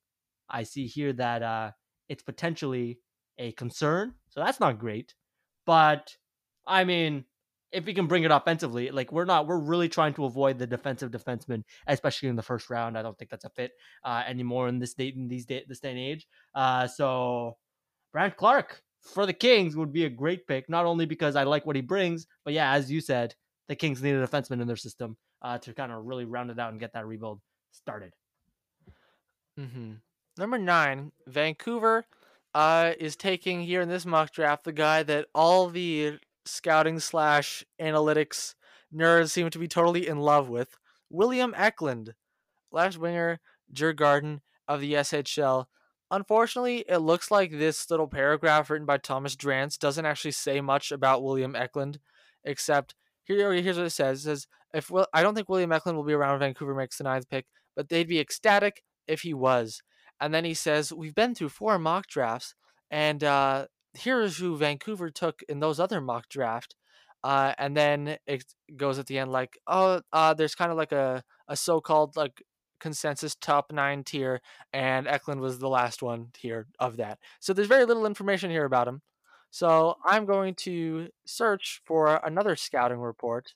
[0.48, 1.70] I see here that uh,
[2.08, 3.00] it's potentially
[3.38, 5.14] a concern, so that's not great.
[5.66, 6.14] But
[6.66, 7.24] I mean,
[7.72, 10.66] if we can bring it offensively, like we're not, we're really trying to avoid the
[10.66, 12.96] defensive defenseman, especially in the first round.
[12.96, 13.72] I don't think that's a fit
[14.04, 16.26] uh, anymore in this date in these day, this day and age.
[16.54, 17.56] Uh, so
[18.12, 21.66] Brandt Clarke for the Kings would be a great pick, not only because I like
[21.66, 23.34] what he brings, but yeah, as you said,
[23.68, 26.58] the Kings need a defenseman in their system uh, to kind of really round it
[26.58, 27.40] out and get that rebuild
[27.72, 28.12] started.
[29.58, 29.94] Mm-hmm.
[30.38, 32.06] Number nine, Vancouver
[32.54, 36.18] uh, is taking here in this mock draft the guy that all the
[36.48, 38.54] scouting slash analytics
[38.94, 40.76] nerds seem to be totally in love with
[41.10, 42.14] William Eklund,
[42.70, 43.40] left winger,
[43.72, 45.66] Djurgården of the SHL.
[46.10, 50.90] Unfortunately, it looks like this little paragraph written by Thomas Drance doesn't actually say much
[50.90, 51.98] about William Eklund,
[52.44, 52.94] except
[53.24, 54.20] here here's what it says.
[54.20, 57.28] It says if I don't think William Eklund will be around Vancouver makes the ninth
[57.28, 57.46] pick,
[57.76, 59.82] but they'd be ecstatic if he was.
[60.20, 62.54] And then he says, We've been through four mock drafts,
[62.90, 66.74] and uh, here's who Vancouver took in those other mock draft.
[67.24, 68.44] Uh, and then it
[68.76, 72.42] goes at the end like, oh, uh, there's kind of like a, a so-called like
[72.78, 74.40] consensus top nine tier,
[74.72, 77.18] and Eklund was the last one here of that.
[77.40, 79.02] So there's very little information here about him.
[79.50, 83.54] So I'm going to search for another scouting report.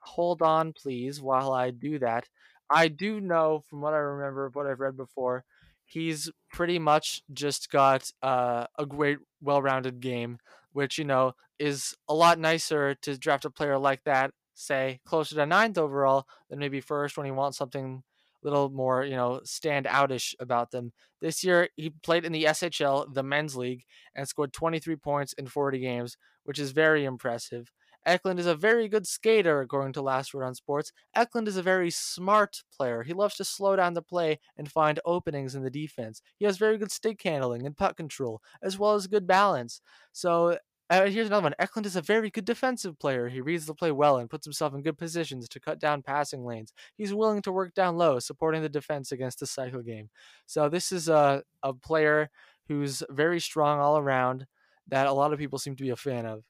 [0.00, 2.28] Hold on, please, while I do that.
[2.70, 5.44] I do know from what I remember, what I've read before,
[5.86, 10.38] he's pretty much just got uh, a great, well-rounded game,
[10.72, 15.34] which you know is a lot nicer to draft a player like that, say closer
[15.36, 18.02] to ninth overall than maybe first when he wants something
[18.42, 20.92] a little more, you know, stand outish about them.
[21.20, 23.84] This year, he played in the SHL, the men's league,
[24.14, 27.72] and scored 23 points in 40 games, which is very impressive.
[28.06, 30.92] Eklund is a very good skater, according to Last Word on Sports.
[31.14, 33.02] Eklund is a very smart player.
[33.02, 36.22] He loves to slow down the play and find openings in the defense.
[36.38, 39.80] He has very good stick handling and puck control, as well as good balance.
[40.12, 40.56] So
[40.88, 41.54] uh, here's another one.
[41.58, 43.28] Eklund is a very good defensive player.
[43.28, 46.44] He reads the play well and puts himself in good positions to cut down passing
[46.44, 46.72] lanes.
[46.96, 50.10] He's willing to work down low, supporting the defense against the cycle game.
[50.46, 52.30] So this is a, a player
[52.68, 54.46] who's very strong all around
[54.88, 56.44] that a lot of people seem to be a fan of.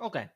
[0.00, 0.26] Okay.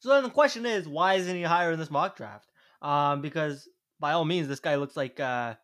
[0.00, 2.48] So then the question is, why isn't he higher in this mock draft?
[2.82, 3.68] Um, because
[3.98, 5.54] by all means, this guy looks like uh,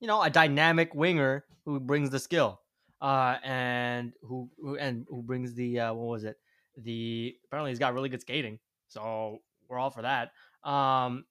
[0.00, 2.60] you know, a dynamic winger who brings the skill.
[3.00, 6.38] Uh, and who, who and who brings the uh, what was it?
[6.78, 8.58] The apparently he's got really good skating,
[8.88, 10.32] so we're all for that.
[10.68, 11.24] Um,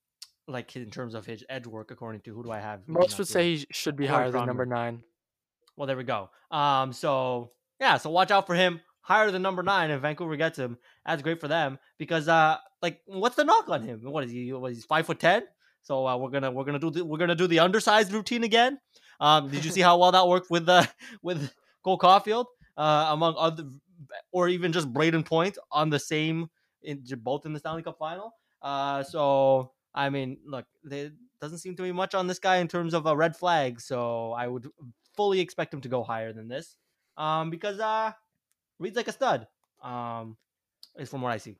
[0.47, 2.87] like in terms of his edge work, according to who do I have?
[2.87, 5.03] Most would say he should be higher than number nine.
[5.75, 6.29] Well, there we go.
[6.51, 10.57] Um, so yeah, so watch out for him higher than number nine, and Vancouver gets
[10.57, 10.77] him.
[11.05, 14.01] That's great for them because uh, like, what's the knock on him?
[14.03, 14.51] What is he?
[14.51, 15.43] What is he five foot ten?
[15.83, 18.79] So uh, we're gonna we're gonna do the, we're gonna do the undersized routine again.
[19.19, 20.89] Um, did you see how well that worked with the
[21.21, 21.53] with
[21.83, 22.45] Cole Caufield
[22.77, 23.65] uh, among other,
[24.31, 26.49] or even just Brayden Point on the same
[26.81, 28.33] in both in the Stanley Cup final?
[28.61, 31.11] Uh, so I mean, look, there
[31.41, 33.81] doesn't seem to be much on this guy in terms of a red flag.
[33.81, 34.67] So I would
[35.15, 36.77] fully expect him to go higher than this,
[37.17, 38.13] um, because uh,
[38.83, 39.47] reads like a stud.
[39.81, 40.37] Um,
[40.97, 41.55] is from what I see.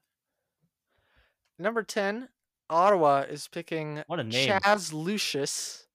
[1.58, 2.30] Number ten,
[2.70, 5.88] Ottawa is picking what a name, Chaz Lucius,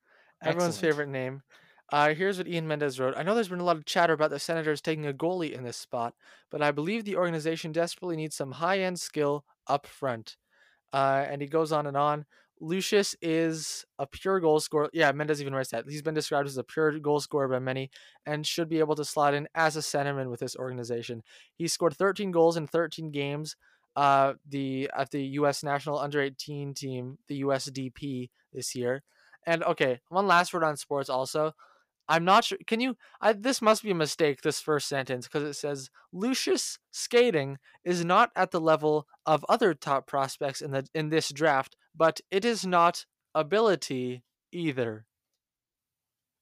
[0.43, 0.93] everyone's Excellent.
[0.95, 1.43] favorite name.
[1.91, 3.15] Uh, here's what Ian Mendez wrote.
[3.17, 5.65] I know there's been a lot of chatter about the Senators taking a goalie in
[5.65, 6.15] this spot,
[6.51, 10.37] but I believe the organization desperately needs some high end skill up front.
[10.93, 12.27] Uh, and he goes on and on.
[12.61, 14.91] Lucius is a pure goal scorer.
[14.93, 15.85] Yeah, Mendez even writes that.
[15.89, 17.91] He's been described as a pure goal scorer by many
[18.27, 21.23] and should be able to slot in as a centerman with this organization.
[21.57, 23.57] He scored 13 goals in 13 games.
[23.97, 25.65] Uh, the at the U.S.
[25.65, 29.03] national under 18 team, the USDP this year.
[29.45, 31.55] And okay, one last word on sports also.
[32.09, 32.59] I'm not sure.
[32.67, 32.97] Can you?
[33.21, 34.41] I, this must be a mistake.
[34.41, 39.75] This first sentence because it says Lucius skating is not at the level of other
[39.75, 43.05] top prospects in the in this draft, but it is not
[43.35, 44.23] ability
[44.53, 45.05] either.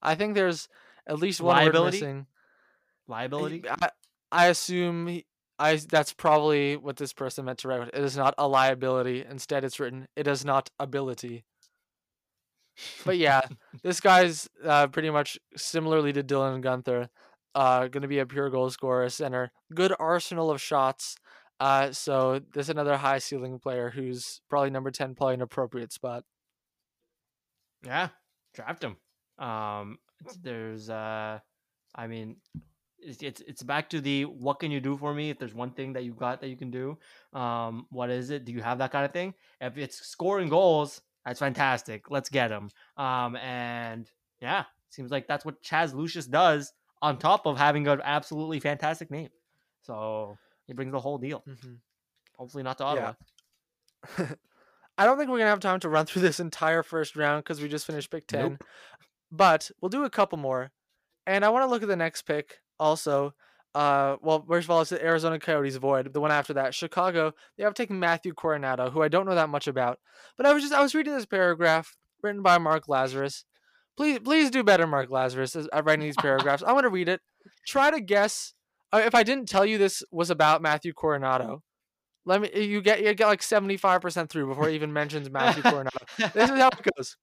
[0.01, 0.69] I think there's
[1.07, 2.01] at least one liability.
[2.01, 2.27] Word missing.
[3.09, 3.65] Liability.
[3.69, 3.91] I,
[4.31, 5.27] I assume he,
[5.59, 7.89] I that's probably what this person meant to write.
[7.89, 9.25] It is not a liability.
[9.29, 11.45] Instead, it's written it is not ability
[13.05, 13.43] but yeah,
[13.82, 17.09] this guy's uh, pretty much similarly to Dylan Guenther,
[17.57, 21.16] Uh, going to be a pure goal scorer, center, good arsenal of shots.
[21.59, 26.24] Uh, so there's another high ceiling player who's probably number ten, probably an appropriate spot.
[27.82, 28.09] Yeah,
[28.53, 28.97] draft him.
[29.39, 29.97] Um,
[30.43, 31.39] there's uh,
[31.94, 32.36] I mean,
[32.98, 35.31] it's, it's it's back to the what can you do for me?
[35.31, 36.98] If there's one thing that you got that you can do,
[37.32, 38.44] um, what is it?
[38.44, 39.32] Do you have that kind of thing?
[39.62, 42.09] If it's scoring goals, that's fantastic.
[42.09, 42.70] Let's get him.
[42.97, 44.09] Um, and
[44.40, 46.73] yeah, seems like that's what Chaz Lucius does
[47.03, 49.31] on top of having an absolutely fantastic name.
[49.82, 51.43] So he brings the whole deal.
[51.48, 51.74] Mm-hmm.
[52.39, 53.15] Hopefully not to Ottawa.
[54.19, 54.27] Yeah.
[54.98, 57.61] I don't think we're gonna have time to run through this entire first round because
[57.61, 58.51] we just finished pick ten.
[58.53, 58.65] Nope.
[59.31, 60.70] But we'll do a couple more,
[61.27, 63.35] and I want to look at the next pick also.
[63.77, 66.15] Uh, well, first of all, it's the Arizona Coyotes void.
[66.15, 69.51] The one after that, Chicago, they have taken Matthew Coronado, who I don't know that
[69.51, 69.98] much about.
[70.39, 73.44] But I was just I was reading this paragraph written by Mark Lazerus.
[73.94, 76.62] Please, please do better, Mark Lazerus, as I'm writing these paragraphs.
[76.62, 77.20] I want to read it.
[77.66, 78.55] Try to guess
[78.94, 81.62] uh, if I didn't tell you this was about Matthew Coronado.
[82.24, 85.98] Let me you get you get like 75% through before he even mentions Matthew Coronado.
[86.16, 87.19] This is how it goes.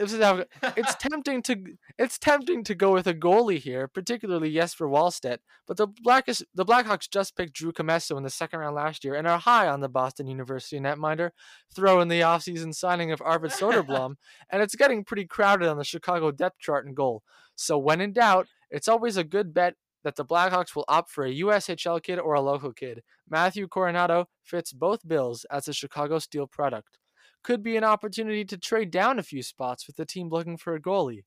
[0.00, 0.44] This is how
[0.78, 5.40] it's tempting to it's tempting to go with a goalie here, particularly Jesper Wallstedt.
[5.66, 9.14] But the Blackest the Blackhawks just picked Drew Commesso in the second round last year
[9.14, 11.32] and are high on the Boston University netminder.
[11.76, 14.14] Throw in the offseason signing of Arvid Soderblom,
[14.50, 17.22] and it's getting pretty crowded on the Chicago depth chart and goal.
[17.54, 21.26] So when in doubt, it's always a good bet that the Blackhawks will opt for
[21.26, 23.02] a USHL kid or a local kid.
[23.28, 26.96] Matthew Coronado fits both bills as a Chicago Steel product
[27.42, 30.74] could be an opportunity to trade down a few spots with the team looking for
[30.74, 31.24] a goalie.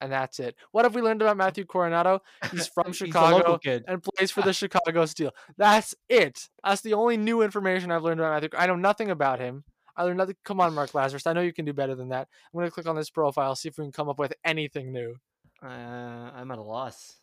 [0.00, 0.54] And that's it.
[0.70, 2.20] What have we learned about Matthew Coronado?
[2.52, 3.58] He's from He's Chicago
[3.88, 5.32] and plays for the Chicago Steel.
[5.56, 6.48] That's it.
[6.64, 8.50] That's the only new information I've learned about Matthew.
[8.56, 9.64] I know nothing about him.
[9.96, 10.36] I learned nothing.
[10.44, 11.26] Come on, Mark Lazerus.
[11.26, 12.28] I know you can do better than that.
[12.30, 14.92] I'm going to click on this profile, see if we can come up with anything
[14.92, 15.16] new.
[15.60, 17.16] Uh, I'm at a loss.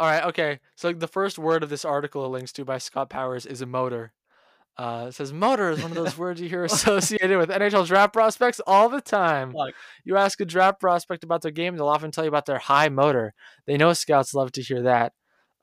[0.00, 0.24] All right.
[0.24, 0.58] Okay.
[0.74, 3.66] So the first word of this article it links to by Scott Powers is a
[3.66, 4.12] motor.
[4.78, 8.12] Uh, it says motor is one of those words you hear associated with NHL draft
[8.12, 9.52] prospects all the time.
[10.04, 12.88] You ask a draft prospect about their game, they'll often tell you about their high
[12.88, 13.32] motor.
[13.66, 15.12] They know scouts love to hear that.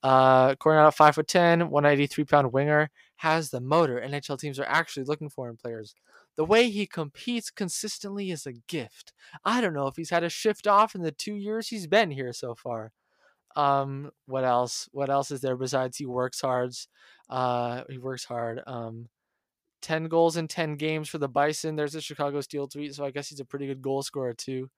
[0.02, 5.06] Uh, Coronado, five foot ten, 193 pound winger, has the motor NHL teams are actually
[5.06, 5.96] looking for in players.
[6.36, 9.14] The way he competes consistently is a gift.
[9.46, 12.12] I don't know if he's had a shift off in the two years he's been
[12.12, 12.92] here so far.
[13.56, 14.90] Um, what else?
[14.92, 16.74] What else is there besides he works hard?
[17.30, 18.62] Uh, he works hard.
[18.66, 19.10] Um,
[19.82, 21.76] 10 goals in 10 games for the Bison.
[21.76, 24.70] There's a Chicago Steel tweet, so I guess he's a pretty good goal scorer too.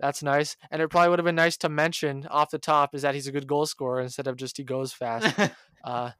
[0.00, 0.56] That's nice.
[0.70, 3.26] And it probably would have been nice to mention off the top is that he's
[3.26, 5.52] a good goal scorer instead of just he goes fast.
[5.84, 6.10] uh,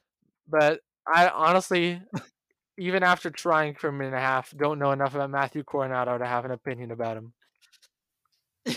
[0.48, 2.00] but I honestly,
[2.78, 6.18] even after trying for a minute and a half, don't know enough about Matthew Coronado
[6.18, 7.32] to have an opinion about him.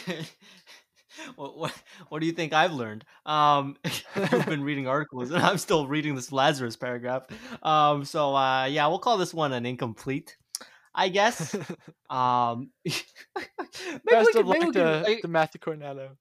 [1.36, 1.74] what, what
[2.10, 3.06] what do you think I've learned?
[3.26, 3.78] Um,
[4.16, 7.24] I've been reading articles and I'm still reading this Lazerus paragraph.
[7.64, 10.38] Um, so uh, yeah, we'll call this one an incomplete.
[10.94, 11.56] I guess.
[12.10, 13.02] Um, maybe
[14.06, 16.18] Best we could, of luck to, to Matthew Coronado.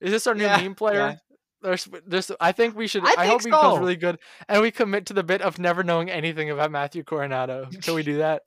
[0.00, 0.98] Is this our new Yeah, meme player?
[0.98, 1.14] yeah.
[1.60, 3.04] There's, there's, I think we should.
[3.04, 4.18] I I, hope think he becomes really good,
[4.48, 7.68] and we commit to the bit of never knowing anything about Matthew Coronado.
[7.82, 8.44] Can we do that?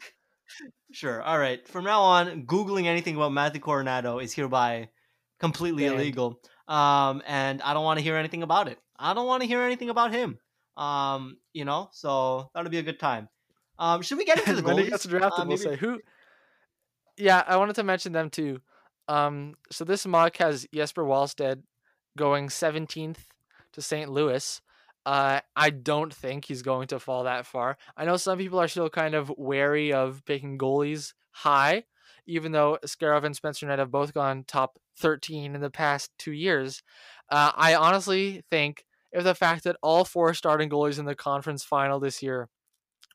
[0.91, 1.21] Sure.
[1.21, 1.65] All right.
[1.67, 4.89] From now on, googling anything about Matthew Coronado is hereby
[5.39, 5.95] completely Banned.
[5.99, 6.39] illegal.
[6.67, 8.77] Um, and I don't want to hear anything about it.
[8.97, 10.37] I don't want to hear anything about him.
[10.77, 13.27] Um, you know, so that'll be a good time.
[13.77, 15.99] Um, should we get into the when he gets drafted, Uh, we'll say who.
[17.17, 18.61] Yeah, I wanted to mention them too.
[19.07, 21.63] Um, so this mock has Jesper Wallstedt
[22.17, 23.17] going 17th
[23.73, 24.09] to St.
[24.09, 24.61] Louis.
[25.05, 27.77] Uh, I don't think he's going to fall that far.
[27.97, 31.85] I know some people are still kind of wary of picking goalies high,
[32.29, 36.31] even though Askarov and Spencer Knight have both gone top 13 in the past two
[36.31, 36.83] years.
[37.29, 41.63] Uh, I honestly think if the fact that all four starting goalies in the conference
[41.63, 42.47] final this year,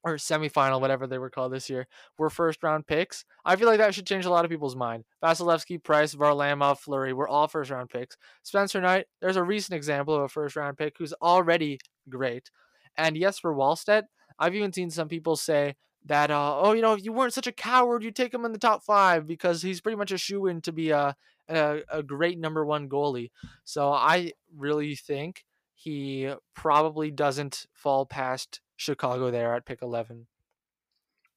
[0.03, 1.87] or semifinal, whatever they were called this year,
[2.19, 3.25] were first round picks.
[3.45, 5.05] I feel like that should change a lot of people's mind.
[5.23, 8.17] Vasilevskiy, Price, Varlamov, Fleury were all first round picks.
[8.43, 11.79] Spencer Knight, there's a recent example of a first round pick who's already
[12.09, 12.51] great.
[12.97, 14.03] And yes, for Wallstedt,
[14.39, 15.77] I've even seen some people say
[16.07, 18.53] that, uh, oh, you know, if you weren't such a coward, you'd take him in
[18.53, 21.17] the top five because he's pretty much a shoe in to be a,
[21.49, 23.31] a, a great number one goalie.
[23.65, 25.45] So I really think
[25.75, 30.27] he probably doesn't fall past Chicago there at pick 11.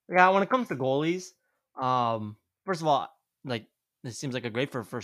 [0.09, 1.33] Yeah, when it comes to goalies,
[1.79, 3.09] um, first of all,
[3.43, 3.65] like
[4.03, 5.01] this seems like a great for, for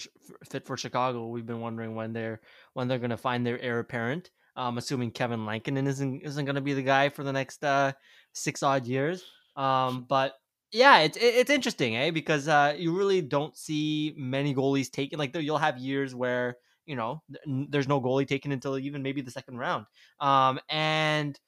[0.49, 1.27] fit for Chicago.
[1.27, 2.40] We've been wondering when they're
[2.73, 4.31] when they're gonna find their heir apparent.
[4.56, 7.91] Um, assuming Kevin Lankinen isn't isn't gonna be the guy for the next uh
[8.31, 9.26] six odd years.
[9.55, 10.35] Um, but
[10.71, 12.11] yeah, it's it, it's interesting, eh?
[12.11, 15.19] Because uh, you really don't see many goalies taken.
[15.19, 19.31] Like you'll have years where you know there's no goalie taken until even maybe the
[19.31, 19.85] second round.
[20.19, 21.39] Um, and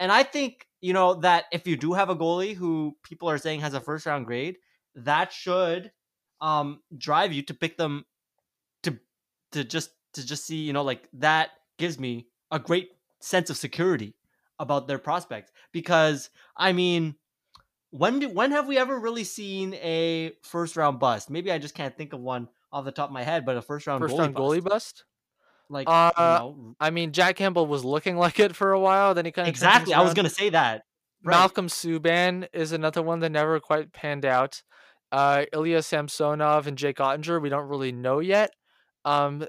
[0.00, 3.38] and I think you know that if you do have a goalie who people are
[3.38, 4.56] saying has a first round grade,
[4.94, 5.92] that should
[6.40, 8.04] um drive you to pick them
[8.82, 8.98] to
[9.52, 12.90] to just to just see you know like that gives me a great
[13.20, 14.14] sense of security
[14.58, 17.16] about their prospects because I mean
[17.92, 21.30] when do, when have we ever really seen a first round bust?
[21.30, 23.62] Maybe I just can't think of one off the top of my head, but a
[23.62, 24.70] first round First goalie round goalie bust.
[24.70, 25.04] bust?
[25.68, 29.14] like Uh, you know, I mean, Jack Campbell was looking like it for a while.
[29.14, 29.92] Then he kind of exactly.
[29.92, 30.84] I was gonna say that.
[31.22, 31.36] Right.
[31.36, 34.62] Malcolm Subban is another one that never quite panned out.
[35.12, 38.50] Uh, Ilya Samsonov and Jake Oettinger, we don't really know yet.
[39.04, 39.46] Um,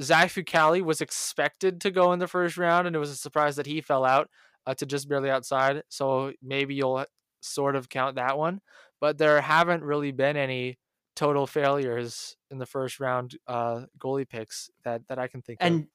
[0.00, 3.56] Zach Fucale was expected to go in the first round, and it was a surprise
[3.56, 4.28] that he fell out
[4.66, 5.82] uh, to just barely outside.
[5.88, 7.06] So maybe you'll
[7.46, 8.60] sort of count that one.
[9.00, 10.78] But there haven't really been any
[11.14, 15.66] total failures in the first round uh, goalie picks that, that I can think of.
[15.66, 15.86] and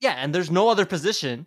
[0.00, 1.46] yeah, and there's no other position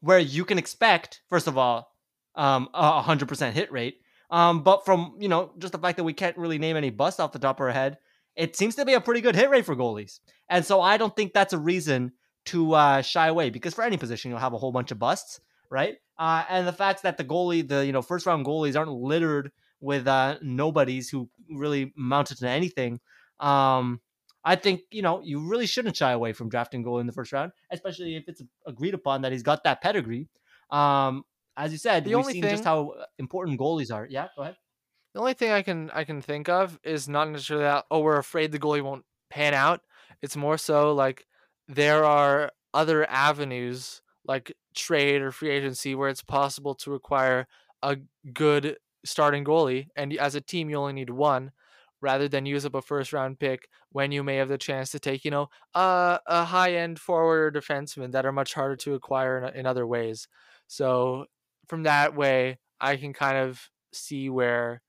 [0.00, 1.90] where you can expect, first of all,
[2.36, 3.96] um, a hundred percent hit rate.
[4.30, 7.18] Um, but from you know just the fact that we can't really name any busts
[7.18, 7.98] off the top of our head,
[8.36, 10.20] it seems to be a pretty good hit rate for goalies.
[10.48, 12.12] And so I don't think that's a reason
[12.46, 15.40] to uh, shy away because for any position you'll have a whole bunch of busts,
[15.70, 15.96] right?
[16.18, 19.52] Uh, and the fact that the goalie, the you know first round goalies aren't littered
[19.80, 23.00] with uh, nobodies who really mounted to anything.
[23.38, 24.00] Um,
[24.44, 27.32] I think you know you really shouldn't shy away from drafting goal in the first
[27.32, 30.28] round, especially if it's agreed upon that he's got that pedigree.
[30.70, 31.24] Um,
[31.56, 34.06] as you said, The we've only seen just how important goalies are.
[34.08, 34.56] Yeah, go ahead.
[35.14, 38.18] The only thing I can I can think of is not necessarily that oh we're
[38.18, 39.80] afraid the goalie won't pan out.
[40.22, 41.26] It's more so like
[41.66, 47.48] there are other avenues like trade or free agency where it's possible to acquire
[47.82, 47.96] a
[48.32, 51.52] good starting goalie and as a team you only need one
[52.00, 55.00] rather than use up a first round pick when you may have the chance to
[55.00, 59.44] take you know a high end forward or defenseman that are much harder to acquire
[59.44, 60.28] in, in other ways.
[60.66, 61.26] So
[61.66, 64.82] from that way I can kind of see where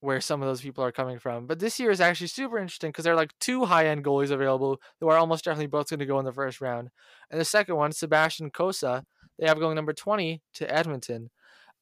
[0.00, 1.46] where some of those people are coming from.
[1.46, 4.30] But this year is actually super interesting because there are like two high end goalies
[4.30, 6.90] available who are almost definitely both going to go in the first round.
[7.30, 9.04] And the second one, Sebastian Cossa,
[9.38, 11.30] they have going number 20 to Edmonton.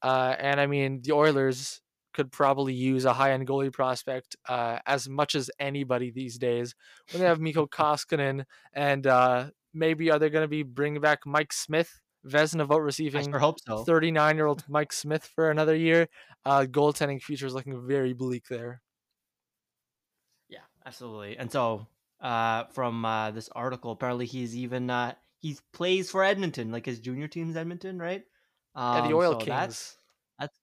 [0.01, 1.81] Uh, and I mean, the Oilers
[2.13, 6.73] could probably use a high end goalie prospect uh, as much as anybody these days.
[7.11, 11.25] When they have Mikko Koskinen and uh, maybe are they going to be bringing back
[11.25, 13.83] Mike Smith Vezina vote receiving so.
[13.83, 16.07] 39 year old Mike Smith for another year.
[16.45, 18.81] Uh, goaltending future is looking very bleak there.
[20.49, 21.37] Yeah, absolutely.
[21.37, 21.87] And so,
[22.21, 26.99] uh, from uh, this article, apparently he's even uh, he plays for Edmonton, like his
[26.99, 28.23] junior team's Edmonton, right?
[28.73, 29.49] Um, yeah, the Oil so Kings.
[29.49, 29.97] That's,
[30.39, 30.59] that's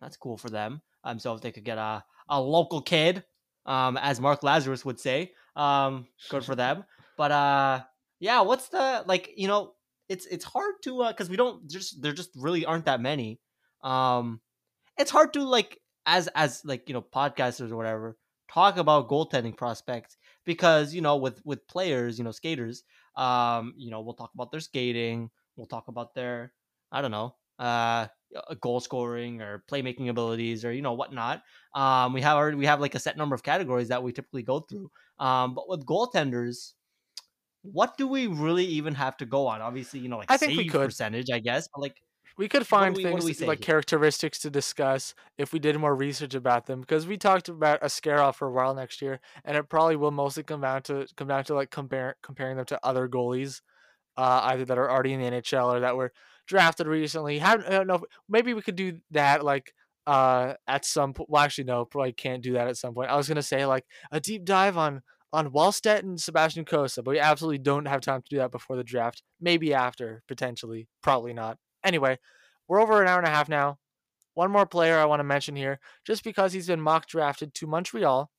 [0.00, 0.80] that's cool for them.
[1.04, 3.24] Um, so if they could get a a local kid,
[3.66, 6.84] um, as Mark Lazerus would say, um, good for them.
[7.16, 7.80] But uh,
[8.20, 9.30] yeah, what's the like?
[9.36, 9.74] You know,
[10.12, 13.40] it's it's hard to because uh, we don't just there just really aren't that many.
[13.82, 14.40] Um,
[14.98, 18.16] it's hard to like as as like you know podcasters or whatever
[18.52, 22.82] talk about goaltending prospects because you know with with players you know skaters
[23.16, 26.52] um you know we'll talk about their skating we'll talk about their
[26.90, 28.06] i don't know uh
[28.60, 31.42] goal scoring or playmaking abilities or you know whatnot
[31.74, 34.42] um we have already we have like a set number of categories that we typically
[34.42, 36.72] go through um but with goaltenders
[37.62, 39.60] what do we really even have to go on?
[39.62, 41.96] Obviously, you know, like I think we could percentage, I guess, but like
[42.36, 43.66] we could find we, things like here?
[43.66, 48.34] characteristics to discuss if we did more research about them because we talked about Askarov
[48.36, 51.44] for a while next year, and it probably will mostly come down to come down
[51.44, 53.60] to like compare comparing them to other goalies,
[54.16, 56.12] uh, either that are already in the NHL or that were
[56.46, 57.38] drafted recently.
[57.38, 58.00] How, I don't know.
[58.28, 59.72] Maybe we could do that like
[60.06, 61.30] uh at some point.
[61.30, 63.10] Well, actually, no, probably can't do that at some point.
[63.10, 65.02] I was gonna say like a deep dive on
[65.32, 68.76] on Wallstedt and Sebastian Cossa, but we absolutely don't have time to do that before
[68.76, 69.22] the draft.
[69.40, 70.88] Maybe after, potentially.
[71.02, 71.58] Probably not.
[71.84, 72.18] Anyway,
[72.68, 73.78] we're over an hour and a half now.
[74.34, 77.66] One more player I want to mention here, just because he's been mock drafted to
[77.66, 78.30] Montreal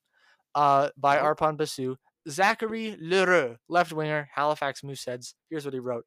[0.56, 1.96] uh, by Arpon Basu.
[2.30, 5.34] Zachary L'Heureux, left winger, Halifax Mooseheads.
[5.50, 6.06] Here's what he wrote.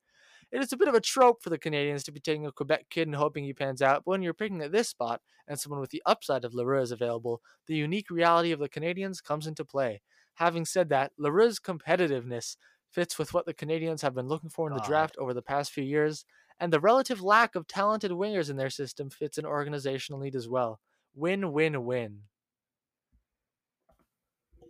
[0.50, 2.86] It is a bit of a trope for the Canadiens to be taking a Quebec
[2.88, 5.80] kid and hoping he pans out, but when you're picking at this spot and someone
[5.80, 9.64] with the upside of L'Heureux is available, the unique reality of the Canadiens comes into
[9.64, 10.00] play.
[10.36, 12.56] Having said that, L'Heureux's competitiveness
[12.90, 15.72] fits with what the Canadiens have been looking for in the draft over the past
[15.72, 16.24] few years,
[16.60, 20.48] and the relative lack of talented wingers in their system fits an organizational need as
[20.48, 20.80] well.
[21.14, 22.20] Win, win, win.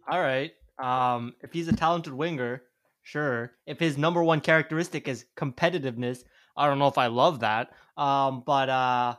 [0.09, 0.53] All right.
[0.79, 2.63] Um, if he's a talented winger,
[3.03, 3.53] sure.
[3.67, 6.25] If his number one characteristic is competitiveness,
[6.57, 7.71] I don't know if I love that.
[7.97, 9.17] Um, but uh,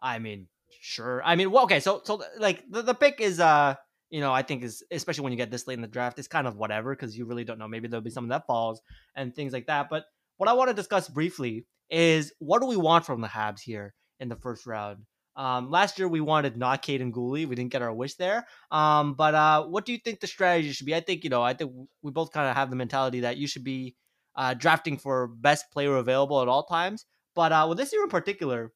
[0.00, 0.46] I mean,
[0.80, 1.22] sure.
[1.24, 1.80] I mean, well, okay.
[1.80, 3.74] So, so like the, the pick is uh
[4.10, 6.28] you know, I think is especially when you get this late in the draft, it's
[6.28, 7.68] kind of whatever because you really don't know.
[7.68, 8.80] Maybe there'll be something that falls
[9.14, 9.88] and things like that.
[9.88, 10.04] But
[10.36, 13.94] what I want to discuss briefly is what do we want from the Habs here
[14.18, 15.06] in the first round?
[15.36, 17.46] Um, last year we wanted not Kaiden Guhle.
[17.46, 18.46] We didn't get our wish there.
[18.70, 20.94] Um, but uh, what do you think the strategy should be?
[20.94, 21.42] I think you know.
[21.42, 21.72] I think
[22.02, 23.94] we both kind of have the mentality that you should be
[24.36, 27.06] uh, drafting for best player available at all times.
[27.34, 28.72] But uh, with this year in particular,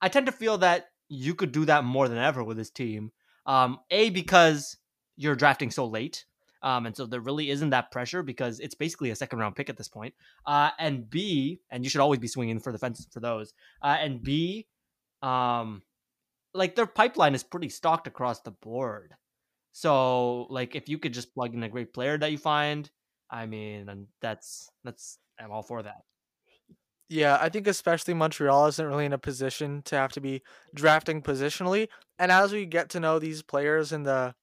[0.00, 3.12] I tend to feel that you could do that more than ever with this team.
[3.46, 4.76] Um, a because
[5.16, 6.24] you're drafting so late.
[6.62, 9.68] Um, and so there really isn't that pressure because it's basically a second round pick
[9.68, 10.14] at this point.
[10.46, 13.52] Uh, and B, and you should always be swinging for the fence for those.
[13.82, 14.66] Uh, and B,
[15.22, 15.82] um,
[16.54, 19.14] like their pipeline is pretty stocked across the board.
[19.72, 22.88] So like if you could just plug in a great player that you find,
[23.30, 26.02] I mean, that's that's I'm all for that.
[27.12, 30.40] Yeah, I think especially Montreal isn't really in a position to have to be
[30.74, 31.88] drafting positionally.
[32.18, 34.34] And as we get to know these players in the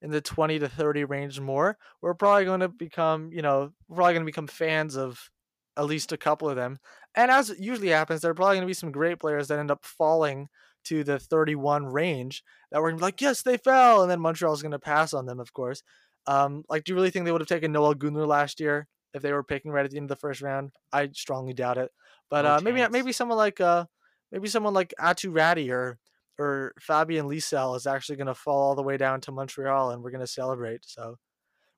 [0.00, 3.96] in the 20 to 30 range more, we're probably going to become, you know, we're
[3.96, 5.28] probably going to become fans of
[5.76, 6.78] at least a couple of them.
[7.14, 9.58] And as it usually happens, there are probably going to be some great players that
[9.58, 10.48] end up falling
[10.84, 14.00] to the 31 range that we're going to be like, yes, they fell.
[14.00, 15.82] And then Montreal's going to pass on them, of course.
[16.26, 19.20] Um, like, do you really think they would have taken Noel Gunler last year if
[19.20, 20.72] they were picking right at the end of the first round?
[20.90, 21.90] I strongly doubt it.
[22.30, 23.86] But no uh, maybe maybe someone like uh
[24.32, 25.98] maybe someone like Aatu Räty or
[26.38, 30.02] or Fabian Lysell is actually going to fall all the way down to Montreal and
[30.02, 30.84] we're going to celebrate.
[30.84, 31.16] So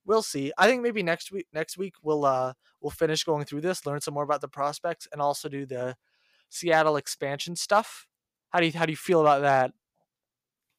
[0.06, 0.52] we'll see.
[0.56, 4.00] I think maybe next week next week we'll uh we'll finish going through this, learn
[4.00, 5.96] some more about the prospects and also do the
[6.48, 8.06] Seattle expansion stuff.
[8.50, 9.72] How do you how do you feel about that?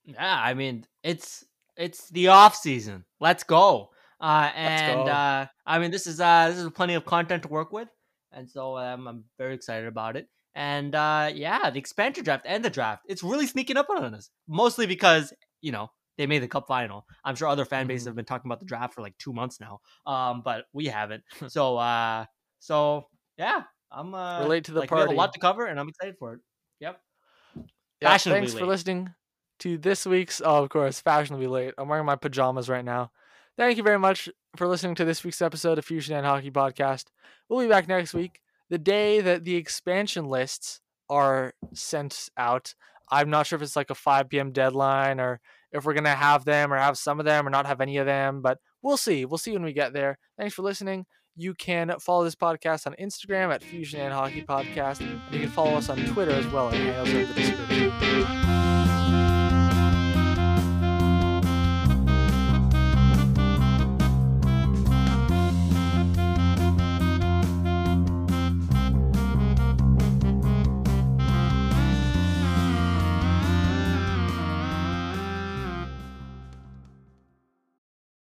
[0.06, 1.46] Yeah, I mean, it's
[1.76, 3.06] it's the off season.
[3.20, 3.90] Let's go.
[4.20, 5.12] Uh and go.
[5.12, 7.90] uh I mean this is uh this is plenty of content to work with
[8.32, 10.28] and so um, I'm very excited about it.
[10.56, 14.30] And uh, yeah, the expansion draft and the draft, it's really sneaking up on us.
[14.48, 17.06] Mostly because you know they made the cup final.
[17.24, 18.10] I'm sure other fan bases mm-hmm.
[18.10, 21.24] have been talking about the draft for like two months now, um, but we haven't.
[21.48, 22.26] so uh,
[22.60, 25.14] so yeah, I'm uh, relate to the like, party.
[25.14, 26.40] a lot to cover, and I'm excited for it.
[26.80, 27.00] Yep.
[28.02, 29.14] Yeah, thanks for listening
[29.60, 30.42] to this week's.
[30.44, 31.74] Oh, of course, fashionably late.
[31.78, 33.12] I'm wearing my pajamas right now.
[33.58, 37.06] Thank you very much for listening to this week's episode of Fusion and Hockey Podcast.
[37.50, 38.40] We'll be back next week,
[38.70, 40.80] the day that the expansion lists
[41.10, 42.76] are sent out.
[43.10, 44.52] I'm not sure if it's like a 5 p.m.
[44.52, 45.40] deadline or
[45.72, 48.06] if we're gonna have them or have some of them or not have any of
[48.06, 49.26] them, but we'll see.
[49.26, 50.20] We'll see when we get there.
[50.38, 51.08] Thanks for listening.
[51.36, 55.02] You can follow this podcast on Instagram at Fusion and Hockey Podcast.
[55.02, 58.47] And you can follow us on Twitter as well at the description.